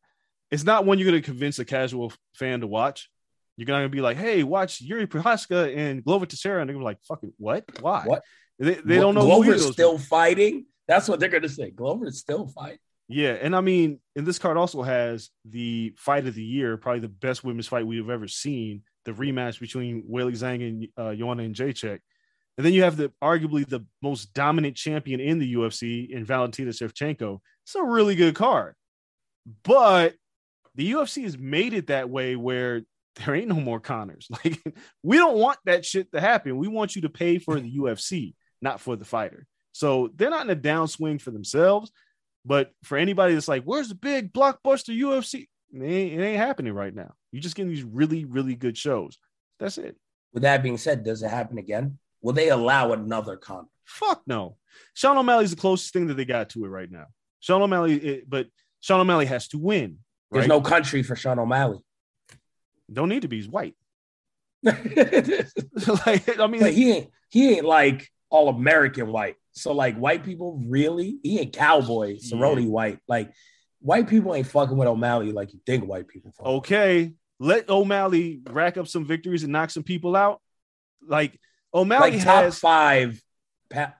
it's 0.51 0.63
not 0.63 0.85
one 0.85 0.97
you're 0.97 1.09
going 1.09 1.21
to 1.21 1.25
convince 1.25 1.59
a 1.59 1.65
casual 1.65 2.13
fan 2.33 2.61
to 2.61 2.67
watch. 2.67 3.09
You're 3.57 3.65
going 3.65 3.83
to 3.83 3.89
be 3.89 4.01
like, 4.01 4.17
hey, 4.17 4.43
watch 4.43 4.81
Yuri 4.81 5.07
Prochazka 5.07 5.75
and 5.75 6.03
Glover 6.03 6.25
Teixeira. 6.25 6.61
And 6.61 6.69
they're 6.69 6.77
like, 6.77 6.99
fucking 7.07 7.33
what? 7.37 7.65
Why? 7.81 8.03
What? 8.05 8.23
They, 8.59 8.75
they 8.75 8.95
don't 8.95 9.15
know 9.15 9.25
Glover's 9.25 9.69
still 9.71 9.97
fighting. 9.97 10.65
That's 10.87 11.09
what 11.09 11.19
they're 11.19 11.29
gonna 11.29 11.49
say. 11.49 11.71
Glover's 11.71 12.19
still 12.19 12.47
fighting. 12.47 12.79
Yeah, 13.07 13.33
and 13.33 13.55
I 13.55 13.61
mean, 13.61 13.99
and 14.15 14.25
this 14.25 14.39
card 14.39 14.57
also 14.57 14.81
has 14.81 15.29
the 15.43 15.93
fight 15.97 16.25
of 16.25 16.33
the 16.33 16.43
year, 16.43 16.77
probably 16.77 17.01
the 17.01 17.09
best 17.09 17.43
women's 17.43 17.67
fight 17.67 17.85
we've 17.85 18.09
ever 18.09 18.27
seen, 18.27 18.81
the 19.03 19.11
rematch 19.11 19.59
between 19.59 20.03
Weili 20.09 20.31
Zhang 20.31 20.67
and 20.67 20.87
uh, 20.97 21.13
Joanna 21.13 21.43
Jedrzejczyk. 21.43 21.99
And 22.57 22.65
then 22.65 22.73
you 22.73 22.83
have 22.83 22.97
the 22.97 23.11
arguably 23.21 23.67
the 23.67 23.85
most 24.01 24.33
dominant 24.33 24.75
champion 24.75 25.19
in 25.19 25.39
the 25.39 25.55
UFC 25.55 26.09
in 26.09 26.23
Valentina 26.23 26.71
Shevchenko. 26.71 27.39
It's 27.65 27.75
a 27.75 27.83
really 27.83 28.15
good 28.15 28.35
card. 28.35 28.75
But 29.63 30.15
the 30.75 30.91
UFC 30.91 31.23
has 31.23 31.37
made 31.37 31.73
it 31.73 31.87
that 31.87 32.09
way 32.09 32.35
where 32.35 32.83
there 33.15 33.35
ain't 33.35 33.47
no 33.47 33.55
more 33.55 33.79
Conors. 33.79 34.27
Like 34.43 34.61
we 35.03 35.17
don't 35.17 35.37
want 35.37 35.59
that 35.65 35.85
shit 35.85 36.11
to 36.13 36.21
happen. 36.21 36.57
We 36.57 36.67
want 36.67 36.95
you 36.95 37.03
to 37.03 37.09
pay 37.09 37.39
for 37.39 37.59
the 37.59 37.77
UFC, 37.77 38.35
not 38.61 38.79
for 38.79 38.95
the 38.95 39.05
fighter. 39.05 39.45
So 39.73 40.09
they're 40.15 40.29
not 40.29 40.45
in 40.45 40.51
a 40.51 40.55
downswing 40.55 41.21
for 41.21 41.31
themselves. 41.31 41.91
But 42.45 42.71
for 42.83 42.97
anybody 42.97 43.33
that's 43.33 43.47
like, 43.47 43.63
where's 43.63 43.89
the 43.89 43.95
big 43.95 44.31
blockbuster 44.31 44.95
UFC? 44.95 45.47
It 45.73 45.81
ain't, 45.81 46.19
it 46.19 46.23
ain't 46.23 46.37
happening 46.37 46.73
right 46.73 46.93
now. 46.93 47.13
You're 47.31 47.41
just 47.41 47.55
getting 47.55 47.71
these 47.71 47.83
really, 47.83 48.23
really 48.23 48.55
good 48.55 48.77
shows. 48.77 49.17
That's 49.59 49.77
it. 49.77 49.97
With 50.31 50.43
that 50.43 50.61
being 50.61 50.77
said, 50.77 51.03
does 51.03 51.23
it 51.23 51.29
happen 51.29 51.57
again? 51.57 51.97
Will 52.25 52.33
they 52.33 52.49
allow 52.49 52.91
another 52.91 53.37
Conor? 53.37 53.67
Fuck 53.83 54.23
no. 54.25 54.57
Sean 54.95 55.15
O'Malley's 55.15 55.51
the 55.51 55.57
closest 55.57 55.93
thing 55.93 56.07
that 56.07 56.15
they 56.15 56.25
got 56.25 56.49
to 56.49 56.65
it 56.65 56.69
right 56.69 56.89
now. 56.89 57.05
Sean 57.39 57.61
O'Malley, 57.61 57.97
it, 58.03 58.27
but 58.27 58.47
Sean 58.81 58.99
O'Malley 58.99 59.27
has 59.27 59.47
to 59.49 59.59
win. 59.59 59.99
There's 60.31 60.47
no 60.47 60.59
country 60.59 61.03
for 61.03 61.15
Sean 61.15 61.37
O'Malley. 61.37 61.77
Don't 62.91 63.09
need 63.09 63.21
to 63.21 63.27
be. 63.27 63.35
He's 63.37 63.47
white. 63.47 63.75
like, 64.63 66.39
I 66.39 66.47
mean, 66.47 66.65
he 66.73 66.93
ain't 66.93 67.11
he 67.29 67.57
ain't 67.57 67.65
like 67.65 68.09
all 68.31 68.49
American 68.49 69.11
white. 69.11 69.35
So 69.51 69.73
like 69.73 69.95
white 69.95 70.23
people 70.23 70.59
really 70.67 71.19
he 71.21 71.39
ain't 71.39 71.53
cowboy 71.53 72.15
Cerrone 72.15 72.63
Yeah. 72.63 72.69
white. 72.69 72.99
Like 73.07 73.31
white 73.81 74.09
people 74.09 74.33
ain't 74.33 74.47
fucking 74.47 74.75
with 74.75 74.87
O'Malley 74.87 75.31
like 75.31 75.53
you 75.53 75.59
think 75.63 75.85
white 75.87 76.07
people. 76.07 76.33
okay, 76.43 77.13
let 77.39 77.69
O'Malley 77.69 78.41
rack 78.49 78.77
up 78.77 78.87
some 78.87 79.05
victories 79.05 79.43
and 79.43 79.53
knock 79.53 79.69
some 79.69 79.83
people 79.83 80.15
out. 80.15 80.41
Like 81.07 81.39
O'Malley 81.75 82.11
like 82.11 82.23
top 82.23 82.43
has, 82.43 82.57
five, 82.57 83.21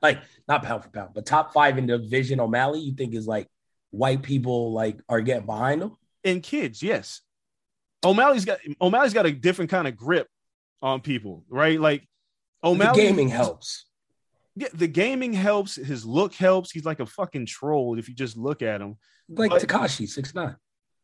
like 0.01 0.19
not 0.47 0.63
pound 0.63 0.83
for 0.83 0.89
pound, 0.89 1.11
but 1.13 1.25
top 1.25 1.53
five 1.53 1.77
in 1.77 1.85
the 1.85 1.97
division. 1.97 2.39
O'Malley, 2.39 2.79
you 2.79 2.93
think 2.93 3.13
is 3.13 3.27
like 3.27 3.47
white 3.91 4.23
people 4.23 4.71
like 4.71 4.97
are 5.09 5.21
getting 5.21 5.45
behind 5.45 5.81
him? 5.81 5.91
and 6.25 6.43
kids, 6.43 6.83
yes. 6.83 7.21
O'Malley's 8.03 8.45
got 8.45 8.59
O'Malley's 8.81 9.13
got 9.13 9.25
a 9.25 9.31
different 9.31 9.71
kind 9.71 9.87
of 9.87 9.95
grip 9.95 10.27
on 10.81 10.99
people, 10.99 11.45
right? 11.47 11.79
Like 11.79 12.07
O'Malley 12.63 13.01
The 13.01 13.07
gaming 13.07 13.29
helps. 13.29 13.85
Yeah, 14.55 14.67
the 14.73 14.87
gaming 14.87 15.33
helps. 15.33 15.75
His 15.75 16.05
look 16.05 16.33
helps. 16.33 16.71
He's 16.71 16.85
like 16.85 16.99
a 16.99 17.05
fucking 17.05 17.45
troll 17.45 17.97
if 17.97 18.09
you 18.09 18.15
just 18.15 18.37
look 18.37 18.61
at 18.61 18.81
him. 18.81 18.97
Like 19.29 19.51
Tekashi 19.51 20.07
six 20.07 20.35
nine. 20.35 20.55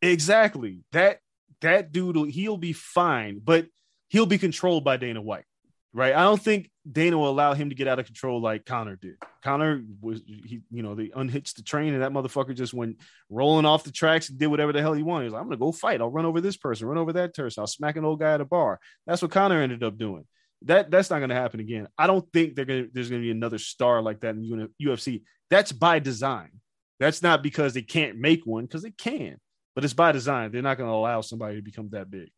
Exactly. 0.02 0.84
That 0.92 1.20
that 1.62 1.92
dude, 1.92 2.32
he'll 2.32 2.58
be 2.58 2.74
fine, 2.74 3.40
but 3.44 3.68
he'll 4.10 4.26
be 4.26 4.38
controlled 4.38 4.84
by 4.84 4.98
Dana 4.98 5.22
White, 5.22 5.46
right? 5.94 6.14
I 6.16 6.24
don't 6.24 6.42
think 6.42 6.70
Dana 6.90 7.18
will 7.18 7.30
allow 7.30 7.54
him 7.54 7.70
to 7.70 7.76
get 7.76 7.88
out 7.88 8.00
of 8.00 8.06
control 8.06 8.42
like 8.42 8.66
Conor 8.66 8.96
did. 8.96 9.16
Conor 9.44 9.84
was 10.02 10.22
he, 10.26 10.62
you 10.72 10.84
know, 10.84 10.96
they 10.96 11.12
unhitched 11.16 11.58
the 11.58 11.64
train 11.64 11.94
and 11.94 12.02
that 12.02 12.12
motherfucker 12.12 12.56
just 12.56 12.74
went 12.74 12.98
rolling 13.30 13.66
off 13.66 13.84
the 13.84 13.92
tracks 13.92 14.30
and 14.30 14.40
did 14.40 14.48
whatever 14.48 14.72
the 14.72 14.82
hell 14.82 14.94
he 14.94 15.04
wanted. 15.04 15.24
He 15.24 15.26
was 15.28 15.34
like, 15.34 15.42
I'm 15.42 15.48
gonna 15.48 15.58
go 15.58 15.72
fight. 15.72 16.02
I'll 16.02 16.10
run 16.10 16.26
over 16.26 16.42
this 16.42 16.58
person, 16.58 16.88
run 16.88 16.98
over 16.98 17.14
that 17.14 17.36
person. 17.36 17.62
I'll 17.62 17.68
smack 17.68 17.96
an 17.96 18.06
old 18.06 18.20
guy 18.20 18.34
at 18.34 18.42
a 18.42 18.46
bar. 18.46 18.80
That's 19.06 19.22
what 19.22 19.32
Conor 19.32 19.62
ended 19.62 19.84
up 19.84 19.98
doing. 19.98 20.26
That 20.64 20.92
that's 20.92 21.10
not 21.10 21.20
gonna 21.20 21.36
happen 21.36 21.60
again. 21.60 21.88
I 21.98 22.08
don't 22.08 22.26
think 22.32 22.56
they're 22.56 22.66
gonna 22.66 22.86
there's 22.92 23.10
gonna 23.10 23.22
be 23.22 23.32
another 23.32 23.58
star 23.58 24.02
like 24.02 24.22
that 24.22 24.36
in 24.36 24.70
UFC. 24.82 25.24
That's 25.50 25.72
by 25.72 26.00
design. 26.00 26.52
That's 27.00 27.22
not 27.22 27.42
because 27.42 27.74
they 27.74 27.82
can't 27.82 28.18
make 28.18 28.46
one, 28.46 28.66
because 28.66 28.84
they 28.84 28.92
can 28.92 29.38
but 29.76 29.84
it's 29.84 29.94
by 29.94 30.12
design. 30.12 30.52
They're 30.52 30.62
not 30.62 30.78
to 30.78 30.86
allow 30.86 31.22
somebody 31.22 31.56
to 31.56 31.62
become 31.62 31.90
that 31.92 32.10
big. 32.10 32.30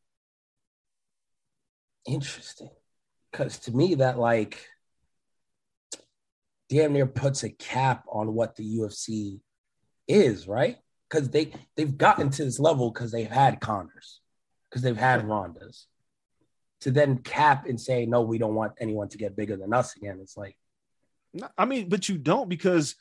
Interesting. 2.07 2.69
Because 3.33 3.57
to 3.61 3.75
me, 3.75 3.95
that 3.95 4.17
like 4.17 4.65
damn 6.69 6.93
near 6.93 7.07
puts 7.07 7.43
a 7.43 7.49
cap 7.49 8.05
on 8.09 8.33
what 8.33 8.55
the 8.55 8.77
UFC 8.77 9.41
is, 10.07 10.47
right? 10.47 10.77
Because 11.09 11.29
they 11.29 11.51
they've 11.75 11.97
gotten 11.97 12.29
to 12.29 12.45
this 12.45 12.59
level 12.59 12.91
because 12.91 13.11
they've 13.11 13.29
had 13.29 13.59
Conors, 13.59 14.21
because 14.69 14.83
they've 14.83 14.95
had 14.95 15.25
Rondas. 15.25 15.85
To 16.81 16.91
then 16.91 17.17
cap 17.17 17.65
and 17.65 17.79
say 17.79 18.05
no, 18.05 18.21
we 18.21 18.37
don't 18.37 18.55
want 18.55 18.73
anyone 18.79 19.09
to 19.09 19.17
get 19.17 19.35
bigger 19.35 19.57
than 19.57 19.73
us 19.73 19.95
again. 19.95 20.19
It's 20.21 20.37
like 20.37 20.55
I 21.57 21.65
mean, 21.65 21.89
but 21.89 22.07
you 22.07 22.17
don't 22.17 22.49
because 22.49 22.95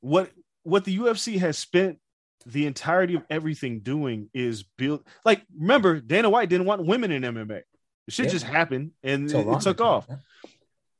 what 0.00 0.30
what 0.62 0.84
the 0.84 0.96
UFC 0.98 1.38
has 1.38 1.58
spent 1.58 1.98
the 2.44 2.66
entirety 2.66 3.14
of 3.14 3.24
everything 3.28 3.80
doing 3.80 4.28
is 4.32 4.62
build. 4.62 5.04
Like, 5.24 5.42
remember, 5.58 6.00
Dana 6.00 6.30
White 6.30 6.48
didn't 6.48 6.66
want 6.66 6.86
women 6.86 7.10
in 7.10 7.22
MMA. 7.22 7.62
The 8.06 8.12
shit 8.12 8.26
Yeah. 8.26 8.32
just 8.32 8.44
happened 8.44 8.92
and 9.02 9.30
so 9.30 9.52
it, 9.52 9.60
took 9.60 9.80
off. 9.80 10.06
yeah. 10.08 10.16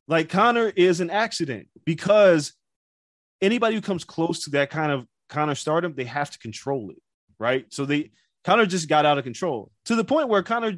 Like 0.08 0.28
Conor 0.28 0.72
is 0.74 1.00
an 1.00 1.10
accident 1.10 1.68
because 1.84 2.52
anybody 3.40 3.74
who 3.74 3.80
comes 3.80 4.04
close 4.04 4.44
to 4.44 4.50
that 4.50 4.70
kind 4.70 4.92
of 4.92 5.06
Conor 5.28 5.54
stardom, 5.54 5.94
they 5.94 6.04
have 6.04 6.30
to 6.30 6.38
control 6.38 6.90
it, 6.90 7.02
right? 7.38 7.66
So 7.72 7.84
they 7.84 8.10
Conor 8.44 8.66
just 8.66 8.88
got 8.88 9.04
out 9.06 9.18
of 9.18 9.24
control 9.24 9.72
to 9.86 9.96
the 9.96 10.04
point 10.04 10.28
where 10.28 10.42
Conor 10.42 10.76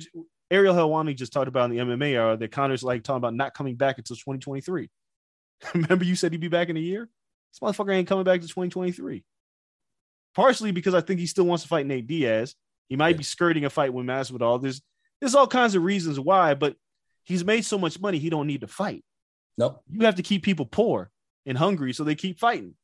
Ariel 0.51 0.75
Helwani 0.75 1.15
just 1.15 1.33
talked 1.33 1.49
about 1.49 1.71
in 1.71 1.77
the 1.77 1.83
MMA 1.85 2.19
Hour 2.19 2.37
that 2.39 2.51
Conor's 2.53 2.83
like 2.83 3.03
talking 3.03 3.19
about 3.19 3.35
not 3.35 3.53
coming 3.53 3.75
back 3.77 3.99
until 3.99 4.17
2023. 4.17 4.89
Remember, 5.75 6.05
you 6.05 6.15
said 6.17 6.33
he'd 6.33 6.41
be 6.41 6.49
back 6.49 6.71
in 6.71 6.77
a 6.79 6.81
year. 6.81 7.09
This 7.53 7.61
motherfucker 7.61 7.95
ain't 7.95 8.09
coming 8.09 8.25
back 8.25 8.41
to 8.41 8.47
2023. 8.49 9.25
Partially 10.35 10.71
because 10.73 10.95
I 10.95 11.01
think 11.01 11.21
he 11.21 11.27
still 11.27 11.45
wants 11.45 11.65
to 11.65 11.69
fight 11.69 11.87
Nate 11.87 12.07
Diaz. 12.07 12.55
He 12.89 12.97
might 12.97 13.17
be 13.19 13.25
skirting 13.25 13.65
a 13.67 13.71
fight 13.71 13.93
with 13.93 14.07
Masvidal. 14.07 14.63
There's 14.63 14.81
there's 15.21 15.35
all 15.35 15.47
kinds 15.47 15.75
of 15.75 15.83
reasons 15.83 16.19
why, 16.19 16.55
but 16.55 16.77
he's 17.25 17.45
made 17.45 17.65
so 17.65 17.79
much 17.79 18.01
money 18.01 18.19
he 18.19 18.31
don't 18.31 18.47
need 18.47 18.63
to 18.63 18.69
fight. 18.69 19.05
Nope. 19.57 19.83
You 19.91 20.07
have 20.07 20.17
to 20.17 20.23
keep 20.23 20.43
people 20.43 20.67
poor 20.67 21.11
and 21.47 21.59
hungry 21.59 21.93
so 21.93 22.05
they 22.05 22.15
keep 22.15 22.39
fighting. 22.39 22.75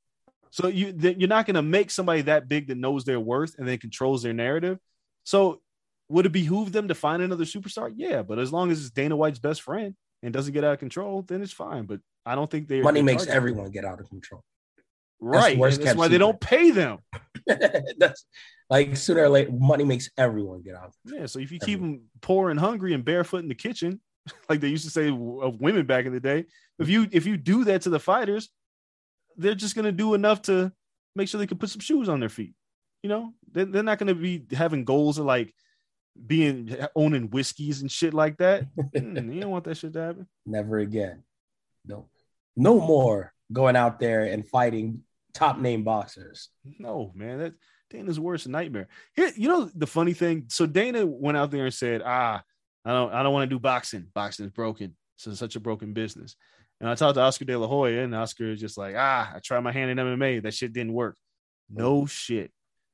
So 0.51 0.69
you 0.69 0.95
you're 0.97 1.29
not 1.29 1.47
going 1.47 1.57
to 1.57 1.63
make 1.63 1.91
somebody 1.91 2.23
that 2.23 2.49
big 2.49 2.69
that 2.69 2.79
knows 2.79 3.05
their 3.05 3.19
worth 3.19 3.57
and 3.59 3.67
then 3.67 3.79
controls 3.79 4.23
their 4.23 4.33
narrative. 4.33 4.79
So 5.25 5.63
would 6.09 6.27
it 6.27 6.33
behoove 6.33 6.73
them 6.73 6.89
to 6.89 6.95
find 6.95 7.23
another 7.23 7.45
superstar? 7.45 7.93
Yeah, 7.95 8.23
but 8.23 8.39
as 8.39 8.53
long 8.53 8.71
as 8.71 8.81
it's 8.81 8.91
Dana 8.91 9.17
White's 9.17 9.39
best 9.39 9.63
friend 9.63 9.95
and 10.23 10.33
doesn't 10.33 10.53
get 10.53 10.65
out 10.65 10.75
of 10.75 10.79
control, 10.79 11.23
then 11.23 11.43
it's 11.43 11.53
fine. 11.53 11.87
But 11.87 12.01
I 12.27 12.35
don't 12.35 12.51
think 12.51 12.69
they 12.69 12.83
money 12.83 13.03
makes 13.03 13.27
everyone 13.27 13.71
get 13.71 13.85
out 13.85 14.01
of 14.01 14.09
control. 14.09 14.43
Right. 15.21 15.57
worst 15.57 15.79
and 15.79 15.87
that's 15.87 15.93
kept 15.93 15.99
why 15.99 16.09
they 16.09 16.19
don't 16.19 16.41
pay 16.41 16.71
them. 16.71 16.99
That's 17.99 18.25
like 18.71 18.97
sooner 18.97 19.25
or 19.25 19.29
later, 19.29 19.53
money 19.53 19.85
makes 19.85 20.11
everyone 20.17 20.63
get 20.63 20.75
out. 20.75 20.93
Yeah. 21.05 21.27
So 21.27 21.39
if 21.39 21.53
you 21.53 21.59
keep 21.59 21.81
them 21.81 22.03
poor 22.23 22.51
and 22.51 22.59
hungry 22.59 22.95
and 22.95 23.05
barefoot 23.05 23.43
in 23.43 23.49
the 23.49 23.55
kitchen, 23.55 24.01
like 24.49 24.61
they 24.61 24.69
used 24.69 24.85
to 24.85 24.91
say 24.91 25.09
of 25.09 25.61
women 25.61 25.87
back 25.87 26.07
in 26.07 26.13
the 26.13 26.21
day, 26.21 26.47
if 26.79 26.89
you 26.89 27.07
if 27.13 27.27
you 27.27 27.37
do 27.37 27.65
that 27.65 27.83
to 27.83 27.91
the 27.91 28.01
fighters, 28.01 28.49
they're 29.37 29.55
just 29.55 29.77
gonna 29.77 29.93
do 29.93 30.15
enough 30.15 30.43
to 30.43 30.73
make 31.15 31.29
sure 31.29 31.39
they 31.39 31.47
can 31.47 31.59
put 31.59 31.71
some 31.71 31.81
shoes 31.81 32.09
on 32.09 32.21
their 32.21 32.29
feet. 32.29 32.55
You 33.03 33.11
know, 33.11 33.35
they're, 33.53 33.67
they're 33.67 33.83
not 33.83 33.99
gonna 33.99 34.15
be 34.15 34.45
having 34.53 34.85
goals 34.85 35.19
of 35.19 35.27
like 35.27 35.55
being 36.27 36.75
owning 36.97 37.29
whiskeys 37.29 37.83
and 37.83 37.91
shit 37.91 38.15
like 38.15 38.39
that. 38.39 38.65
Mm, 38.95 39.35
you 39.35 39.41
don't 39.41 39.51
want 39.51 39.65
that 39.65 39.77
shit 39.77 39.93
to 39.93 40.01
happen. 40.01 40.27
Never 40.47 40.79
again. 40.79 41.25
No, 41.85 42.09
no 42.57 42.81
more 42.81 43.34
going 43.53 43.77
out 43.77 43.99
there 43.99 44.25
and 44.25 44.47
fighting 44.47 45.03
top 45.33 45.59
name 45.59 45.85
boxers. 45.85 46.49
No, 46.79 47.13
man, 47.15 47.39
that 47.39 47.55
Dana's 47.91 48.21
worst 48.21 48.49
nightmare. 48.49 48.89
Here, 49.15 49.31
you 49.37 49.49
know 49.49 49.71
the 49.75 49.87
funny 49.87 50.15
thing. 50.15 50.45
So 50.49 50.67
Dana 50.67 51.05
went 51.05 51.37
out 51.37 51.51
there 51.51 51.65
and 51.65 51.75
said, 51.75 52.03
"Ah, 52.05 52.43
I 52.85 52.93
don't, 52.93 53.13
I 53.13 53.23
don't 53.23 53.33
want 53.33 53.49
to 53.49 53.55
do 53.55 53.61
boxing. 53.61 54.07
Boxing 54.15 54.47
is 54.47 54.53
broken. 54.53 54.97
It's 55.17 55.39
such 55.39 55.57
a 55.57 55.61
broken 55.61 55.93
business." 55.93 56.37
And 56.81 56.89
I 56.89 56.95
talked 56.95 57.15
to 57.15 57.21
Oscar 57.21 57.45
De 57.45 57.57
La 57.57 57.67
Hoya, 57.67 58.03
and 58.03 58.15
Oscar 58.15 58.51
is 58.51 58.61
just 58.61 58.79
like, 58.79 58.95
"Ah, 58.97 59.33
I 59.35 59.39
tried 59.39 59.61
my 59.61 59.73
hand 59.73 59.91
in 59.91 59.99
MMA. 59.99 60.43
That 60.43 60.55
shit 60.55 60.73
didn't 60.73 60.93
work. 60.93 61.17
No 61.71 62.07
shit. 62.07 62.53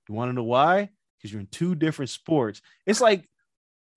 You 0.09 0.14
want 0.14 0.30
to 0.30 0.34
know 0.34 0.44
why? 0.44 0.90
Because 1.16 1.32
you're 1.32 1.40
in 1.40 1.46
two 1.46 1.74
different 1.74 2.11
sports. 2.11 2.61
It's 2.86 3.01
like, 3.01 3.28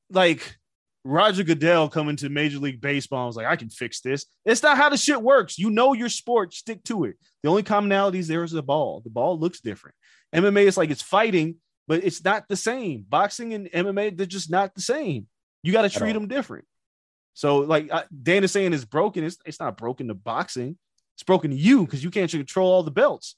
like." 0.09 0.57
Roger 1.05 1.43
Goodell 1.43 1.89
coming 1.89 2.15
to 2.17 2.29
Major 2.29 2.59
League 2.59 2.79
Baseball 2.79 3.21
and 3.21 3.27
was 3.27 3.35
like, 3.35 3.45
I 3.45 3.57
can 3.57 3.69
fix 3.69 3.99
this. 3.99 4.25
It's 4.45 4.63
not 4.63 4.77
how 4.77 4.89
the 4.89 4.97
shit 4.97 5.21
works. 5.21 5.59
You 5.59 5.69
know 5.69 5.93
your 5.93 6.09
sport, 6.09 6.53
stick 6.53 6.83
to 6.85 7.03
it. 7.05 7.17
The 7.41 7.49
only 7.49 7.63
commonality 7.63 8.19
is 8.19 8.27
there 8.27 8.43
is 8.43 8.51
the 8.51 8.63
ball. 8.63 9.01
The 9.03 9.09
ball 9.09 9.37
looks 9.37 9.59
different. 9.59 9.95
MMA 10.33 10.63
is 10.63 10.77
like 10.77 10.89
it's 10.89 11.01
fighting, 11.01 11.55
but 11.87 12.03
it's 12.03 12.23
not 12.23 12.47
the 12.47 12.55
same. 12.55 13.05
Boxing 13.07 13.53
and 13.53 13.69
MMA, 13.71 14.17
they're 14.17 14.25
just 14.25 14.49
not 14.49 14.73
the 14.75 14.81
same. 14.81 15.27
You 15.61 15.73
got 15.73 15.83
to 15.83 15.89
treat 15.89 16.13
them 16.13 16.27
different. 16.27 16.65
So, 17.33 17.59
like 17.59 17.91
uh, 17.91 18.03
Dan 18.21 18.43
is 18.43 18.51
saying, 18.51 18.73
it's 18.73 18.85
broken. 18.85 19.23
It's, 19.23 19.37
it's 19.45 19.59
not 19.59 19.77
broken 19.77 20.07
to 20.07 20.13
boxing. 20.13 20.77
It's 21.15 21.23
broken 21.23 21.51
to 21.51 21.57
you 21.57 21.85
because 21.85 22.03
you 22.03 22.11
can't 22.11 22.29
control 22.29 22.71
all 22.71 22.83
the 22.83 22.91
belts. 22.91 23.35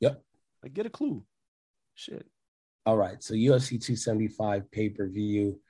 Yep. 0.00 0.22
Like, 0.62 0.74
get 0.74 0.86
a 0.86 0.90
clue. 0.90 1.24
Shit. 1.94 2.26
All 2.86 2.96
right. 2.96 3.22
So 3.22 3.34
UFC 3.34 3.70
275 3.70 4.70
pay 4.70 4.88
per 4.88 5.08
view. 5.08 5.60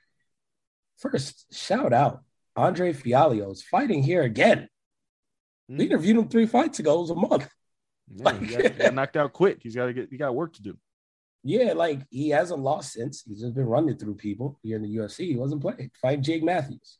First, 1.03 1.53
shout 1.53 1.91
out 1.91 2.23
Andre 2.55 2.93
Fialho's 2.93 3.61
fighting 3.61 4.03
here 4.03 4.21
again. 4.23 4.69
We 5.67 5.75
Mhm. 5.75 5.81
interviewed 5.81 6.17
him 6.17 6.29
three 6.29 6.45
fights 6.45 6.79
ago. 6.79 6.95
It 6.97 7.01
was 7.01 7.09
a 7.09 7.15
month. 7.15 7.49
Yeah, 8.07 8.33
he, 8.39 8.47
got, 8.47 8.61
he 8.61 8.69
got 8.69 8.93
knocked 8.93 9.17
out 9.17 9.33
quick. 9.33 9.59
He's 9.61 9.75
got 9.75 9.87
to 9.87 9.93
get. 9.93 10.09
He 10.09 10.17
got 10.17 10.33
work 10.35 10.53
to 10.53 10.61
do. 10.61 10.77
Yeah, 11.43 11.73
like 11.73 11.99
he 12.09 12.29
hasn't 12.29 12.61
lost 12.61 12.93
since. 12.93 13.23
He's 13.23 13.41
just 13.41 13.53
been 13.53 13.65
running 13.65 13.97
through 13.97 14.15
people 14.15 14.59
here 14.63 14.77
in 14.77 14.81
the 14.81 14.95
UFC. 14.95 15.27
He 15.27 15.35
wasn't 15.35 15.61
playing. 15.61 15.91
Fight 16.01 16.21
Jake 16.21 16.41
Matthews. 16.43 16.99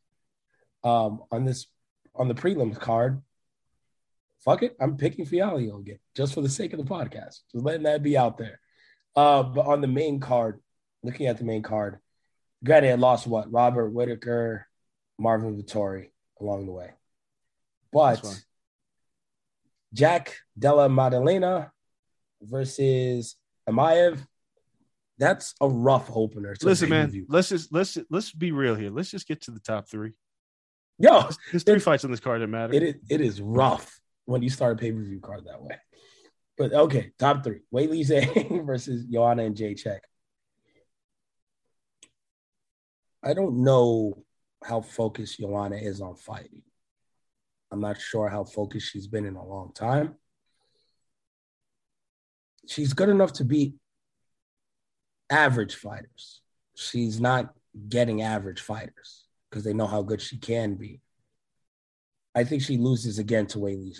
Um, 0.83 1.23
on 1.31 1.45
this 1.45 1.67
on 2.13 2.27
the 2.27 2.35
prelims 2.35 2.77
card. 2.79 3.21
Fuck 4.43 4.63
it. 4.63 4.75
I'm 4.81 4.97
picking 4.97 5.25
Fialho 5.25 5.79
again, 5.79 5.99
just 6.13 6.33
for 6.33 6.41
the 6.41 6.49
sake 6.49 6.73
of 6.73 6.79
the 6.79 6.85
podcast. 6.85 7.39
Just 7.53 7.63
letting 7.63 7.83
that 7.83 8.03
be 8.03 8.17
out 8.17 8.37
there. 8.37 8.59
Uh, 9.15 9.43
but 9.43 9.65
on 9.65 9.79
the 9.79 9.87
main 9.87 10.19
card, 10.19 10.61
looking 11.03 11.27
at 11.27 11.37
the 11.37 11.45
main 11.45 11.61
card, 11.63 11.99
granted, 12.63 12.89
had 12.89 12.99
lost 12.99 13.27
what? 13.27 13.51
Robert 13.51 13.89
Whitaker, 13.89 14.67
Marvin 15.19 15.61
Vettori 15.61 16.09
along 16.39 16.65
the 16.65 16.71
way. 16.71 16.91
But. 17.91 18.23
Jack 19.93 20.39
Della 20.57 20.89
Maddalena 20.89 21.71
versus 22.41 23.35
Emeev. 23.69 24.25
That's 25.19 25.53
a 25.61 25.69
rough 25.69 26.09
opener. 26.13 26.55
to 26.55 26.65
Listen, 26.65 26.89
man, 26.89 27.25
let's 27.29 27.49
just 27.49 27.71
let's 27.71 27.97
let's 28.09 28.31
be 28.31 28.51
real 28.51 28.75
here. 28.75 28.89
Let's 28.89 29.11
just 29.11 29.27
get 29.27 29.41
to 29.43 29.51
the 29.51 29.59
top 29.59 29.87
three. 29.87 30.13
Yo, 30.97 31.29
There's 31.51 31.63
three 31.63 31.79
fights 31.79 32.03
on 32.03 32.11
this 32.11 32.19
card 32.19 32.41
that 32.41 32.47
matter. 32.47 32.73
it 32.73 32.83
is, 32.83 32.95
it 33.09 33.21
is 33.21 33.41
rough 33.41 33.99
when 34.25 34.41
you 34.41 34.49
start 34.49 34.73
a 34.73 34.75
pay 34.75 34.91
per 34.91 35.01
view 35.01 35.19
card 35.19 35.45
that 35.45 35.61
way. 35.61 35.75
But 36.57 36.73
okay, 36.73 37.11
top 37.19 37.43
three: 37.43 37.61
Weili 37.73 38.01
Zhang 38.01 38.65
versus 38.65 39.05
Joanna 39.05 39.43
Jedrzejczyk. 39.43 39.99
I 43.23 43.33
don't 43.33 43.63
know 43.63 44.23
how 44.63 44.81
focused 44.81 45.39
Joanna 45.39 45.77
is 45.77 46.01
on 46.01 46.15
fighting. 46.15 46.61
I'm 47.71 47.79
not 47.79 47.99
sure 47.99 48.27
how 48.27 48.43
focused 48.43 48.91
she's 48.91 49.07
been 49.07 49.25
in 49.25 49.35
a 49.35 49.45
long 49.45 49.71
time. 49.73 50.15
She's 52.67 52.93
good 52.93 53.09
enough 53.09 53.33
to 53.33 53.45
beat 53.45 53.75
average 55.29 55.75
fighters. 55.75 56.41
She's 56.75 57.19
not 57.19 57.53
getting 57.89 58.21
average 58.21 58.61
fighters 58.61 59.25
because 59.49 59.63
they 59.63 59.73
know 59.73 59.87
how 59.87 60.01
good 60.01 60.21
she 60.21 60.37
can 60.37 60.75
be. 60.75 61.01
I 62.35 62.43
think 62.43 62.61
she 62.61 62.77
loses 62.77 63.19
again 63.19 63.47
to 63.47 63.59
Weili. 63.59 63.95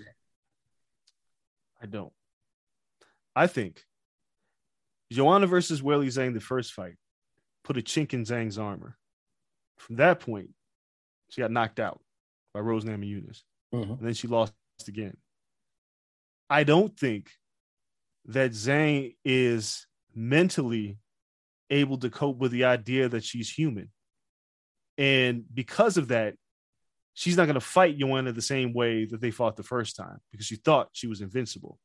I 1.82 1.86
don't. 1.86 2.13
I 3.36 3.47
think 3.47 3.84
Joanna 5.11 5.47
versus 5.47 5.82
Weili 5.82 6.07
Zhang, 6.07 6.34
the 6.34 6.39
first 6.39 6.74
fight, 6.74 6.95
put 7.63 7.78
a 7.78 7.82
chink 7.82 8.13
in 8.13 8.24
Zhang's 8.24 8.57
armor. 8.57 8.97
From 9.78 9.97
that 9.97 10.19
point, 10.19 10.49
she 11.30 11.41
got 11.41 11.51
knocked 11.51 11.80
out 11.80 12.01
by 12.53 12.59
Rose 12.59 12.84
Namajunas. 12.86 13.41
Mhm. 13.74 13.97
and 13.97 14.07
then 14.07 14.13
she 14.13 14.28
lost 14.28 14.53
again. 14.88 15.17
I 16.49 16.63
don't 16.63 16.95
think 16.95 17.32
that 18.26 18.51
Zhang 18.51 19.15
is 19.26 19.88
mentally 20.13 20.99
able 21.71 21.97
to 21.97 22.09
cope 22.11 22.38
with 22.38 22.51
the 22.51 22.65
idea 22.65 23.09
that 23.09 23.24
she's 23.24 23.49
human. 23.49 23.91
And 24.97 25.43
because 25.51 25.97
of 25.97 26.09
that, 26.09 26.36
she's 27.15 27.36
not 27.36 27.45
going 27.45 27.55
to 27.55 27.59
fight 27.61 27.97
Joanna 27.97 28.32
the 28.32 28.41
same 28.43 28.74
way 28.74 29.05
that 29.05 29.21
they 29.21 29.32
fought 29.32 29.55
the 29.55 29.63
first 29.63 29.95
time 29.95 30.19
because 30.32 30.45
she 30.45 30.55
thought 30.55 30.89
she 30.93 31.07
was 31.07 31.21
invincible. 31.21 31.80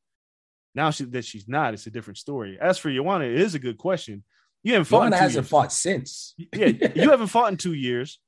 Now 0.75 0.91
she, 0.91 1.05
that 1.05 1.25
she's 1.25 1.47
not, 1.47 1.73
it's 1.73 1.87
a 1.87 1.91
different 1.91 2.19
story. 2.19 2.59
As 2.61 2.77
for 2.77 2.91
Joanna, 2.93 3.25
it 3.25 3.39
is 3.41 3.55
a 3.55 3.59
good 3.59 3.77
question. 3.79 4.23
You 4.63 4.73
haven't 4.73 4.85
fought 4.85 5.05
in 5.05 5.11
Joanna 5.11 5.17
hasn't 5.17 5.43
years. 5.43 5.49
fought 5.49 5.71
since. 5.71 6.35
Yeah, 6.53 6.67
you 6.95 7.09
haven't 7.09 7.27
fought 7.27 7.51
in 7.51 7.57
two 7.57 7.73
years. 7.73 8.19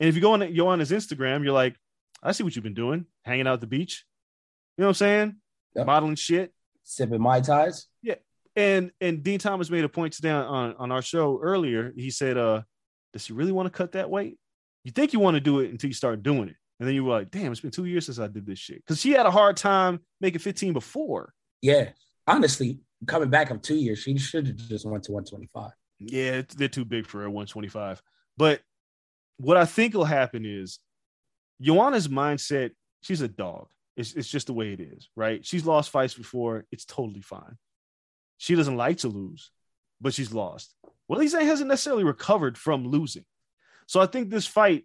And 0.00 0.08
if 0.08 0.14
you 0.14 0.20
go 0.20 0.32
on 0.32 0.54
Joanna's 0.54 0.90
Instagram, 0.90 1.44
you're 1.44 1.52
like, 1.52 1.76
I 2.22 2.32
see 2.32 2.42
what 2.42 2.56
you've 2.56 2.64
been 2.64 2.74
doing, 2.74 3.06
hanging 3.22 3.46
out 3.46 3.54
at 3.54 3.60
the 3.60 3.66
beach. 3.66 4.04
You 4.76 4.82
know 4.82 4.88
what 4.88 4.90
I'm 4.90 4.94
saying? 4.94 5.36
Yep. 5.76 5.86
Modeling 5.86 6.16
shit. 6.16 6.52
Sipping 6.82 7.20
Mai 7.20 7.40
Tais. 7.40 7.86
Yeah, 8.02 8.16
and 8.56 8.90
and 9.00 9.22
Din 9.22 9.38
Thomas 9.38 9.70
made 9.70 9.84
a 9.84 9.88
point 9.88 10.14
today 10.14 10.30
on, 10.30 10.74
on 10.76 10.92
our 10.92 11.02
show 11.02 11.38
earlier. 11.42 11.92
He 11.96 12.10
said, 12.10 12.36
uh, 12.36 12.62
does 13.12 13.24
she 13.26 13.32
really 13.32 13.52
want 13.52 13.66
to 13.66 13.70
cut 13.70 13.92
that 13.92 14.10
weight? 14.10 14.38
You 14.84 14.90
think 14.90 15.12
you 15.12 15.20
want 15.20 15.34
to 15.34 15.40
do 15.40 15.60
it 15.60 15.70
until 15.70 15.88
you 15.88 15.94
start 15.94 16.22
doing 16.22 16.48
it. 16.48 16.56
And 16.78 16.88
then 16.88 16.94
you 16.94 17.04
were 17.04 17.12
like, 17.12 17.30
damn, 17.30 17.52
it's 17.52 17.60
been 17.60 17.70
two 17.70 17.84
years 17.84 18.06
since 18.06 18.18
I 18.18 18.26
did 18.26 18.44
this 18.46 18.58
shit. 18.58 18.84
Because 18.84 19.00
she 19.00 19.12
had 19.12 19.26
a 19.26 19.30
hard 19.30 19.56
time 19.56 20.00
making 20.20 20.40
15 20.40 20.72
before. 20.72 21.32
Yeah. 21.62 21.90
Honestly, 22.26 22.80
coming 23.06 23.30
back 23.30 23.50
of 23.50 23.62
two 23.62 23.76
years, 23.76 24.00
she 24.00 24.16
should 24.18 24.46
have 24.46 24.56
just 24.56 24.86
went 24.86 25.04
to 25.04 25.12
125. 25.12 25.70
Yeah, 25.98 26.42
they're 26.56 26.68
too 26.68 26.84
big 26.84 27.06
for 27.06 27.20
her 27.20 27.30
125. 27.30 28.02
But 28.36 28.60
what 29.38 29.56
I 29.56 29.64
think 29.64 29.94
will 29.94 30.04
happen 30.04 30.44
is 30.44 30.78
Joanna's 31.60 32.08
mindset, 32.08 32.72
she's 33.00 33.20
a 33.20 33.28
dog. 33.28 33.68
It's, 33.96 34.14
it's 34.14 34.28
just 34.28 34.48
the 34.48 34.52
way 34.52 34.72
it 34.72 34.80
is, 34.80 35.08
right? 35.14 35.44
She's 35.46 35.64
lost 35.64 35.90
fights 35.90 36.14
before. 36.14 36.64
It's 36.72 36.84
totally 36.84 37.20
fine. 37.20 37.56
She 38.38 38.54
doesn't 38.54 38.76
like 38.76 38.98
to 38.98 39.08
lose, 39.08 39.50
but 40.00 40.14
she's 40.14 40.32
lost. 40.32 40.74
Well, 41.06 41.20
Zhang 41.20 41.46
hasn't 41.46 41.68
necessarily 41.68 42.04
recovered 42.04 42.58
from 42.58 42.86
losing. 42.86 43.24
So 43.86 44.00
I 44.00 44.06
think 44.06 44.30
this 44.30 44.46
fight, 44.46 44.84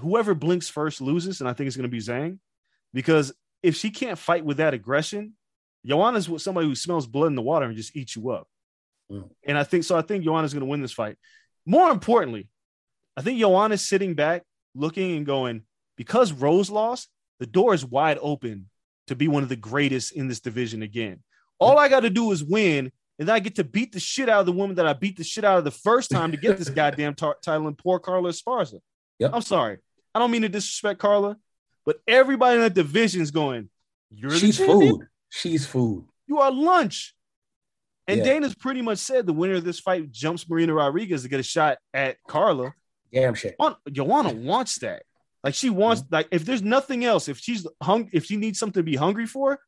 whoever 0.00 0.34
blinks 0.34 0.68
first 0.68 1.00
loses, 1.00 1.40
and 1.40 1.48
I 1.48 1.52
think 1.52 1.68
it's 1.68 1.76
going 1.76 1.88
to 1.88 1.96
be 1.96 1.98
Zhang, 1.98 2.38
because 2.92 3.32
if 3.62 3.76
she 3.76 3.90
can't 3.90 4.18
fight 4.18 4.44
with 4.44 4.56
that 4.56 4.74
aggression, 4.74 5.34
Joanna's 5.86 6.28
with 6.28 6.42
somebody 6.42 6.66
who 6.66 6.74
smells 6.74 7.06
blood 7.06 7.26
in 7.26 7.34
the 7.34 7.42
water 7.42 7.66
and 7.66 7.76
just 7.76 7.94
eats 7.94 8.16
you 8.16 8.30
up. 8.30 8.48
Mm. 9.10 9.28
And 9.46 9.58
I 9.58 9.64
think 9.64 9.84
so. 9.84 9.96
I 9.96 10.02
think 10.02 10.24
Joanna's 10.24 10.54
going 10.54 10.62
to 10.62 10.66
win 10.66 10.80
this 10.80 10.92
fight. 10.92 11.16
More 11.66 11.90
importantly, 11.90 12.48
I 13.16 13.22
think 13.22 13.38
Joanna's 13.38 13.86
sitting 13.86 14.14
back, 14.14 14.42
looking 14.74 15.16
and 15.16 15.26
going, 15.26 15.62
because 15.96 16.32
Rose 16.32 16.70
lost, 16.70 17.08
the 17.38 17.46
door 17.46 17.74
is 17.74 17.84
wide 17.84 18.18
open 18.20 18.68
to 19.06 19.14
be 19.14 19.28
one 19.28 19.42
of 19.42 19.48
the 19.48 19.56
greatest 19.56 20.12
in 20.12 20.28
this 20.28 20.40
division 20.40 20.82
again. 20.82 21.22
All 21.58 21.78
I 21.78 21.88
got 21.88 22.00
to 22.00 22.10
do 22.10 22.32
is 22.32 22.42
win, 22.42 22.90
and 23.18 23.28
then 23.28 23.34
I 23.34 23.38
get 23.38 23.56
to 23.56 23.64
beat 23.64 23.92
the 23.92 24.00
shit 24.00 24.28
out 24.28 24.40
of 24.40 24.46
the 24.46 24.52
woman 24.52 24.76
that 24.76 24.86
I 24.86 24.92
beat 24.92 25.16
the 25.16 25.24
shit 25.24 25.44
out 25.44 25.58
of 25.58 25.64
the 25.64 25.70
first 25.70 26.10
time 26.10 26.32
to 26.32 26.36
get 26.36 26.58
this 26.58 26.68
goddamn 26.70 27.14
tar- 27.14 27.36
title 27.42 27.68
and 27.68 27.78
poor 27.78 27.98
Carla 27.98 28.30
Esparza. 28.30 28.80
Yep. 29.18 29.30
I'm 29.34 29.42
sorry. 29.42 29.78
I 30.14 30.18
don't 30.18 30.30
mean 30.30 30.42
to 30.42 30.48
disrespect 30.48 30.98
Carla, 30.98 31.36
but 31.84 31.96
everybody 32.08 32.56
in 32.56 32.62
that 32.62 32.74
division 32.74 33.20
is 33.20 33.30
going, 33.30 33.68
You're 34.10 34.30
the 34.30 34.38
She's 34.38 34.58
food. 34.58 35.06
She's 35.34 35.66
food. 35.66 36.06
You 36.26 36.38
are 36.38 36.52
lunch. 36.52 37.14
And 38.06 38.18
Yeah. 38.18 38.24
Dana's 38.24 38.54
pretty 38.54 38.82
much 38.82 38.98
said 38.98 39.26
the 39.26 39.32
winner 39.32 39.54
of 39.54 39.64
this 39.64 39.80
fight 39.80 40.10
jumps 40.12 40.48
Marina 40.48 40.74
Rodriguez 40.74 41.22
to 41.22 41.28
get 41.28 41.40
a 41.40 41.42
shot 41.44 41.78
at 41.92 42.18
Carla. 42.28 42.74
Damn 43.12 43.34
shit. 43.34 43.56
Joanna 43.90 44.32
wants 44.32 44.78
that. 44.80 45.02
Like 45.42 45.54
she 45.54 45.70
wants, 45.70 46.02
Mm-hmm. 46.02 46.14
like 46.14 46.28
if 46.30 46.44
there's 46.44 46.62
nothing 46.62 47.04
else, 47.04 47.28
if 47.28 47.38
she's 47.38 47.66
hung, 47.82 48.08
if 48.12 48.24
she 48.26 48.36
needs 48.36 48.58
something 48.58 48.80
to 48.80 48.90
be 48.90 48.96
hungry 48.96 49.26
for, 49.26 49.58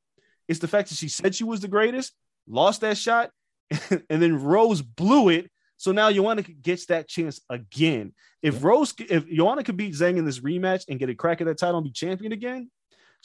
it's 0.48 0.60
the 0.60 0.68
fact 0.68 0.88
that 0.90 0.94
she 0.96 1.08
said 1.08 1.34
she 1.34 1.44
was 1.44 1.60
the 1.60 1.68
greatest, 1.68 2.12
lost 2.48 2.82
that 2.82 2.96
shot, 2.96 3.30
and 3.90 4.22
then 4.22 4.40
Rose 4.42 4.80
blew 4.82 5.28
it. 5.30 5.50
So 5.78 5.92
now 5.92 6.10
Joanna 6.12 6.42
gets 6.42 6.86
that 6.86 7.08
chance 7.08 7.40
again. 7.50 8.14
If 8.42 8.62
Rose, 8.62 8.94
if 8.98 9.26
Joanna 9.28 9.64
could 9.64 9.76
beat 9.76 9.94
Zhang 9.94 10.16
in 10.16 10.24
this 10.24 10.38
rematch 10.40 10.84
and 10.88 10.98
get 10.98 11.10
a 11.10 11.14
crack 11.14 11.40
at 11.40 11.46
that 11.48 11.58
title 11.58 11.78
and 11.78 11.84
be 11.84 11.90
champion 11.90 12.32
again, 12.32 12.70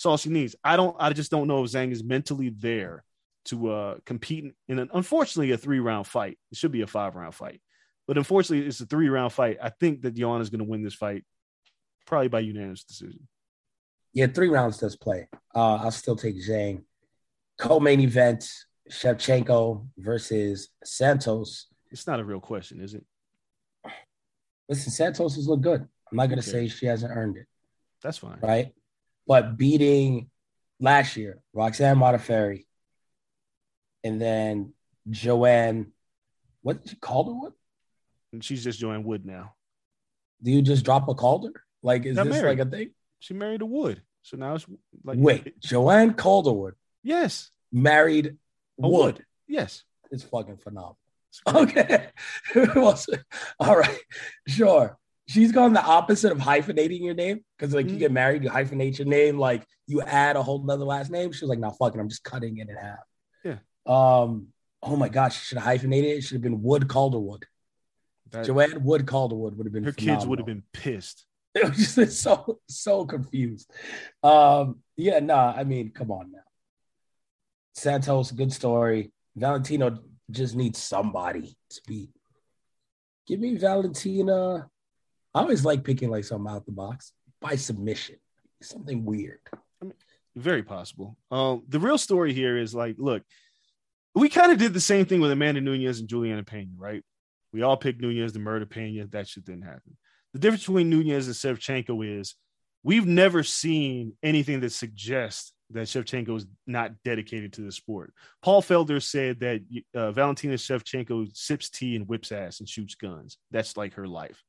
that's 0.02 0.08
all 0.08 0.18
she 0.18 0.30
needs. 0.32 0.56
I 0.64 0.78
don't, 0.78 0.96
I 1.00 1.14
just 1.14 1.30
don't 1.30 1.48
know 1.48 1.64
if 1.64 1.70
Zhang 1.72 1.92
is 1.92 2.04
mentally 2.04 2.50
there 2.50 3.04
to 3.46 3.72
uh 3.72 3.96
compete 4.06 4.54
in 4.68 4.80
an 4.80 4.90
unfortunately 4.94 5.52
a 5.52 5.58
three 5.58 5.80
round 5.80 6.08
fight. 6.08 6.40
It 6.52 6.58
should 6.58 6.72
be 6.72 6.82
a 6.82 6.88
five 6.88 7.16
round 7.16 7.36
fight, 7.36 7.62
but 8.08 8.18
unfortunately 8.18 8.66
it's 8.68 8.82
a 8.82 8.88
three 8.88 9.10
round 9.10 9.32
fight. 9.32 9.58
I 9.62 9.70
think 9.70 10.02
that 10.02 10.16
Joanna's 10.16 10.50
going 10.50 10.60
to 10.66 10.66
win 10.70 10.84
this 10.84 10.96
fight 10.96 11.24
probably 12.08 12.30
by 12.30 12.40
unanimous 12.40 12.84
decision. 12.84 13.28
Yeah, 14.14 14.26
three 14.28 14.50
rounds 14.50 14.80
does 14.80 14.96
play. 14.96 15.28
Uh, 15.54 15.76
I'll 15.76 15.92
still 15.92 16.16
take 16.16 16.36
Zhang. 16.36 16.84
Co-main 17.60 18.00
event: 18.00 18.50
Shevchenko 18.92 19.88
versus 20.00 20.70
Santos. 20.84 21.68
It's 21.92 22.08
not 22.08 22.20
a 22.20 22.24
real 22.26 22.40
question, 22.40 22.82
is 22.82 22.96
it? 22.96 23.06
Listen, 24.68 24.92
Santos 24.92 25.36
has 25.36 25.48
looked 25.48 25.64
good. 25.64 25.82
I'm 26.12 26.18
not 26.18 26.28
gonna 26.28 26.42
Okay. 26.42 26.52
say 26.52 26.68
she 26.70 26.88
hasn't 26.88 27.12
earned 27.16 27.38
it, 27.38 27.46
That's 28.02 28.18
fine. 28.18 28.40
right? 28.42 28.74
But 29.32 29.56
beating 29.56 30.30
last 30.82 31.16
year, 31.16 31.40
Roxanne 31.54 31.96
Modafferi, 31.96 32.66
and 34.04 34.20
then 34.20 34.74
Joanne, 35.10 35.94
what 36.64 36.84
did 36.84 36.92
you? 36.92 36.98
What? 37.02 37.54
And 38.34 38.44
she's 38.44 38.62
just 38.62 38.78
Joanne 38.78 39.06
Wood 39.06 39.26
now. 39.26 39.54
Do 40.44 40.52
you 40.52 40.62
just 40.62 40.84
drop 40.84 41.08
a 41.08 41.14
Calder? 41.16 41.54
Like, 41.82 42.06
is 42.06 42.18
Got 42.18 42.26
this 42.26 42.42
married. 42.42 42.60
like 42.60 42.68
a 42.68 42.70
thing? 42.70 42.90
She 43.20 43.34
married 43.34 43.62
a 43.62 43.66
Wood, 43.66 44.02
so 44.22 44.36
now 44.36 44.56
it's 44.56 44.66
like 45.06 45.18
Wait, 45.18 45.58
Joanne 45.62 46.14
Calderwood 46.14 46.74
Yes, 47.02 47.52
married 47.72 48.36
Wood. 48.76 49.16
Wood. 49.16 49.26
yes. 49.48 49.86
It's 50.12 50.24
fucking 50.24 50.58
phenomenal. 50.58 50.98
It's. 51.30 51.42
Okay. 51.56 52.08
All 53.62 53.78
right. 53.78 54.00
Sure. 54.46 54.98
She's 55.32 55.52
gone 55.52 55.74
the 55.74 55.84
opposite 55.84 56.32
of 56.32 56.40
hyphenating 56.40 57.04
your 57.04 57.14
name 57.14 57.40
because, 57.58 57.74
like, 57.74 57.88
you 57.90 57.96
Mhm. 57.96 58.00
get 58.00 58.12
married, 58.12 58.44
you 58.44 58.50
hyphenate 58.50 58.98
your 58.98 59.08
name, 59.08 59.38
like, 59.40 59.66
you 59.88 60.02
add 60.02 60.36
a 60.36 60.44
whole 60.44 60.64
nother 60.64 60.84
last 60.86 61.10
name. 61.10 61.32
She 61.32 61.44
was 61.46 61.50
like, 61.50 61.60
"No, 61.60 61.72
fucking, 61.72 62.00
I'm 62.00 62.10
just 62.10 62.24
cutting 62.24 62.58
it 62.58 62.70
in 62.70 62.76
half." 62.76 63.00
Yeah. 63.44 63.60
Um. 63.86 64.48
Oh 64.84 64.96
my 64.96 65.10
gosh, 65.10 65.40
she 65.40 65.46
should 65.46 65.58
have 65.60 65.66
hyphenated 65.66 66.10
it. 66.12 66.18
It 66.18 66.22
should 66.22 66.36
have 66.36 66.42
been 66.42 66.62
Wood 66.64 66.88
Calderwood. 66.88 67.44
That- 68.32 68.46
Joanne 68.46 68.84
Wood 68.84 69.06
Calderwood 69.06 69.56
would 69.56 69.66
have 69.68 69.74
been. 69.74 69.84
her 69.84 69.92
kids 69.92 70.26
would 70.26 70.40
have 70.40 70.46
been 70.48 70.64
pissed. 70.74 71.26
It 71.56 71.68
was 71.70 71.96
just 71.96 72.22
so 72.22 72.62
so 72.68 73.06
confused. 73.06 73.70
Um. 74.24 74.82
Yeah. 74.98 75.20
Nah. 75.20 75.54
I 75.56 75.64
mean, 75.66 75.92
come 75.92 76.10
on 76.12 76.32
now. 76.32 76.40
Santos, 77.74 78.32
good 78.32 78.52
story. 78.54 79.12
Valentino 79.36 79.98
just 80.30 80.56
needs 80.56 80.80
somebody 80.80 81.58
to 81.70 81.82
beat. 81.88 82.10
Give 83.28 83.40
me 83.40 83.56
Valentina. 83.56 84.70
I 85.34 85.42
always 85.42 85.64
like 85.64 85.84
picking 85.84 86.10
like 86.10 86.26
something 86.26 86.52
out 86.52 86.66
the 86.66 86.72
box 86.72 87.14
by 87.40 87.56
submission, 87.56 88.16
something 88.62 89.06
weird. 89.06 89.40
Very 90.36 90.64
possible. 90.64 91.18
Um, 91.30 91.64
the 91.68 91.80
real 91.80 91.98
story 91.98 92.34
here 92.34 92.58
is 92.58 92.74
like, 92.74 92.96
look, 92.98 93.24
we 94.16 94.30
kind 94.30 94.52
of 94.52 94.58
did 94.58 94.74
the 94.74 94.80
same 94.82 95.06
thing 95.06 95.22
with 95.22 95.32
Amanda 95.32 95.62
Nunes 95.62 96.00
and 96.00 96.10
Juliana 96.10 96.44
Pena, 96.44 96.72
right? 96.78 97.04
We 97.54 97.62
all 97.62 97.78
picked 97.78 98.02
Nunes 98.02 98.34
to 98.34 98.40
murder 98.40 98.66
Pena. 98.66 99.08
That 99.08 99.28
shit 99.28 99.46
didn't 99.46 99.64
happen. 99.64 99.98
The 100.34 100.40
difference 100.40 100.64
between 100.64 100.90
Nunes 100.90 101.28
and 101.28 101.36
Shevchenko 101.36 102.20
is 102.20 102.36
we've 102.84 103.08
never 103.08 103.44
seen 103.44 104.14
anything 104.24 104.62
that 104.62 104.72
suggests 104.72 105.54
that 105.72 105.88
Shevchenko 105.88 106.38
is 106.38 106.46
not 106.68 106.92
dedicated 107.04 107.54
to 107.54 107.62
the 107.62 107.72
sport. 107.72 108.14
Paul 108.42 108.62
Felder 108.62 109.02
said 109.02 109.40
that 109.40 109.62
uh, 109.96 110.12
Valentina 110.12 110.56
Shevchenko 110.56 111.36
sips 111.36 111.70
tea 111.70 111.96
and 111.96 112.08
whips 112.08 112.32
ass 112.32 112.60
and 112.60 112.68
shoots 112.68 112.96
guns. 112.96 113.38
That's 113.52 113.78
like 113.78 113.94
her 113.94 114.08
life. 114.08 114.42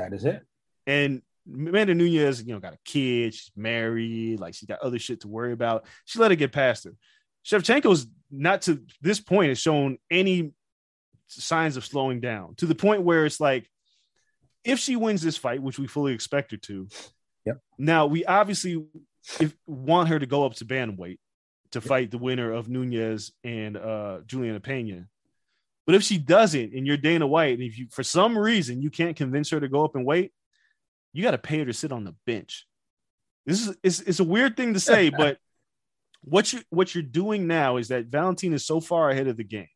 That 0.00 0.14
is 0.14 0.24
it. 0.24 0.42
And 0.86 1.22
Amanda 1.46 1.94
Nunes, 1.94 2.42
you 2.42 2.54
know, 2.54 2.60
got 2.60 2.74
a 2.74 2.78
kid, 2.84 3.34
she's 3.34 3.50
married, 3.56 4.40
like 4.40 4.54
she's 4.54 4.68
got 4.68 4.80
other 4.80 4.98
shit 4.98 5.20
to 5.20 5.28
worry 5.28 5.52
about. 5.52 5.84
She 6.04 6.18
let 6.18 6.32
it 6.32 6.36
get 6.36 6.52
past 6.52 6.84
her. 6.84 6.92
Shevchenko's 7.44 8.06
not 8.30 8.62
to 8.62 8.82
this 9.00 9.20
point 9.20 9.48
has 9.48 9.58
shown 9.58 9.98
any 10.10 10.52
signs 11.26 11.76
of 11.76 11.84
slowing 11.84 12.20
down 12.20 12.54
to 12.56 12.66
the 12.66 12.74
point 12.74 13.02
where 13.02 13.24
it's 13.24 13.40
like 13.40 13.68
if 14.64 14.78
she 14.78 14.96
wins 14.96 15.22
this 15.22 15.36
fight, 15.36 15.62
which 15.62 15.78
we 15.78 15.86
fully 15.86 16.12
expect 16.12 16.50
her 16.50 16.56
to, 16.58 16.88
yep. 17.44 17.58
Now 17.78 18.06
we 18.06 18.24
obviously 18.24 18.84
if, 19.38 19.54
want 19.66 20.08
her 20.08 20.18
to 20.18 20.26
go 20.26 20.44
up 20.44 20.54
to 20.54 20.64
bantamweight 20.64 21.18
to 21.72 21.80
fight 21.80 22.10
the 22.10 22.18
winner 22.18 22.52
of 22.52 22.68
Nunes 22.68 23.32
and 23.44 23.76
uh, 23.76 24.18
Juliana 24.26 24.60
Pena. 24.60 25.06
But 25.90 25.96
if 25.96 26.04
she 26.04 26.18
doesn't, 26.18 26.72
and 26.72 26.86
you're 26.86 26.96
Dana 26.96 27.26
White, 27.26 27.54
and 27.54 27.64
if 27.64 27.76
you 27.76 27.88
for 27.90 28.04
some 28.04 28.38
reason 28.38 28.80
you 28.80 28.90
can't 28.90 29.16
convince 29.16 29.50
her 29.50 29.58
to 29.58 29.66
go 29.66 29.84
up 29.84 29.96
and 29.96 30.06
wait, 30.06 30.32
you 31.12 31.20
got 31.20 31.32
to 31.32 31.38
pay 31.38 31.58
her 31.58 31.64
to 31.64 31.72
sit 31.72 31.90
on 31.90 32.04
the 32.04 32.14
bench. 32.26 32.64
This 33.44 33.66
is 33.66 33.76
it's, 33.82 33.98
it's 33.98 34.20
a 34.20 34.24
weird 34.24 34.56
thing 34.56 34.74
to 34.74 34.78
say, 34.78 35.10
but 35.18 35.38
what 36.20 36.52
you 36.52 36.60
what 36.70 36.94
you're 36.94 37.02
doing 37.02 37.48
now 37.48 37.76
is 37.76 37.88
that 37.88 38.06
Valentina 38.06 38.54
is 38.54 38.64
so 38.64 38.80
far 38.80 39.10
ahead 39.10 39.26
of 39.26 39.36
the 39.36 39.42
game. 39.42 39.66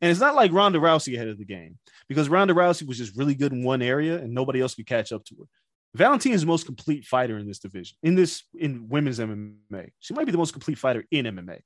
And 0.00 0.10
it's 0.10 0.18
not 0.18 0.34
like 0.34 0.52
Ronda 0.52 0.80
Rousey 0.80 1.14
ahead 1.14 1.28
of 1.28 1.38
the 1.38 1.44
game 1.44 1.78
because 2.08 2.28
Ronda 2.28 2.54
Rousey 2.54 2.84
was 2.84 2.98
just 2.98 3.16
really 3.16 3.36
good 3.36 3.52
in 3.52 3.62
one 3.62 3.82
area 3.82 4.16
and 4.18 4.34
nobody 4.34 4.60
else 4.60 4.74
could 4.74 4.88
catch 4.88 5.12
up 5.12 5.24
to 5.26 5.36
her. 5.38 5.44
Valentina 5.94 6.34
is 6.34 6.40
the 6.40 6.48
most 6.48 6.66
complete 6.66 7.04
fighter 7.04 7.38
in 7.38 7.46
this 7.46 7.60
division, 7.60 7.96
in 8.02 8.16
this 8.16 8.42
in 8.58 8.88
women's 8.88 9.20
MMA. 9.20 9.90
She 10.00 10.12
might 10.12 10.26
be 10.26 10.32
the 10.32 10.38
most 10.38 10.54
complete 10.54 10.78
fighter 10.78 11.04
in 11.12 11.26
MMA. 11.26 11.60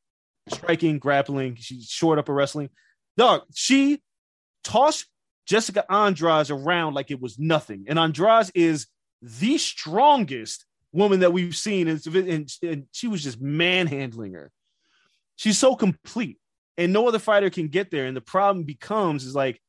Striking, 0.51 0.99
grappling, 0.99 1.57
she's 1.59 1.89
short 1.89 2.19
upper 2.19 2.35
wrestling. 2.35 2.69
Dog, 3.17 3.43
she 3.55 4.03
tossed 4.65 5.07
Jessica 5.47 5.91
Andrade 5.91 6.51
around 6.51 6.95
like 6.95 7.11
it 7.11 7.21
was 7.21 7.39
nothing. 7.39 7.87
And 7.89 7.99
Andrade 7.99 8.51
is 8.55 8.87
the 9.23 9.59
strongest 9.59 10.65
woman 10.93 11.21
that 11.21 11.33
we've 11.33 11.57
seen, 11.57 11.89
and, 11.89 12.05
and, 12.07 12.51
and 12.63 12.87
she 12.93 13.09
was 13.09 13.23
just 13.23 13.41
manhandling 13.41 14.33
her. 14.33 14.51
She's 15.37 15.59
so 15.59 15.77
complete 15.77 16.39
and 16.79 16.93
no 16.93 17.09
other 17.09 17.19
fighter 17.19 17.51
can 17.51 17.69
get 17.69 17.91
there. 17.91 18.07
And 18.07 18.17
the 18.17 18.23
problem 18.23 18.65
becomes 18.65 19.25
is 19.25 19.35
like 19.35 19.61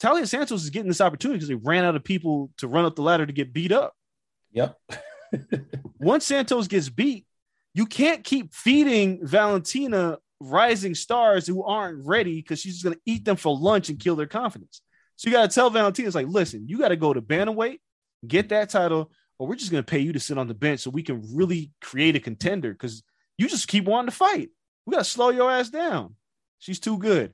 Taila 0.00 0.26
Santos 0.26 0.62
is 0.62 0.70
getting 0.70 0.88
this 0.88 1.00
opportunity 1.00 1.38
because 1.38 1.48
they 1.48 1.54
ran 1.54 1.84
out 1.84 1.96
of 1.96 2.04
people 2.04 2.50
to 2.58 2.68
run 2.68 2.84
up 2.84 2.96
the 2.96 3.02
ladder 3.02 3.26
to 3.26 3.32
get 3.32 3.52
beat 3.52 3.72
up. 3.72 3.94
Yep. 4.52 4.76
Once 5.98 6.26
Santos 6.26 6.68
gets 6.68 6.88
beat, 6.88 7.26
you 7.74 7.86
can't 7.86 8.24
keep 8.24 8.54
feeding 8.54 9.26
Valentina 9.26 10.18
rising 10.40 10.94
stars 10.94 11.46
who 11.46 11.64
aren't 11.64 12.04
ready 12.04 12.36
because 12.36 12.60
she's 12.60 12.74
just 12.74 12.84
going 12.84 12.94
to 12.94 13.00
eat 13.06 13.24
them 13.24 13.36
for 13.36 13.56
lunch 13.56 13.88
and 13.88 13.98
kill 13.98 14.16
their 14.16 14.26
confidence. 14.26 14.82
So 15.16 15.28
you 15.28 15.36
got 15.36 15.50
to 15.50 15.54
tell 15.54 15.70
Valentina, 15.70 16.06
it's 16.06 16.14
like, 16.14 16.28
listen, 16.28 16.68
you 16.68 16.78
got 16.78 16.88
to 16.88 16.96
go 16.96 17.12
to 17.12 17.22
bantamweight, 17.22 17.78
get 18.26 18.50
that 18.50 18.70
title, 18.70 19.10
or 19.38 19.48
we're 19.48 19.56
just 19.56 19.70
going 19.70 19.82
to 19.82 19.90
pay 19.90 20.00
you 20.00 20.12
to 20.12 20.20
sit 20.20 20.38
on 20.38 20.48
the 20.48 20.54
bench 20.54 20.80
so 20.80 20.90
we 20.90 21.02
can 21.02 21.22
really 21.34 21.72
create 21.80 22.16
a 22.16 22.20
contender 22.20 22.72
because 22.72 23.02
you 23.38 23.48
just 23.48 23.68
keep 23.68 23.84
wanting 23.84 24.10
to 24.10 24.16
fight. 24.16 24.50
We 24.84 24.92
got 24.92 24.98
to 24.98 25.04
slow 25.04 25.30
your 25.30 25.50
ass 25.50 25.70
down. 25.70 26.14
She's 26.58 26.80
too 26.80 26.98
good. 26.98 27.32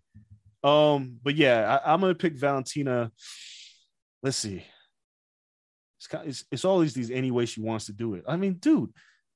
Um, 0.65 1.19
but 1.23 1.35
yeah, 1.35 1.81
I, 1.85 1.95
am 1.95 2.01
gonna 2.01 2.15
pick 2.15 2.35
Valentina. 2.35 3.11
Let's 4.23 4.37
see. 4.37 4.65
It's, 5.99 6.45
it's, 6.51 6.63
it's 6.63 6.63
these 6.63 6.95
these 6.95 7.11
any 7.11 7.31
way 7.31 7.47
she 7.47 7.61
wants 7.61 7.87
to 7.87 7.93
do 7.93 8.15
it. 8.15 8.25
I 8.29 8.37
mean, 8.37 8.55
dude, 8.55 8.91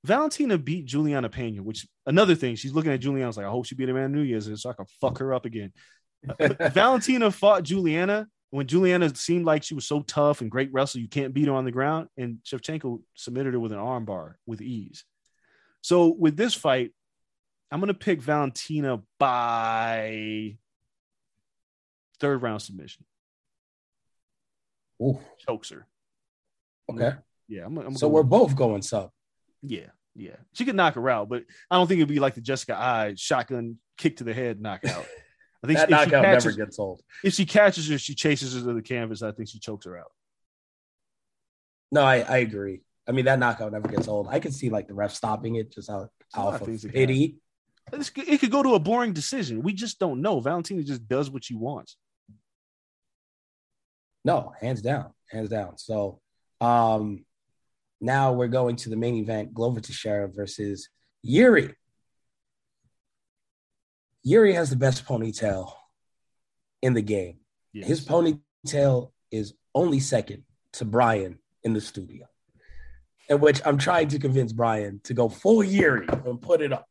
Valentina 0.04 0.56
beat 0.58 0.86
Juliana 0.86 1.28
Pena, 1.28 1.62
which 1.62 1.86
another 2.06 2.34
thing 2.34 2.54
she's 2.54 2.72
looking 2.72 2.92
at 2.92 3.00
Juliana's 3.00 3.36
like, 3.36 3.46
I 3.46 3.50
hope 3.50 3.66
she 3.66 3.74
beat 3.74 3.88
Amanda 3.88 4.18
Nunes 4.18 4.62
so 4.62 4.70
I 4.70 4.74
can 4.74 4.86
fuck 5.00 5.18
her 5.18 5.34
up 5.34 5.44
again. 5.44 5.72
Uh, 6.28 6.48
Valentina 6.70 7.30
fought 7.30 7.64
Juliana 7.64 8.28
when 8.50 8.66
Juliana 8.66 9.14
seemed 9.14 9.44
like 9.44 9.62
she 9.62 9.74
was 9.74 9.86
so 9.86 10.00
tough 10.00 10.40
and 10.40 10.50
great 10.50 10.72
wrestler, 10.72 11.00
you 11.00 11.08
can't 11.08 11.34
beat 11.34 11.48
her 11.48 11.54
on 11.54 11.64
the 11.64 11.72
ground. 11.72 12.08
And 12.16 12.38
Shevchenko 12.44 13.02
submitted 13.14 13.54
her 13.54 13.60
with 13.60 13.72
an 13.72 13.78
armbar 13.78 14.34
with 14.46 14.62
ease. 14.62 15.04
So 15.82 16.08
with 16.08 16.36
this 16.36 16.54
fight, 16.54 16.92
I'm 17.70 17.80
going 17.80 17.88
to 17.88 17.94
pick 17.94 18.22
Valentina 18.22 19.02
by 19.18 20.56
third 22.20 22.42
round 22.42 22.62
submission. 22.62 23.04
Ooh. 25.02 25.18
Chokes 25.46 25.70
her. 25.70 25.86
Okay. 26.90 27.16
Yeah. 27.48 27.66
I'm, 27.66 27.76
I'm 27.78 27.96
so 27.96 28.08
we're 28.08 28.22
both 28.22 28.56
going 28.56 28.82
sub. 28.82 29.10
Yeah. 29.66 29.90
Yeah. 30.14 30.36
She 30.52 30.64
could 30.64 30.76
knock 30.76 30.94
her 30.94 31.10
out, 31.10 31.28
but 31.28 31.44
I 31.70 31.76
don't 31.76 31.86
think 31.86 31.98
it'd 31.98 32.08
be 32.08 32.20
like 32.20 32.34
the 32.34 32.40
Jessica 32.40 32.76
Eye 32.76 33.14
shotgun 33.16 33.78
kick 33.98 34.18
to 34.18 34.24
the 34.24 34.32
head 34.32 34.60
knockout. 34.60 35.06
I 35.62 35.66
think 35.66 35.78
that 35.78 35.90
knockout 35.90 36.24
catches, 36.24 36.44
never 36.46 36.56
gets 36.56 36.78
old. 36.78 37.02
If 37.24 37.34
she 37.34 37.44
catches 37.44 37.88
her, 37.88 37.98
she 37.98 38.14
chases 38.14 38.54
her 38.54 38.60
to 38.60 38.74
the 38.74 38.82
canvas. 38.82 39.22
I 39.22 39.32
think 39.32 39.48
she 39.48 39.58
chokes 39.58 39.86
her 39.86 39.98
out. 39.98 40.12
No, 41.90 42.02
I, 42.02 42.18
I 42.20 42.38
agree. 42.38 42.82
I 43.08 43.12
mean, 43.12 43.26
that 43.26 43.38
knockout 43.38 43.72
never 43.72 43.88
gets 43.88 44.08
old. 44.08 44.28
I 44.28 44.40
can 44.40 44.52
see 44.52 44.70
like 44.70 44.88
the 44.88 44.94
ref 44.94 45.12
stopping 45.12 45.56
it 45.56 45.72
just 45.72 45.88
out, 45.88 46.10
out 46.34 46.60
of 46.60 46.92
pity. 46.92 47.36
It 47.92 48.40
could 48.40 48.50
go 48.50 48.62
to 48.62 48.74
a 48.74 48.80
boring 48.80 49.12
decision. 49.12 49.62
We 49.62 49.72
just 49.72 49.98
don't 49.98 50.20
know. 50.20 50.40
Valentina 50.40 50.82
just 50.82 51.06
does 51.06 51.30
what 51.30 51.44
she 51.44 51.54
wants. 51.54 51.96
No, 54.24 54.52
hands 54.60 54.82
down, 54.82 55.12
hands 55.30 55.48
down. 55.48 55.78
So 55.78 56.20
um 56.60 57.24
now 58.00 58.32
we're 58.32 58.48
going 58.48 58.76
to 58.76 58.90
the 58.90 58.96
main 58.96 59.16
event: 59.16 59.54
Glover 59.54 59.80
Teixeira 59.80 60.28
versus 60.28 60.88
Yuri. 61.22 61.74
Yuri 64.22 64.54
has 64.54 64.70
the 64.70 64.76
best 64.76 65.06
ponytail 65.06 65.72
in 66.82 66.94
the 66.94 67.02
game. 67.02 67.38
Yes. 67.72 67.88
His 67.88 68.04
ponytail 68.04 69.12
is 69.30 69.54
only 69.74 70.00
second 70.00 70.44
to 70.72 70.84
Brian 70.84 71.38
in 71.62 71.72
the 71.72 71.80
studio, 71.80 72.26
in 73.28 73.40
which 73.40 73.60
I'm 73.64 73.78
trying 73.78 74.08
to 74.08 74.18
convince 74.18 74.52
Brian 74.52 75.00
to 75.04 75.14
go 75.14 75.28
full 75.28 75.62
Yuri 75.62 76.06
and 76.08 76.40
put 76.40 76.60
it 76.60 76.72
up. 76.72 76.86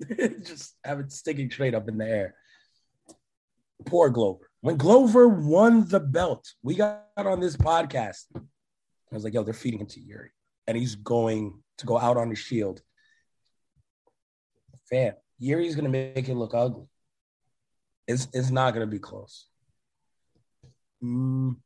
just 0.18 0.74
have 0.84 1.00
it 1.00 1.12
sticking 1.12 1.50
straight 1.50 1.74
up 1.74 1.88
in 1.88 1.98
the 1.98 2.06
air. 2.06 2.34
Poor 3.86 4.10
Glover. 4.10 4.50
When 4.60 4.76
Glover 4.76 5.28
won 5.28 5.88
the 5.88 6.00
belt, 6.00 6.52
we 6.62 6.74
got 6.74 7.04
on 7.16 7.40
this 7.40 7.56
podcast. 7.56 8.24
I 8.34 8.40
was 9.10 9.24
like, 9.24 9.34
yo, 9.34 9.42
they're 9.42 9.54
feeding 9.54 9.80
him 9.80 9.86
to 9.88 10.00
Yuri. 10.00 10.30
And 10.66 10.76
he's 10.76 10.94
going 10.94 11.62
to 11.78 11.86
go 11.86 11.98
out 11.98 12.16
on 12.16 12.30
the 12.30 12.36
shield. 12.36 12.80
Fam, 14.88 15.14
Yuri's 15.38 15.76
gonna 15.76 15.88
make 15.88 16.28
it 16.28 16.34
look 16.34 16.54
ugly. 16.54 16.86
It's 18.06 18.28
it's 18.32 18.50
not 18.50 18.74
gonna 18.74 18.86
be 18.86 18.98
close. 18.98 19.46
Mm, 21.02 21.56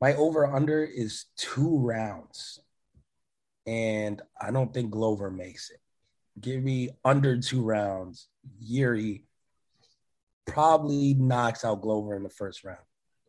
my 0.00 0.14
over 0.14 0.46
under 0.46 0.84
is 0.84 1.26
two 1.36 1.78
rounds, 1.78 2.60
and 3.66 4.20
I 4.40 4.50
don't 4.50 4.72
think 4.74 4.90
Glover 4.90 5.30
makes 5.30 5.70
it 5.70 5.80
give 6.40 6.62
me 6.62 6.90
under 7.04 7.38
two 7.38 7.62
rounds. 7.62 8.28
Yuri 8.60 9.24
probably 10.46 11.14
knocks 11.14 11.64
out 11.64 11.82
Glover 11.82 12.16
in 12.16 12.22
the 12.22 12.30
first 12.30 12.64
round. 12.64 12.78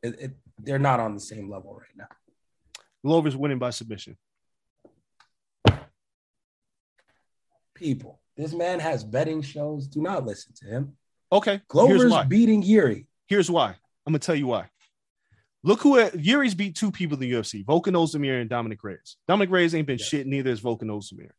It, 0.04 0.20
it, 0.20 0.32
they're 0.60 0.80
not 0.80 1.00
on 1.00 1.14
the 1.14 1.20
same 1.20 1.50
level 1.50 1.74
right 1.74 1.96
now. 1.96 2.08
Glover's 3.04 3.36
winning 3.36 3.60
by 3.60 3.72
submission. 3.72 4.18
People, 7.82 8.22
this 8.38 8.54
man 8.54 8.80
has 8.80 9.04
betting 9.04 9.42
shows. 9.42 9.88
Do 9.88 10.02
not 10.02 10.24
listen 10.24 10.54
to 10.58 10.66
him. 10.68 10.94
Okay. 11.32 11.62
Glover's 11.68 12.14
beating 12.28 12.62
Yuri. 12.62 13.08
Here's 13.28 13.50
why. 13.50 13.70
I'm 14.06 14.14
gonna 14.14 14.20
tell 14.20 14.36
you 14.36 14.48
why. 14.48 14.70
Look 15.64 15.82
who 15.82 16.00
uh, 16.00 16.12
Yuri's 16.16 16.54
beat 16.54 16.76
two 16.76 16.92
people 16.92 17.16
in 17.16 17.22
the 17.22 17.32
UFC: 17.32 17.66
Volkan 17.66 17.94
Ozdemir 17.94 18.40
and 18.40 18.50
Dominic 18.50 18.84
Reyes. 18.84 19.18
Dominic 19.28 19.50
Reyes 19.50 19.74
ain't 19.74 19.88
been 19.88 19.98
yes. 19.98 20.08
shit. 20.08 20.28
Neither 20.28 20.52
is 20.52 20.62
Volkan 20.62 20.84
Ozdemir. 20.84 21.32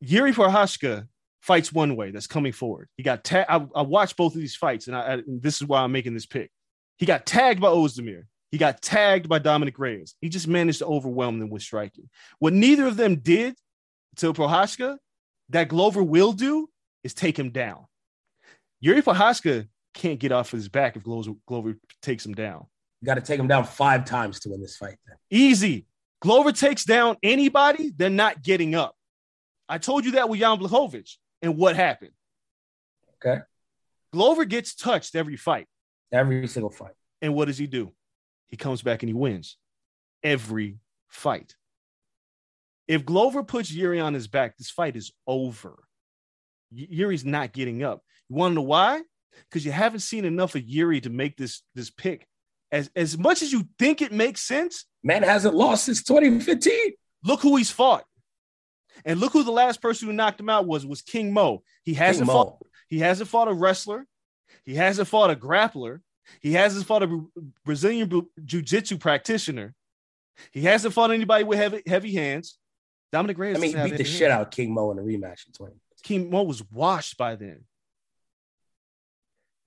Yuri 0.00 0.32
Prochazka 0.32 1.06
fights 1.40 1.72
one 1.72 1.96
way 1.96 2.10
that's 2.10 2.26
coming 2.26 2.52
forward. 2.52 2.88
He 2.96 3.02
got 3.02 3.24
tagged. 3.24 3.48
I, 3.48 3.66
I, 3.74 3.82
watched 3.82 4.16
both 4.16 4.34
of 4.34 4.40
these 4.40 4.56
fights, 4.56 4.86
and, 4.86 4.96
I, 4.96 5.00
I, 5.00 5.12
and 5.14 5.42
this 5.42 5.56
is 5.56 5.66
why 5.66 5.82
I'm 5.82 5.92
making 5.92 6.14
this 6.14 6.26
pick. 6.26 6.50
He 6.98 7.06
got 7.06 7.24
tagged 7.24 7.60
by 7.60 7.68
Ozdemir. 7.68 8.24
He 8.50 8.58
got 8.58 8.82
tagged 8.82 9.28
by 9.28 9.38
Dominic 9.38 9.78
Reyes. 9.78 10.14
He 10.20 10.28
just 10.28 10.48
managed 10.48 10.78
to 10.78 10.86
overwhelm 10.86 11.38
them 11.38 11.50
with 11.50 11.62
striking. 11.62 12.08
What 12.38 12.52
neither 12.52 12.86
of 12.86 12.96
them 12.96 13.16
did 13.16 13.56
to 14.18 14.32
Prochazka, 14.32 14.98
that 15.50 15.68
Glover 15.68 16.02
will 16.02 16.32
do, 16.32 16.68
is 17.02 17.14
take 17.14 17.38
him 17.38 17.50
down. 17.50 17.86
Yuri 18.80 19.02
Prochazka 19.02 19.66
can't 19.94 20.20
get 20.20 20.32
off 20.32 20.50
his 20.50 20.68
back 20.68 20.96
if 20.96 21.02
Glover, 21.02 21.32
Glover 21.46 21.76
takes 22.02 22.24
him 22.24 22.34
down. 22.34 22.66
You 23.00 23.06
got 23.06 23.14
to 23.14 23.20
take 23.20 23.38
him 23.38 23.48
down 23.48 23.64
five 23.64 24.04
times 24.04 24.40
to 24.40 24.50
win 24.50 24.60
this 24.60 24.76
fight. 24.76 24.96
Then. 25.06 25.16
Easy. 25.30 25.86
Glover 26.20 26.52
takes 26.52 26.84
down 26.84 27.16
anybody, 27.22 27.92
they're 27.96 28.10
not 28.10 28.42
getting 28.42 28.74
up. 28.74 28.94
I 29.68 29.78
told 29.78 30.04
you 30.04 30.12
that 30.12 30.28
with 30.28 30.40
Jan 30.40 30.58
Blachowicz. 30.58 31.16
And 31.42 31.56
what 31.56 31.76
happened? 31.76 32.10
Okay. 33.24 33.42
Glover 34.12 34.44
gets 34.44 34.74
touched 34.74 35.14
every 35.14 35.36
fight. 35.36 35.66
Every 36.10 36.46
single 36.48 36.70
fight. 36.70 36.94
And 37.20 37.34
what 37.34 37.46
does 37.46 37.58
he 37.58 37.66
do? 37.66 37.92
He 38.46 38.56
comes 38.56 38.82
back 38.82 39.02
and 39.02 39.08
he 39.08 39.14
wins 39.14 39.56
every 40.22 40.78
fight. 41.08 41.54
If 42.88 43.04
Glover 43.04 43.44
puts 43.44 43.70
Yuri 43.70 44.00
on 44.00 44.14
his 44.14 44.26
back, 44.26 44.56
this 44.56 44.70
fight 44.70 44.96
is 44.96 45.12
over. 45.26 45.78
Yuri's 46.70 47.24
not 47.24 47.52
getting 47.52 47.82
up. 47.82 48.02
You 48.28 48.36
want 48.36 48.52
to 48.52 48.54
know 48.56 48.62
why? 48.62 49.02
Because 49.48 49.64
you 49.64 49.72
haven't 49.72 50.00
seen 50.00 50.24
enough 50.24 50.54
of 50.54 50.62
Yuri 50.66 51.00
to 51.02 51.10
make 51.10 51.36
this 51.36 51.62
this 51.74 51.90
pick. 51.90 52.26
As 52.72 52.90
as 52.96 53.16
much 53.16 53.42
as 53.42 53.52
you 53.52 53.68
think 53.78 54.02
it 54.02 54.12
makes 54.12 54.42
sense, 54.42 54.86
Man 55.02 55.22
hasn't 55.22 55.54
lost 55.54 55.84
since 55.84 56.02
2015. 56.02 56.92
look 57.24 57.40
who 57.40 57.56
he's 57.56 57.70
fought. 57.70 58.04
And 59.04 59.20
look 59.20 59.32
who 59.32 59.44
the 59.44 59.52
last 59.52 59.80
person 59.80 60.08
who 60.08 60.14
knocked 60.14 60.40
him 60.40 60.48
out 60.48 60.66
was 60.66 60.84
was 60.84 61.02
King 61.02 61.32
Mo. 61.32 61.62
He 61.84 61.94
hasn't 61.94 62.26
fought 62.28 62.58
he 62.88 62.98
hasn't 62.98 63.28
fought 63.28 63.48
a 63.48 63.54
wrestler. 63.54 64.06
He 64.64 64.74
hasn't 64.74 65.08
fought 65.08 65.30
a 65.30 65.36
grappler. 65.36 66.00
He 66.40 66.52
hasn't 66.52 66.86
fought 66.86 67.02
a 67.02 67.24
Brazilian 67.64 68.10
jiu-jitsu 68.44 68.98
practitioner. 68.98 69.74
He 70.52 70.62
hasn't 70.62 70.92
fought 70.94 71.10
anybody 71.10 71.44
with 71.44 71.58
heavy 71.58 71.82
heavy 71.86 72.14
hands. 72.14 72.58
Dominic 73.12 73.38
Reyes. 73.38 73.56
I 73.56 73.60
mean, 73.60 73.76
he 73.76 73.82
beat 73.90 73.96
the 73.96 74.04
shit 74.04 74.30
out 74.30 74.42
of 74.42 74.50
King 74.50 74.72
Mo 74.74 74.90
in 74.90 74.98
a 74.98 75.02
rematch 75.02 75.46
in 75.46 75.52
20. 75.54 75.74
King 76.02 76.30
Mo 76.30 76.42
was 76.42 76.62
washed 76.70 77.16
by 77.16 77.36
then. 77.36 77.64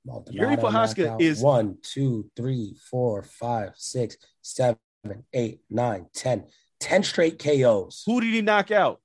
Maldonado 0.06 0.44
Yuri 0.44 0.58
Prochazka 0.58 1.22
is- 1.22 1.42
one, 1.42 1.78
two, 1.82 2.30
three, 2.36 2.76
four, 2.90 3.22
five, 3.24 3.74
six, 3.76 4.18
seven, 4.42 4.78
eight, 5.34 5.62
nine, 5.70 6.08
ten. 6.14 6.46
10 6.80 7.04
straight 7.04 7.38
KOs. 7.38 8.02
Who 8.08 8.22
did 8.22 8.34
he 8.34 8.42
knock 8.42 8.72
out? 8.72 9.00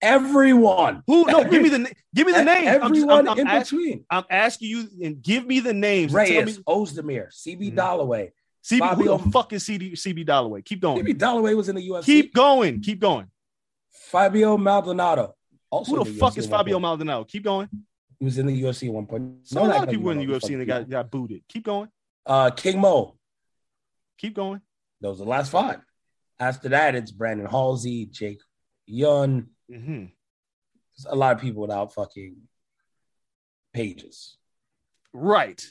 Everyone. 0.00 1.02
Who? 1.06 1.26
No, 1.26 1.40
Every- 1.40 1.50
give 1.50 1.62
me 1.62 1.68
the 1.70 1.92
give 2.14 2.26
me 2.26 2.32
the 2.32 2.44
names. 2.44 2.68
I'm, 2.68 2.82
Everyone 2.84 3.28
I'm, 3.28 3.28
I'm 3.30 3.38
in 3.40 3.46
ask- 3.48 3.70
between. 3.70 4.04
I'm 4.08 4.24
asking 4.30 4.70
you 4.70 4.88
and 5.02 5.20
give 5.20 5.44
me 5.44 5.60
the 5.60 5.74
names. 5.74 6.12
tell 6.12 6.24
me- 6.24 6.52
Ozdemir, 6.66 7.28
CB 7.34 7.72
Mhm. 7.72 7.74
Dollaway. 7.74 8.30
CB, 8.68 8.78
who 8.78 8.78
Fabio- 8.80 9.16
the 9.18 9.30
fuck 9.30 9.52
is 9.52 9.64
CD, 9.64 9.92
CB 9.92 10.26
Dollaway? 10.26 10.64
Keep 10.64 10.80
going. 10.80 11.04
CB 11.04 11.14
Dollaway 11.18 11.56
was 11.56 11.68
in 11.68 11.76
the 11.76 11.88
UFC. 11.88 12.04
Keep 12.04 12.34
going. 12.34 12.80
Keep 12.80 13.00
going. 13.00 13.26
Fabio 13.90 14.56
Maldonado. 14.58 15.34
Also 15.70 15.96
Who 15.96 16.04
the 16.04 16.10
UFC 16.10 16.18
fuck 16.18 16.38
is 16.38 16.46
Fabio. 16.46 16.78
Maldonado? 16.78 17.24
Keep 17.24 17.44
going. 17.44 17.68
He 18.18 18.24
was 18.24 18.36
in 18.36 18.46
the 18.46 18.62
UFC 18.62 18.88
at 18.88 18.92
one 18.92 19.06
point. 19.06 19.46
So 19.46 19.60
Don't 19.60 19.70
a 19.70 19.74
lot 19.74 19.84
of 19.84 19.90
people 19.90 20.06
were 20.06 20.12
in 20.12 20.18
the 20.18 20.26
UFC 20.26 20.50
and 20.52 20.60
they 20.60 20.64
got, 20.66 20.88
got 20.88 21.10
booted. 21.10 21.42
Keep 21.48 21.64
going. 21.64 21.88
Uh, 22.26 22.50
King 22.50 22.80
Mo. 22.80 23.16
Keep 24.18 24.34
going. 24.34 24.60
Those 25.00 25.20
are 25.20 25.24
the 25.24 25.30
last 25.30 25.50
five. 25.50 25.80
After 26.40 26.68
that, 26.70 26.94
it's 26.94 27.10
Brandon 27.12 27.46
Halsey, 27.46 28.06
Jake 28.06 28.40
Heun. 28.86 29.46
hmm 29.70 30.04
There's 30.96 31.06
a 31.08 31.14
lot 31.14 31.36
of 31.36 31.40
people 31.40 31.62
without 31.62 31.94
fucking 31.94 32.36
pages. 33.72 34.36
Right. 35.12 35.64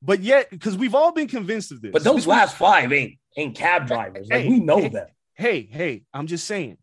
But 0.00 0.22
yet, 0.22 0.50
because 0.50 0.76
we've 0.76 0.94
all 0.94 1.12
been 1.12 1.28
convinced 1.28 1.72
of 1.72 1.80
this. 1.80 1.92
But 1.92 2.04
those 2.04 2.26
last 2.26 2.56
five 2.56 2.92
ain't 2.92 3.18
ain't 3.36 3.56
cab 3.56 3.86
drivers. 3.86 4.28
Like 4.30 4.48
we 4.48 4.60
know 4.60 4.80
hey. 4.80 4.88
them. 4.88 5.06
hey, 5.34 5.68
hey, 5.70 6.04
I'm 6.12 6.26
just 6.26 6.46
saying. 6.46 6.78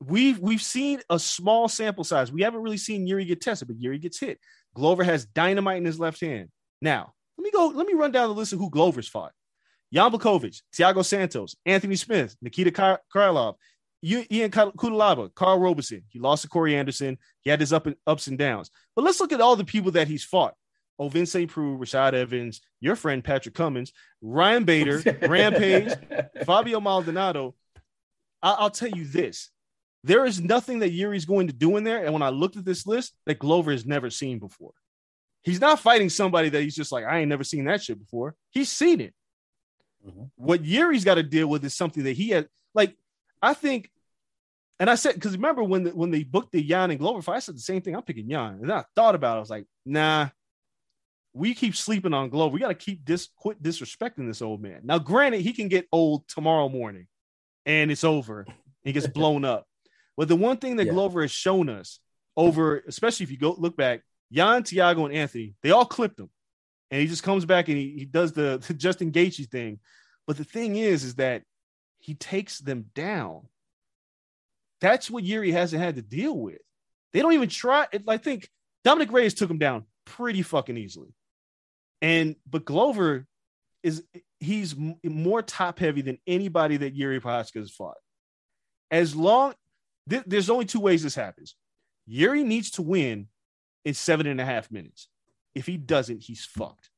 We've 0.00 0.38
we've 0.38 0.62
seen 0.62 1.00
a 1.10 1.18
small 1.18 1.68
sample 1.68 2.04
size. 2.04 2.32
We 2.32 2.42
haven't 2.42 2.62
really 2.62 2.76
seen 2.78 3.06
Yuri 3.06 3.24
get 3.24 3.40
tested, 3.40 3.68
but 3.68 3.80
Yuri 3.80 3.98
gets 3.98 4.18
hit. 4.18 4.38
Glover 4.74 5.04
has 5.04 5.26
dynamite 5.26 5.78
in 5.78 5.84
his 5.84 6.00
left 6.00 6.20
hand. 6.20 6.48
Now, 6.80 7.12
let 7.38 7.44
me 7.44 7.50
go. 7.50 7.68
Let 7.68 7.86
me 7.86 7.94
run 7.94 8.12
down 8.12 8.28
the 8.28 8.34
list 8.34 8.52
of 8.52 8.58
who 8.58 8.70
Glover's 8.70 9.08
fought: 9.08 9.32
Jan 9.92 10.10
Blachowicz, 10.10 10.62
Thiago 10.74 11.04
Santos, 11.04 11.56
Anthony 11.64 11.96
Smith, 11.96 12.36
Nikita 12.42 12.70
Kar- 12.70 13.00
Krylov, 13.14 13.54
Ion 14.04 14.50
Cutelaba, 14.50 15.34
Karl 15.34 15.58
Roberson. 15.58 16.02
He 16.08 16.18
lost 16.18 16.42
to 16.42 16.48
Corey 16.48 16.76
Anderson. 16.76 17.18
He 17.42 17.50
had 17.50 17.60
his 17.60 17.72
up 17.72 17.86
and 17.86 17.96
ups 18.06 18.26
and 18.26 18.38
downs. 18.38 18.70
But 18.96 19.04
let's 19.04 19.20
look 19.20 19.32
at 19.32 19.40
all 19.40 19.56
the 19.56 19.64
people 19.64 19.92
that 19.92 20.08
he's 20.08 20.24
fought: 20.24 20.54
Ovince 21.00 21.32
St. 21.32 21.50
Preux, 21.50 21.76
Rashad 21.78 22.14
Evans, 22.14 22.60
your 22.80 22.96
friend 22.96 23.22
Patrick 23.24 23.54
Cummins, 23.54 23.92
Ryan 24.22 24.64
Bader, 24.64 25.02
Rampage, 25.22 25.92
Fabio 26.46 26.80
Maldonado, 26.80 27.54
I- 28.42 28.52
I'll 28.58 28.70
tell 28.70 28.88
you 28.90 29.04
this. 29.04 29.50
There 30.04 30.26
is 30.26 30.40
nothing 30.40 30.80
that 30.80 30.90
Yuri's 30.92 31.24
going 31.24 31.46
to 31.46 31.52
do 31.54 31.76
in 31.78 31.84
there. 31.84 32.04
And 32.04 32.12
when 32.12 32.22
I 32.22 32.28
looked 32.28 32.56
at 32.56 32.64
this 32.64 32.86
list, 32.86 33.14
that 33.26 33.38
Glover 33.38 33.72
has 33.72 33.86
never 33.86 34.10
seen 34.10 34.38
before. 34.38 34.72
He's 35.42 35.60
not 35.60 35.80
fighting 35.80 36.10
somebody 36.10 36.50
that 36.50 36.60
he's 36.62 36.76
just 36.76 36.92
like, 36.92 37.04
I 37.04 37.20
ain't 37.20 37.28
never 37.30 37.44
seen 37.44 37.64
that 37.64 37.82
shit 37.82 37.98
before. 37.98 38.34
He's 38.50 38.68
seen 38.68 39.00
it. 39.00 39.14
Mhm. 40.06 40.30
What 40.36 40.64
Yuri's 40.64 41.04
got 41.04 41.14
to 41.14 41.22
deal 41.22 41.46
with 41.48 41.64
is 41.64 41.74
something 41.74 42.04
that 42.04 42.16
he 42.16 42.28
had. 42.30 42.48
Like, 42.74 42.94
I 43.40 43.54
think, 43.54 43.90
and 44.78 44.90
I 44.90 44.94
said, 44.96 45.14
because 45.14 45.32
remember 45.32 45.64
when 45.64 45.84
the, 45.84 45.90
when 45.90 46.10
they 46.10 46.22
booked 46.22 46.52
the 46.52 46.62
Jan 46.62 46.90
and 46.90 47.00
Glover 47.00 47.22
fight, 47.22 47.36
I 47.36 47.40
said 47.40 47.56
the 47.56 47.60
same 47.60 47.80
thing. 47.80 47.96
I'm 47.96 48.02
picking 48.02 48.28
Jan. 48.28 48.54
And 48.60 48.68
then 48.70 48.76
I 48.78 48.84
thought 48.94 49.14
about 49.14 49.34
it. 49.34 49.36
I 49.36 49.40
was 49.40 49.50
like, 49.50 49.66
nah, 49.86 50.28
we 51.34 51.52
keep 51.52 51.74
sleeping 51.74 52.14
on 52.14 52.30
Glover. 52.30 52.54
We 52.54 52.60
got 52.60 52.68
to 52.68 52.74
keep 52.74 53.04
this, 53.04 53.28
quit 53.36 53.60
disrespecting 53.62 54.26
this 54.26 54.40
old 54.40 54.62
man. 54.62 54.80
Now, 54.84 55.00
granted, 55.00 55.40
he 55.40 55.52
can 55.52 55.68
get 55.68 55.88
old 55.90 56.26
tomorrow 56.28 56.68
morning 56.68 57.08
and 57.66 57.90
it's 57.90 58.04
over. 58.04 58.46
He 58.84 58.92
gets 58.92 59.06
blown 59.14 59.44
up. 59.44 59.66
But 60.16 60.28
the 60.28 60.36
one 60.36 60.58
thing 60.58 60.76
that 60.76 60.86
Yeah. 60.86 60.92
Glover 60.92 61.22
has 61.22 61.32
shown 61.32 61.68
us 61.68 61.98
over, 62.36 62.78
especially 62.86 63.24
if 63.24 63.32
you 63.32 63.36
go 63.36 63.54
look 63.58 63.76
back, 63.76 64.02
Jan, 64.32 64.62
Thiago, 64.62 65.06
and 65.06 65.14
Anthony, 65.14 65.54
they 65.62 65.72
all 65.72 65.84
clipped 65.84 66.20
him. 66.20 66.30
And 66.92 67.00
he 67.00 67.08
just 67.08 67.24
comes 67.24 67.44
back 67.44 67.68
and 67.68 67.76
he, 67.76 67.94
he 67.98 68.04
does 68.04 68.32
the, 68.32 68.62
the 68.66 68.74
Justin 68.74 69.10
Gaethje 69.10 69.50
thing. 69.50 69.80
But 70.28 70.36
the 70.36 70.44
thing 70.44 70.76
is, 70.76 71.02
is 71.02 71.16
that 71.16 71.42
he 71.98 72.14
takes 72.14 72.60
them 72.60 72.86
down. 72.94 73.48
That's 74.80 75.10
what 75.10 75.24
Yuri 75.24 75.50
hasn't 75.50 75.82
had 75.82 75.96
to 75.96 76.02
deal 76.02 76.36
with. 76.36 76.58
They 77.12 77.20
don't 77.20 77.32
even 77.32 77.48
try. 77.48 77.86
I 78.06 78.18
think 78.18 78.48
Dominic 78.84 79.10
Reyes 79.10 79.34
took 79.34 79.50
him 79.50 79.58
down 79.58 79.84
pretty 80.04 80.42
fucking 80.42 80.76
easily. 80.76 81.14
And 82.02 82.36
but 82.48 82.64
Glover 82.64 83.26
is 83.82 84.02
he's 84.40 84.74
more 85.04 85.42
top 85.42 85.78
heavy 85.78 86.02
than 86.02 86.18
anybody 86.26 86.76
that 86.78 86.94
Yuri 86.94 87.20
Prochazka 87.20 87.60
has 87.60 87.70
fought. 87.70 87.96
As 88.90 89.16
long 89.16 89.54
th- 90.08 90.24
there's 90.26 90.50
only 90.50 90.66
two 90.66 90.80
ways 90.80 91.02
this 91.02 91.14
happens. 91.14 91.56
Yuri 92.06 92.44
needs 92.44 92.72
to 92.72 92.82
win 92.82 93.28
in 93.84 93.94
seven 93.94 94.26
and 94.26 94.40
a 94.40 94.44
half 94.44 94.70
minutes. 94.70 95.08
If 95.54 95.66
he 95.66 95.76
doesn't, 95.76 96.22
he's 96.22 96.44
fucked. 96.44 96.90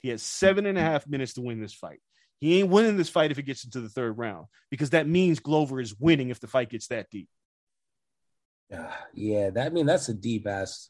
He 0.00 0.08
has 0.08 0.22
seven 0.22 0.66
and 0.66 0.78
a 0.78 0.82
half 0.82 1.06
minutes 1.06 1.34
to 1.34 1.42
win 1.42 1.60
this 1.60 1.74
fight. 1.74 2.00
He 2.40 2.58
ain't 2.58 2.70
winning 2.70 2.96
this 2.96 3.10
fight 3.10 3.30
if 3.30 3.38
it 3.38 3.42
gets 3.42 3.64
into 3.64 3.80
the 3.80 3.88
third 3.88 4.16
round 4.16 4.46
because 4.70 4.90
that 4.90 5.06
means 5.06 5.40
Glover 5.40 5.78
is 5.78 5.94
winning 5.98 6.30
if 6.30 6.40
the 6.40 6.46
fight 6.46 6.70
gets 6.70 6.86
that 6.88 7.10
deep. 7.10 7.28
Yeah, 8.70 8.92
yeah, 9.12 9.50
that 9.50 9.66
I 9.66 9.70
mean 9.70 9.86
that's 9.86 10.08
a 10.08 10.14
deep 10.14 10.46
ass. 10.46 10.88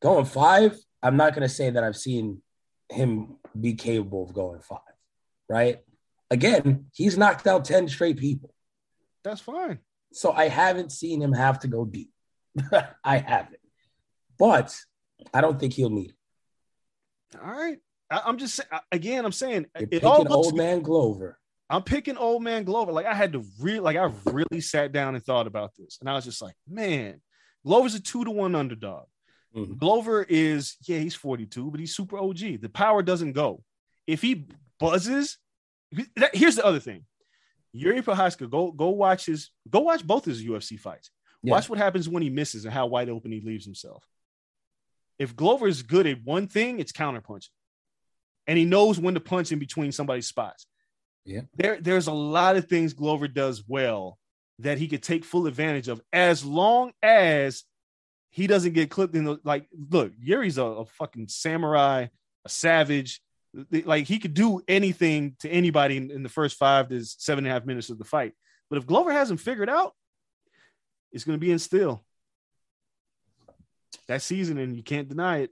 Going 0.00 0.24
five, 0.24 0.76
I'm 1.02 1.16
not 1.16 1.34
gonna 1.34 1.48
say 1.48 1.70
that 1.70 1.82
I've 1.82 1.96
seen 1.96 2.42
him 2.90 3.36
be 3.58 3.74
capable 3.74 4.24
of 4.24 4.34
going 4.34 4.60
five, 4.60 4.78
right? 5.48 5.80
Again, 6.30 6.86
he's 6.94 7.18
knocked 7.18 7.46
out 7.46 7.64
10 7.64 7.88
straight 7.88 8.16
people. 8.16 8.54
That's 9.22 9.40
fine. 9.40 9.78
So 10.12 10.32
I 10.32 10.48
haven't 10.48 10.92
seen 10.92 11.20
him 11.20 11.32
have 11.32 11.60
to 11.60 11.68
go 11.68 11.84
deep. 11.84 12.10
I 13.04 13.18
haven't. 13.18 13.60
But 14.38 14.76
I 15.32 15.40
don't 15.40 15.58
think 15.58 15.74
he'll 15.74 15.90
need 15.90 16.10
it. 16.10 17.38
All 17.42 17.50
right. 17.50 17.78
I, 18.10 18.28
am 18.28 18.38
just 18.38 18.56
saying 18.56 18.68
again. 18.90 19.24
I'm 19.24 19.32
saying 19.32 19.66
You're 19.78 19.88
it 19.90 20.04
all 20.04 20.18
looks 20.18 20.34
old 20.34 20.56
man 20.56 20.82
Glover. 20.82 21.38
I'm 21.70 21.82
picking 21.82 22.18
old 22.18 22.42
man 22.42 22.64
Glover. 22.64 22.92
Like 22.92 23.06
I 23.06 23.14
had 23.14 23.32
to 23.32 23.44
really, 23.58 23.80
like 23.80 23.96
I 23.96 24.12
really 24.26 24.60
sat 24.60 24.92
down 24.92 25.14
and 25.14 25.24
thought 25.24 25.46
about 25.46 25.72
this, 25.78 25.98
and 26.00 26.10
I 26.10 26.14
was 26.14 26.24
just 26.24 26.42
like, 26.42 26.54
man, 26.68 27.22
Glover's 27.64 27.94
a 27.94 28.00
two 28.00 28.24
to 28.24 28.30
one 28.30 28.54
underdog. 28.54 29.06
Mhm. 29.54 29.78
Glover 29.78 30.22
is, 30.22 30.76
yeah, 30.86 30.98
he's 30.98 31.14
42, 31.14 31.70
but 31.70 31.80
he's 31.80 31.94
super 31.94 32.18
OG. 32.18 32.56
The 32.56 32.68
power 32.70 33.02
doesn't 33.02 33.32
go. 33.32 33.62
If 34.06 34.22
he 34.22 34.46
buzzes, 34.80 35.38
that- 36.16 36.34
here's 36.34 36.56
the 36.56 36.64
other 36.64 36.80
thing. 36.80 37.06
Yuri 37.72 38.02
Prochazka, 38.02 38.50
go 38.50 38.70
go 38.72 38.90
watch 38.90 39.26
his, 39.26 39.50
go 39.68 39.80
watch 39.80 40.06
both 40.06 40.24
his 40.24 40.42
UFC 40.44 40.76
fights. 40.78 41.10
Yeah. 41.42 41.52
Watch 41.52 41.68
what 41.68 41.78
happens 41.78 42.08
when 42.08 42.22
he 42.22 42.30
misses 42.30 42.64
and 42.64 42.72
how 42.74 42.86
wide 42.86 43.08
open 43.08 43.32
he 43.32 43.40
leaves 43.40 43.64
himself. 43.64 44.06
If 45.18 45.34
Glover 45.36 45.68
is 45.68 45.82
good 45.82 46.06
at 46.06 46.22
one 46.24 46.48
thing, 46.48 46.80
it's 46.80 46.92
counterpunching, 46.92 47.48
and 48.46 48.58
he 48.58 48.64
knows 48.64 48.98
when 48.98 49.14
to 49.14 49.20
punch 49.20 49.52
in 49.52 49.58
between 49.58 49.92
somebody's 49.92 50.26
spots. 50.28 50.66
Yeah. 51.24 51.42
there 51.54 51.80
there's 51.80 52.08
a 52.08 52.12
lot 52.12 52.56
of 52.56 52.68
things 52.68 52.94
Glover 52.94 53.28
does 53.28 53.62
well 53.68 54.18
that 54.58 54.78
he 54.78 54.88
could 54.88 55.02
take 55.02 55.24
full 55.24 55.46
advantage 55.46 55.86
of, 55.88 56.00
as 56.12 56.44
long 56.44 56.92
as 57.02 57.64
he 58.32 58.46
doesn't 58.46 58.72
get 58.72 58.90
clipped 58.90 59.14
in 59.14 59.24
the 59.24 59.38
like. 59.44 59.68
Look, 59.90 60.12
Yuri's 60.18 60.56
a, 60.56 60.64
a 60.64 60.86
fucking 60.86 61.28
samurai, 61.28 62.06
a 62.44 62.48
savage. 62.48 63.20
Like 63.70 64.06
he 64.06 64.18
could 64.18 64.32
do 64.32 64.62
anything 64.66 65.36
to 65.40 65.50
anybody 65.50 65.98
in, 65.98 66.10
in 66.10 66.22
the 66.22 66.30
first 66.30 66.56
five 66.56 66.88
to 66.88 67.04
seven 67.04 67.44
and 67.44 67.50
a 67.50 67.54
half 67.54 67.66
minutes 67.66 67.90
of 67.90 67.98
the 67.98 68.04
fight. 68.04 68.32
But 68.70 68.78
if 68.78 68.86
Glover 68.86 69.12
hasn't 69.12 69.40
figured 69.40 69.68
out, 69.68 69.92
it's 71.12 71.24
going 71.24 71.38
to 71.38 71.40
be 71.40 71.52
in 71.52 71.58
still. 71.58 72.02
That 74.08 74.22
season, 74.22 74.56
and 74.56 74.74
you 74.74 74.82
can't 74.82 75.10
deny 75.10 75.40
it. 75.40 75.50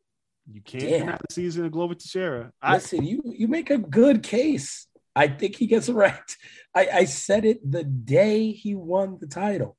You 0.50 0.62
can't 0.62 0.84
Damn. 0.84 1.00
deny 1.00 1.18
the 1.28 1.34
season 1.34 1.66
of 1.66 1.72
Glover 1.72 1.94
Teixeira. 1.94 2.50
I, 2.62 2.78
said 2.78 3.04
you 3.04 3.22
you 3.26 3.46
make 3.46 3.68
a 3.68 3.76
good 3.76 4.22
case. 4.22 4.86
I 5.14 5.28
think 5.28 5.56
he 5.56 5.66
gets 5.66 5.88
wrecked. 5.90 6.38
I, 6.74 6.88
I 6.88 7.04
said 7.04 7.44
it 7.44 7.70
the 7.70 7.84
day 7.84 8.52
he 8.52 8.74
won 8.74 9.18
the 9.20 9.26
title. 9.26 9.76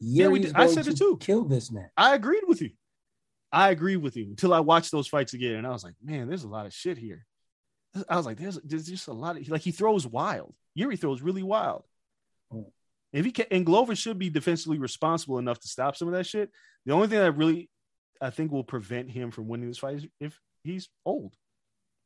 Yeah, 0.00 0.28
we 0.28 0.40
did. 0.40 0.54
I 0.54 0.66
said 0.66 0.86
it 0.86 0.96
too. 0.96 1.16
Kill 1.20 1.44
this 1.44 1.70
man. 1.70 1.90
I 1.96 2.14
agreed 2.14 2.44
with 2.46 2.62
you. 2.62 2.70
I 3.50 3.70
agreed 3.70 3.96
with 3.96 4.16
you 4.16 4.26
until 4.26 4.52
I 4.52 4.60
watched 4.60 4.92
those 4.92 5.08
fights 5.08 5.34
again, 5.34 5.56
and 5.56 5.66
I 5.66 5.70
was 5.70 5.82
like, 5.82 5.94
man, 6.02 6.28
there's 6.28 6.44
a 6.44 6.48
lot 6.48 6.66
of 6.66 6.72
shit 6.72 6.98
here. 6.98 7.26
I 8.08 8.16
was 8.16 8.26
like, 8.26 8.38
there's 8.38 8.58
there's 8.62 8.86
just 8.86 9.08
a 9.08 9.12
lot 9.12 9.36
of 9.36 9.48
like 9.48 9.62
he 9.62 9.72
throws 9.72 10.06
wild. 10.06 10.54
Yuri 10.74 10.96
throws 10.96 11.22
really 11.22 11.42
wild. 11.42 11.84
Mm. 12.52 12.66
If 13.12 13.24
he 13.24 13.32
can, 13.32 13.46
and 13.50 13.66
Glover 13.66 13.96
should 13.96 14.18
be 14.18 14.30
defensively 14.30 14.78
responsible 14.78 15.38
enough 15.38 15.58
to 15.60 15.68
stop 15.68 15.96
some 15.96 16.08
of 16.08 16.14
that 16.14 16.26
shit. 16.26 16.50
The 16.84 16.92
only 16.92 17.08
thing 17.08 17.18
that 17.18 17.32
really 17.32 17.70
I 18.20 18.30
think 18.30 18.52
will 18.52 18.64
prevent 18.64 19.10
him 19.10 19.30
from 19.30 19.48
winning 19.48 19.68
this 19.68 19.78
fight 19.78 19.96
is 19.96 20.06
if 20.20 20.38
he's 20.62 20.88
old. 21.04 21.34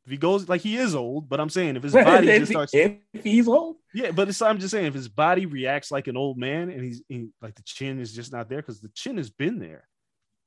If 0.04 0.10
he 0.10 0.16
goes 0.16 0.48
like 0.48 0.60
he 0.62 0.76
is 0.76 0.94
old, 0.94 1.28
but 1.28 1.38
I'm 1.40 1.48
saying 1.50 1.76
if 1.76 1.82
his 1.82 1.92
body 2.10 2.28
if, 2.28 2.40
just 2.40 2.52
starts, 2.52 2.72
if 2.74 2.98
he's 3.22 3.46
old, 3.46 3.76
yeah, 3.94 4.10
but 4.10 4.28
it's, 4.28 4.42
I'm 4.42 4.58
just 4.58 4.72
saying 4.72 4.86
if 4.86 4.94
his 4.94 5.08
body 5.08 5.46
reacts 5.46 5.90
like 5.92 6.08
an 6.08 6.16
old 6.16 6.38
man 6.38 6.70
and 6.70 6.82
he's 6.82 7.02
he, 7.08 7.28
like 7.40 7.54
the 7.54 7.62
chin 7.62 8.00
is 8.00 8.12
just 8.12 8.32
not 8.32 8.48
there 8.48 8.58
because 8.60 8.80
the 8.80 8.88
chin 8.94 9.16
has 9.16 9.30
been 9.30 9.58
there, 9.60 9.86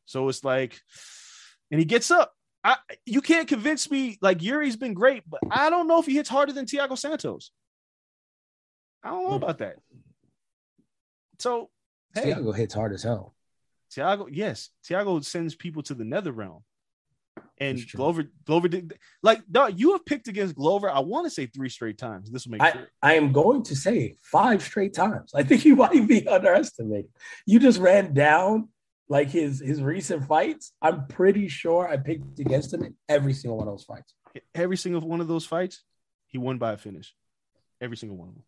so 0.05 0.27
it's 0.27 0.43
like, 0.43 0.81
and 1.71 1.79
he 1.79 1.85
gets 1.85 2.11
up. 2.11 2.33
I 2.63 2.77
you 3.05 3.21
can't 3.21 3.47
convince 3.47 3.89
me 3.89 4.17
like 4.21 4.41
Yuri's 4.41 4.75
been 4.75 4.93
great, 4.95 5.23
but 5.29 5.39
I 5.49 5.69
don't 5.69 5.87
know 5.87 5.99
if 5.99 6.05
he 6.07 6.15
hits 6.15 6.29
harder 6.29 6.51
than 6.51 6.65
Thiago 6.65 6.97
Santos. 6.97 7.51
I 9.03 9.09
don't 9.11 9.23
know 9.23 9.29
Hmm. 9.37 9.43
about 9.43 9.59
that. 9.59 9.75
So 11.39 11.69
hey, 12.13 12.31
Thiago 12.33 12.55
hits 12.55 12.73
hard 12.73 12.93
as 12.93 13.03
hell. 13.03 13.35
Thiago, 13.91 14.27
yes, 14.31 14.71
Thiago 14.83 15.23
sends 15.23 15.55
people 15.55 15.83
to 15.83 15.93
the 15.93 16.03
nether 16.03 16.31
realm. 16.31 16.63
And 17.57 17.79
Glover, 17.93 18.25
Glover 18.45 18.67
did 18.67 18.97
like 19.23 19.41
dog, 19.49 19.79
you 19.79 19.93
have 19.93 20.05
picked 20.05 20.27
against 20.27 20.55
Glover. 20.55 20.89
I 20.89 20.99
want 20.99 21.25
to 21.25 21.29
say 21.29 21.45
three 21.45 21.69
straight 21.69 21.97
times. 21.97 22.29
This 22.29 22.45
will 22.45 22.53
make 22.53 22.61
I, 22.61 22.71
sure. 22.71 22.87
I 23.01 23.13
am 23.13 23.31
going 23.31 23.63
to 23.63 23.75
say 23.75 24.17
five 24.21 24.61
straight 24.61 24.93
times. 24.93 25.31
I 25.33 25.43
think 25.43 25.63
you 25.65 25.77
might 25.77 26.07
be 26.07 26.27
underestimated. 26.27 27.11
You 27.45 27.59
just 27.59 27.79
ran 27.79 28.13
down 28.13 28.69
like 29.07 29.29
his 29.29 29.61
his 29.61 29.81
recent 29.81 30.25
fights. 30.25 30.73
I'm 30.81 31.07
pretty 31.07 31.47
sure 31.47 31.87
I 31.87 31.95
picked 31.95 32.39
against 32.39 32.73
him 32.73 32.83
in 32.83 32.95
every 33.07 33.33
single 33.33 33.57
one 33.57 33.67
of 33.67 33.73
those 33.73 33.85
fights. 33.85 34.13
Every 34.53 34.75
single 34.75 35.01
one 35.01 35.21
of 35.21 35.29
those 35.29 35.45
fights, 35.45 35.83
he 36.27 36.37
won 36.37 36.57
by 36.57 36.73
a 36.73 36.77
finish. 36.77 37.15
Every 37.79 37.95
single 37.95 38.17
one 38.17 38.29
of 38.29 38.35
them. 38.35 38.43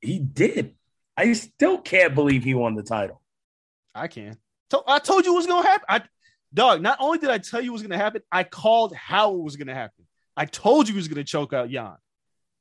He 0.00 0.18
did. 0.18 0.74
I 1.16 1.32
still 1.34 1.78
can't 1.78 2.14
believe 2.14 2.44
he 2.44 2.54
won 2.54 2.76
the 2.76 2.82
title. 2.82 3.20
I 3.94 4.06
can. 4.08 4.38
I 4.86 4.98
told 5.00 5.24
you 5.26 5.34
was 5.34 5.46
gonna 5.46 5.66
happen. 5.66 5.84
I 5.88 6.02
dog, 6.52 6.82
not 6.82 6.98
only 7.00 7.18
did 7.18 7.30
I 7.30 7.38
tell 7.38 7.60
you 7.60 7.70
it 7.70 7.72
was 7.72 7.82
gonna 7.82 7.98
happen, 7.98 8.22
I 8.30 8.44
called 8.44 8.94
how 8.94 9.34
it 9.34 9.42
was 9.42 9.56
gonna 9.56 9.74
happen. 9.74 10.04
I 10.36 10.44
told 10.44 10.88
you 10.88 10.94
he 10.94 10.98
was 10.98 11.08
gonna 11.08 11.24
choke 11.24 11.52
out 11.52 11.70
Jan. 11.70 11.96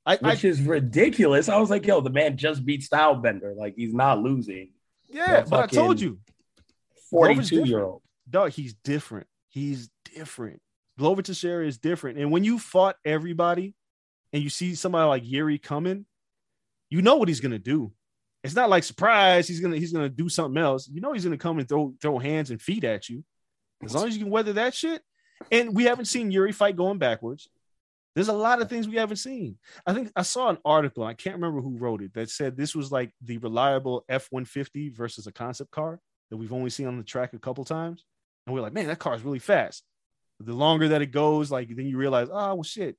I, 0.06 0.14
I 0.24 0.32
Which 0.32 0.46
is 0.46 0.62
ridiculous. 0.62 1.50
I 1.50 1.58
was 1.58 1.70
like, 1.70 1.86
yo, 1.86 2.00
the 2.00 2.10
man 2.10 2.38
just 2.38 2.66
beat 2.66 2.82
Stylebender. 2.82 3.56
Like 3.56 3.76
he's 3.76 3.94
not 3.94 4.20
losing. 4.20 4.72
yeah, 5.10 5.44
but 5.48 5.64
I 5.64 5.68
told 5.68 6.00
you. 6.00 6.20
42 7.10 7.66
year 7.66 7.84
old. 7.84 8.02
dog, 8.30 8.52
he's 8.52 8.74
different. 8.74 9.28
He's 9.50 9.90
different. 10.16 10.62
Glover 10.98 11.22
Teixeira 11.22 11.66
is 11.66 11.78
different. 11.78 12.18
And 12.18 12.32
when 12.32 12.44
you 12.44 12.60
fought 12.60 12.96
everybody 13.06 13.76
and 14.34 14.44
you 14.44 14.50
see 14.50 14.76
somebody 14.76 15.08
like 15.08 15.24
Yuri 15.26 15.58
coming, 15.58 16.06
you 16.90 17.02
know 17.02 17.16
what 17.16 17.28
he's 17.28 17.40
gonna 17.40 17.60
do. 17.60 17.92
It's 18.44 18.56
not 18.56 18.70
like 18.70 18.84
surprise, 18.84 19.48
he's 19.48 19.60
gonna 19.60 19.78
he's 19.78 19.92
gonna 19.94 20.10
do 20.10 20.30
something 20.30 20.62
else. 20.62 20.90
You 20.92 21.02
know 21.02 21.14
he's 21.14 21.24
gonna 21.24 21.38
come 21.38 21.60
and 21.60 21.68
throw 21.68 21.94
throw 22.02 22.18
hands 22.18 22.50
and 22.50 22.62
feet 22.62 22.84
at 22.84 23.10
you. 23.10 23.24
As 23.84 23.94
long 23.94 24.08
as 24.08 24.18
you 24.18 24.24
can 24.24 24.32
weather 24.32 24.54
that 24.54 24.74
shit. 24.74 25.02
And 25.52 25.76
we 25.76 25.86
haven't 25.86 26.06
seen 26.06 26.32
Yuri 26.32 26.52
fight 26.52 26.76
going 26.76 26.98
backwards. 26.98 27.48
There's 28.16 28.30
a 28.30 28.34
lot 28.34 28.62
of 28.62 28.70
things 28.70 28.88
we 28.88 28.96
haven't 28.96 29.18
seen. 29.18 29.60
I 29.86 29.94
think 29.94 30.12
I 30.16 30.24
saw 30.24 30.50
an 30.50 30.58
article, 30.66 31.04
I 31.04 31.14
can't 31.14 31.36
remember 31.36 31.62
who 31.62 31.78
wrote 31.78 32.02
it, 32.02 32.16
that 32.16 32.32
said 32.32 32.58
this 32.58 32.74
was 32.74 32.92
like 32.92 33.12
the 33.22 33.38
reliable 33.38 34.04
F 34.10 34.28
150 34.32 34.90
versus 34.90 35.28
a 35.28 35.32
concept 35.32 35.70
car 35.70 36.00
that 36.32 36.38
we've 36.38 36.54
only 36.54 36.72
seen 36.72 36.88
on 36.88 36.98
the 36.98 37.04
track 37.04 37.34
a 37.34 37.40
couple 37.40 37.64
times. 37.64 38.04
And 38.46 38.56
we're 38.56 38.62
like, 38.62 38.74
man, 38.74 38.88
that 38.88 38.98
car 38.98 39.14
is 39.14 39.22
really 39.22 39.38
fast. 39.38 39.84
The 40.40 40.54
longer 40.54 40.88
that 40.88 41.04
it 41.04 41.12
goes, 41.12 41.52
like 41.52 41.70
then 41.70 41.86
you 41.86 41.98
realize, 41.98 42.30
oh 42.32 42.56
well, 42.56 42.64
shit, 42.64 42.98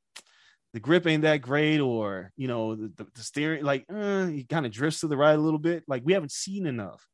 the 0.73 0.81
grip 0.81 1.07
ain't 1.07 1.23
that 1.23 1.39
great, 1.39 1.81
or 1.81 2.31
you 2.37 2.47
know, 2.47 2.77
the, 2.77 2.93
the, 2.97 3.07
the 3.15 3.23
steering, 3.23 3.65
like, 3.65 3.87
uh, 3.93 4.27
he 4.27 4.45
kind 4.45 4.67
of 4.67 4.73
drifts 4.73 5.01
to 5.01 5.09
the 5.09 5.17
right 5.17 5.35
a 5.35 5.43
little 5.43 5.59
bit. 5.59 5.83
Like 5.89 6.03
we 6.05 6.13
haven't 6.13 6.33
seen 6.33 6.67
enough. 6.67 7.07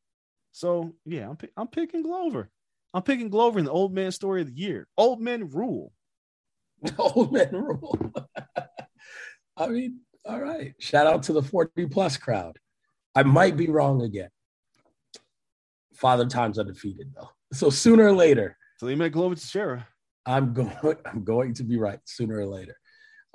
So 0.53 0.93
yeah, 1.07 1.29
I'm 1.29 1.39
I'm 1.57 1.69
picking 1.69 2.03
Glover. 2.03 2.51
I'm 2.95 3.03
picking 3.03 3.29
Glover 3.29 3.59
in 3.59 3.65
the 3.65 3.73
old 3.73 3.93
man 3.93 4.13
story 4.13 4.41
of 4.41 4.47
the 4.47 4.61
year. 4.61 4.87
Old 4.97 5.21
men 5.21 5.51
rule. 5.51 5.93
Old 6.99 7.33
man 7.33 7.51
rule. 7.51 7.99
I 9.57 9.67
mean, 9.67 10.01
all 10.25 10.41
right. 10.41 10.75
Shout 10.79 11.07
out 11.07 11.25
to 11.25 11.33
the 11.33 11.43
40 11.43 11.87
plus 11.87 12.17
crowd. 12.17 12.57
I 13.15 13.25
might 13.25 13.57
be 13.57 13.69
wrong 13.69 14.03
again. 14.03 14.29
Father 15.95 16.27
Time's 16.27 16.59
undefeated 16.59 17.13
though. 17.17 17.31
So 17.53 17.69
sooner 17.69 18.07
or 18.07 18.13
later, 18.13 18.57
So 18.79 18.87
they 18.87 18.95
met 18.95 19.13
Glover 19.13 19.35
to 19.35 19.41
Teixeira. 19.41 19.89
I'm 20.25 20.55
going, 20.55 20.73
I'm 21.05 21.25
going 21.25 21.55
to 21.55 21.65
be 21.65 21.77
right 21.77 21.99
sooner 22.05 22.39
or 22.39 22.47
later. 22.47 22.77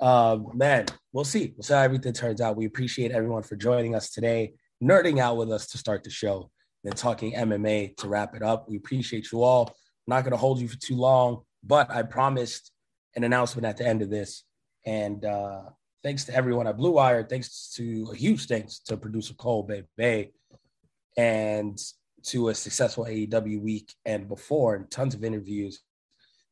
Um, 0.00 0.52
man, 0.54 0.86
we'll 1.12 1.24
see. 1.24 1.52
We'll 1.56 1.64
see 1.64 1.74
how 1.74 1.80
everything 1.80 2.14
turns 2.14 2.40
out. 2.40 2.56
We 2.56 2.64
appreciate 2.64 3.12
everyone 3.12 3.42
for 3.42 3.56
joining 3.56 3.94
us 3.94 4.10
today, 4.10 4.54
nerding 4.82 5.20
out 5.20 5.36
with 5.36 5.52
us 5.52 5.66
to 5.68 5.78
start 5.78 6.04
the 6.04 6.10
show, 6.10 6.50
then 6.84 6.94
talking 6.94 7.34
MMA 7.34 7.96
to 7.98 8.08
wrap 8.08 8.34
it 8.34 8.42
up. 8.42 8.68
We 8.68 8.76
appreciate 8.76 9.30
you 9.32 9.42
all. 9.42 9.68
I'm 9.68 10.16
not 10.16 10.24
going 10.24 10.32
to 10.32 10.38
hold 10.38 10.60
you 10.60 10.68
for 10.68 10.78
too 10.78 10.96
long, 10.96 11.42
but 11.62 11.90
I 11.90 12.02
promised 12.02 12.72
an 13.16 13.24
announcement 13.24 13.66
at 13.66 13.76
the 13.76 13.86
end 13.86 14.02
of 14.02 14.10
this. 14.10 14.44
And 14.86 15.24
uh, 15.24 15.62
thanks 16.02 16.24
to 16.24 16.34
everyone 16.34 16.66
at 16.66 16.76
Blue 16.76 16.92
Wire. 16.92 17.24
Thanks 17.24 17.72
to 17.76 18.08
a 18.12 18.16
huge 18.16 18.46
thanks 18.46 18.78
to 18.86 18.96
producer 18.96 19.34
Coale 19.34 19.64
Bay 19.64 19.84
Bay 19.96 20.32
and 21.16 21.78
to 22.22 22.48
a 22.48 22.54
successful 22.54 23.04
AEW 23.04 23.60
week 23.60 23.94
and 24.04 24.28
before, 24.28 24.74
and 24.74 24.90
tons 24.90 25.14
of 25.14 25.24
interviews. 25.24 25.80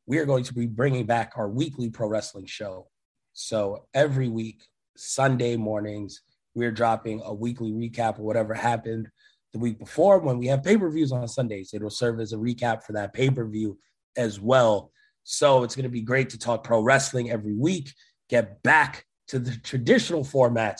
We 0.05 0.17
are 0.17 0.25
going 0.25 0.43
to 0.45 0.53
be 0.53 0.65
bringing 0.65 1.05
back 1.05 1.33
our 1.35 1.47
weekly 1.47 1.89
pro 1.89 2.07
wrestling 2.07 2.47
show. 2.47 2.87
So 3.33 3.85
every 3.93 4.27
week, 4.27 4.63
Sunday 4.97 5.55
mornings, 5.55 6.21
we're 6.55 6.71
dropping 6.71 7.21
a 7.23 7.33
weekly 7.33 7.71
recap 7.71 8.15
of 8.15 8.19
whatever 8.19 8.53
happened 8.53 9.09
the 9.53 9.59
week 9.59 9.79
before. 9.79 10.19
When 10.19 10.37
we 10.37 10.47
have 10.47 10.63
pay 10.63 10.77
per 10.77 10.89
views 10.89 11.11
on 11.11 11.27
Sundays, 11.27 11.73
it'll 11.73 11.89
serve 11.89 12.19
as 12.19 12.33
a 12.33 12.37
recap 12.37 12.83
for 12.83 12.93
that 12.93 13.13
pay 13.13 13.29
per 13.29 13.45
view 13.45 13.77
as 14.17 14.39
well. 14.39 14.91
So 15.23 15.63
it's 15.63 15.75
going 15.75 15.83
to 15.83 15.89
be 15.89 16.01
great 16.01 16.29
to 16.31 16.39
talk 16.39 16.63
pro 16.63 16.81
wrestling 16.81 17.29
every 17.29 17.55
week, 17.55 17.93
get 18.29 18.61
back 18.63 19.05
to 19.27 19.39
the 19.39 19.55
traditional 19.57 20.23
format 20.23 20.79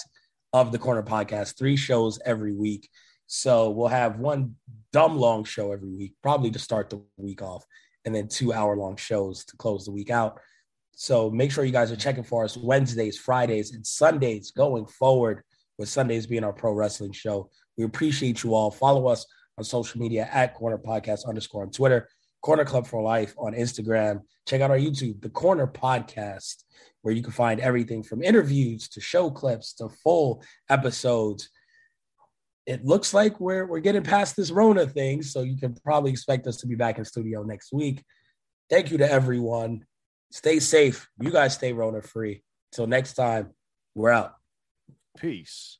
of 0.53 0.71
the 0.71 0.79
Corner 0.79 1.03
Podcast, 1.03 1.57
three 1.57 1.75
shows 1.75 2.19
every 2.25 2.53
week. 2.53 2.89
So 3.27 3.69
we'll 3.69 3.89
have 3.89 4.17
one 4.17 4.55
dumb 4.91 5.17
long 5.17 5.43
show 5.43 5.71
every 5.71 5.91
week, 5.91 6.15
probably 6.23 6.49
to 6.51 6.59
start 6.59 6.89
the 6.89 7.03
week 7.17 7.43
off, 7.43 7.63
and 8.05 8.15
then 8.15 8.27
two 8.27 8.51
hour 8.51 8.75
long 8.75 8.95
shows 8.95 9.45
to 9.45 9.57
close 9.57 9.85
the 9.85 9.91
week 9.91 10.09
out. 10.09 10.39
So 10.95 11.29
make 11.29 11.51
sure 11.51 11.63
you 11.63 11.71
guys 11.71 11.91
are 11.91 11.95
checking 11.95 12.23
for 12.23 12.43
us 12.43 12.57
Wednesdays, 12.57 13.17
Fridays, 13.17 13.73
and 13.73 13.85
Sundays 13.85 14.51
going 14.51 14.87
forward, 14.87 15.43
with 15.77 15.89
Sundays 15.89 16.27
being 16.27 16.43
our 16.43 16.53
pro 16.53 16.73
wrestling 16.73 17.13
show. 17.13 17.49
We 17.77 17.83
appreciate 17.83 18.43
you 18.43 18.53
all. 18.53 18.71
Follow 18.71 19.07
us 19.07 19.25
on 19.57 19.63
social 19.63 19.99
media 19.99 20.29
at 20.31 20.55
Corner 20.55 20.77
Podcast 20.77 21.27
underscore 21.27 21.63
on 21.63 21.71
Twitter, 21.71 22.07
Corner 22.41 22.65
Club 22.65 22.87
for 22.87 23.01
Life 23.01 23.35
on 23.37 23.53
Instagram. 23.53 24.21
Check 24.47 24.61
out 24.61 24.71
our 24.71 24.77
YouTube, 24.77 25.21
The 25.21 25.29
Corner 25.29 25.67
Podcast, 25.67 26.63
where 27.01 27.13
you 27.13 27.21
can 27.21 27.31
find 27.31 27.59
everything 27.59 28.03
from 28.03 28.23
interviews 28.23 28.89
to 28.89 29.01
show 29.01 29.29
clips 29.29 29.73
to 29.75 29.89
full 30.03 30.43
episodes. 30.69 31.49
It 32.65 32.85
looks 32.85 33.13
like 33.13 33.39
we're 33.39 33.65
we're 33.65 33.79
getting 33.79 34.03
past 34.03 34.35
this 34.35 34.51
Rona 34.51 34.85
thing, 34.85 35.23
so 35.23 35.41
you 35.41 35.57
can 35.57 35.75
probably 35.83 36.11
expect 36.11 36.47
us 36.47 36.57
to 36.57 36.67
be 36.67 36.75
back 36.75 36.97
in 36.97 37.05
studio 37.05 37.43
next 37.43 37.73
week. 37.73 38.03
Thank 38.69 38.91
you 38.91 38.97
to 38.99 39.11
everyone. 39.11 39.85
Stay 40.31 40.59
safe. 40.59 41.09
You 41.19 41.31
guys 41.31 41.55
stay 41.55 41.73
Rona 41.73 42.01
free. 42.01 42.43
Till 42.71 42.85
next 42.85 43.13
time, 43.13 43.51
we're 43.95 44.11
out. 44.11 44.35
Peace. 45.17 45.79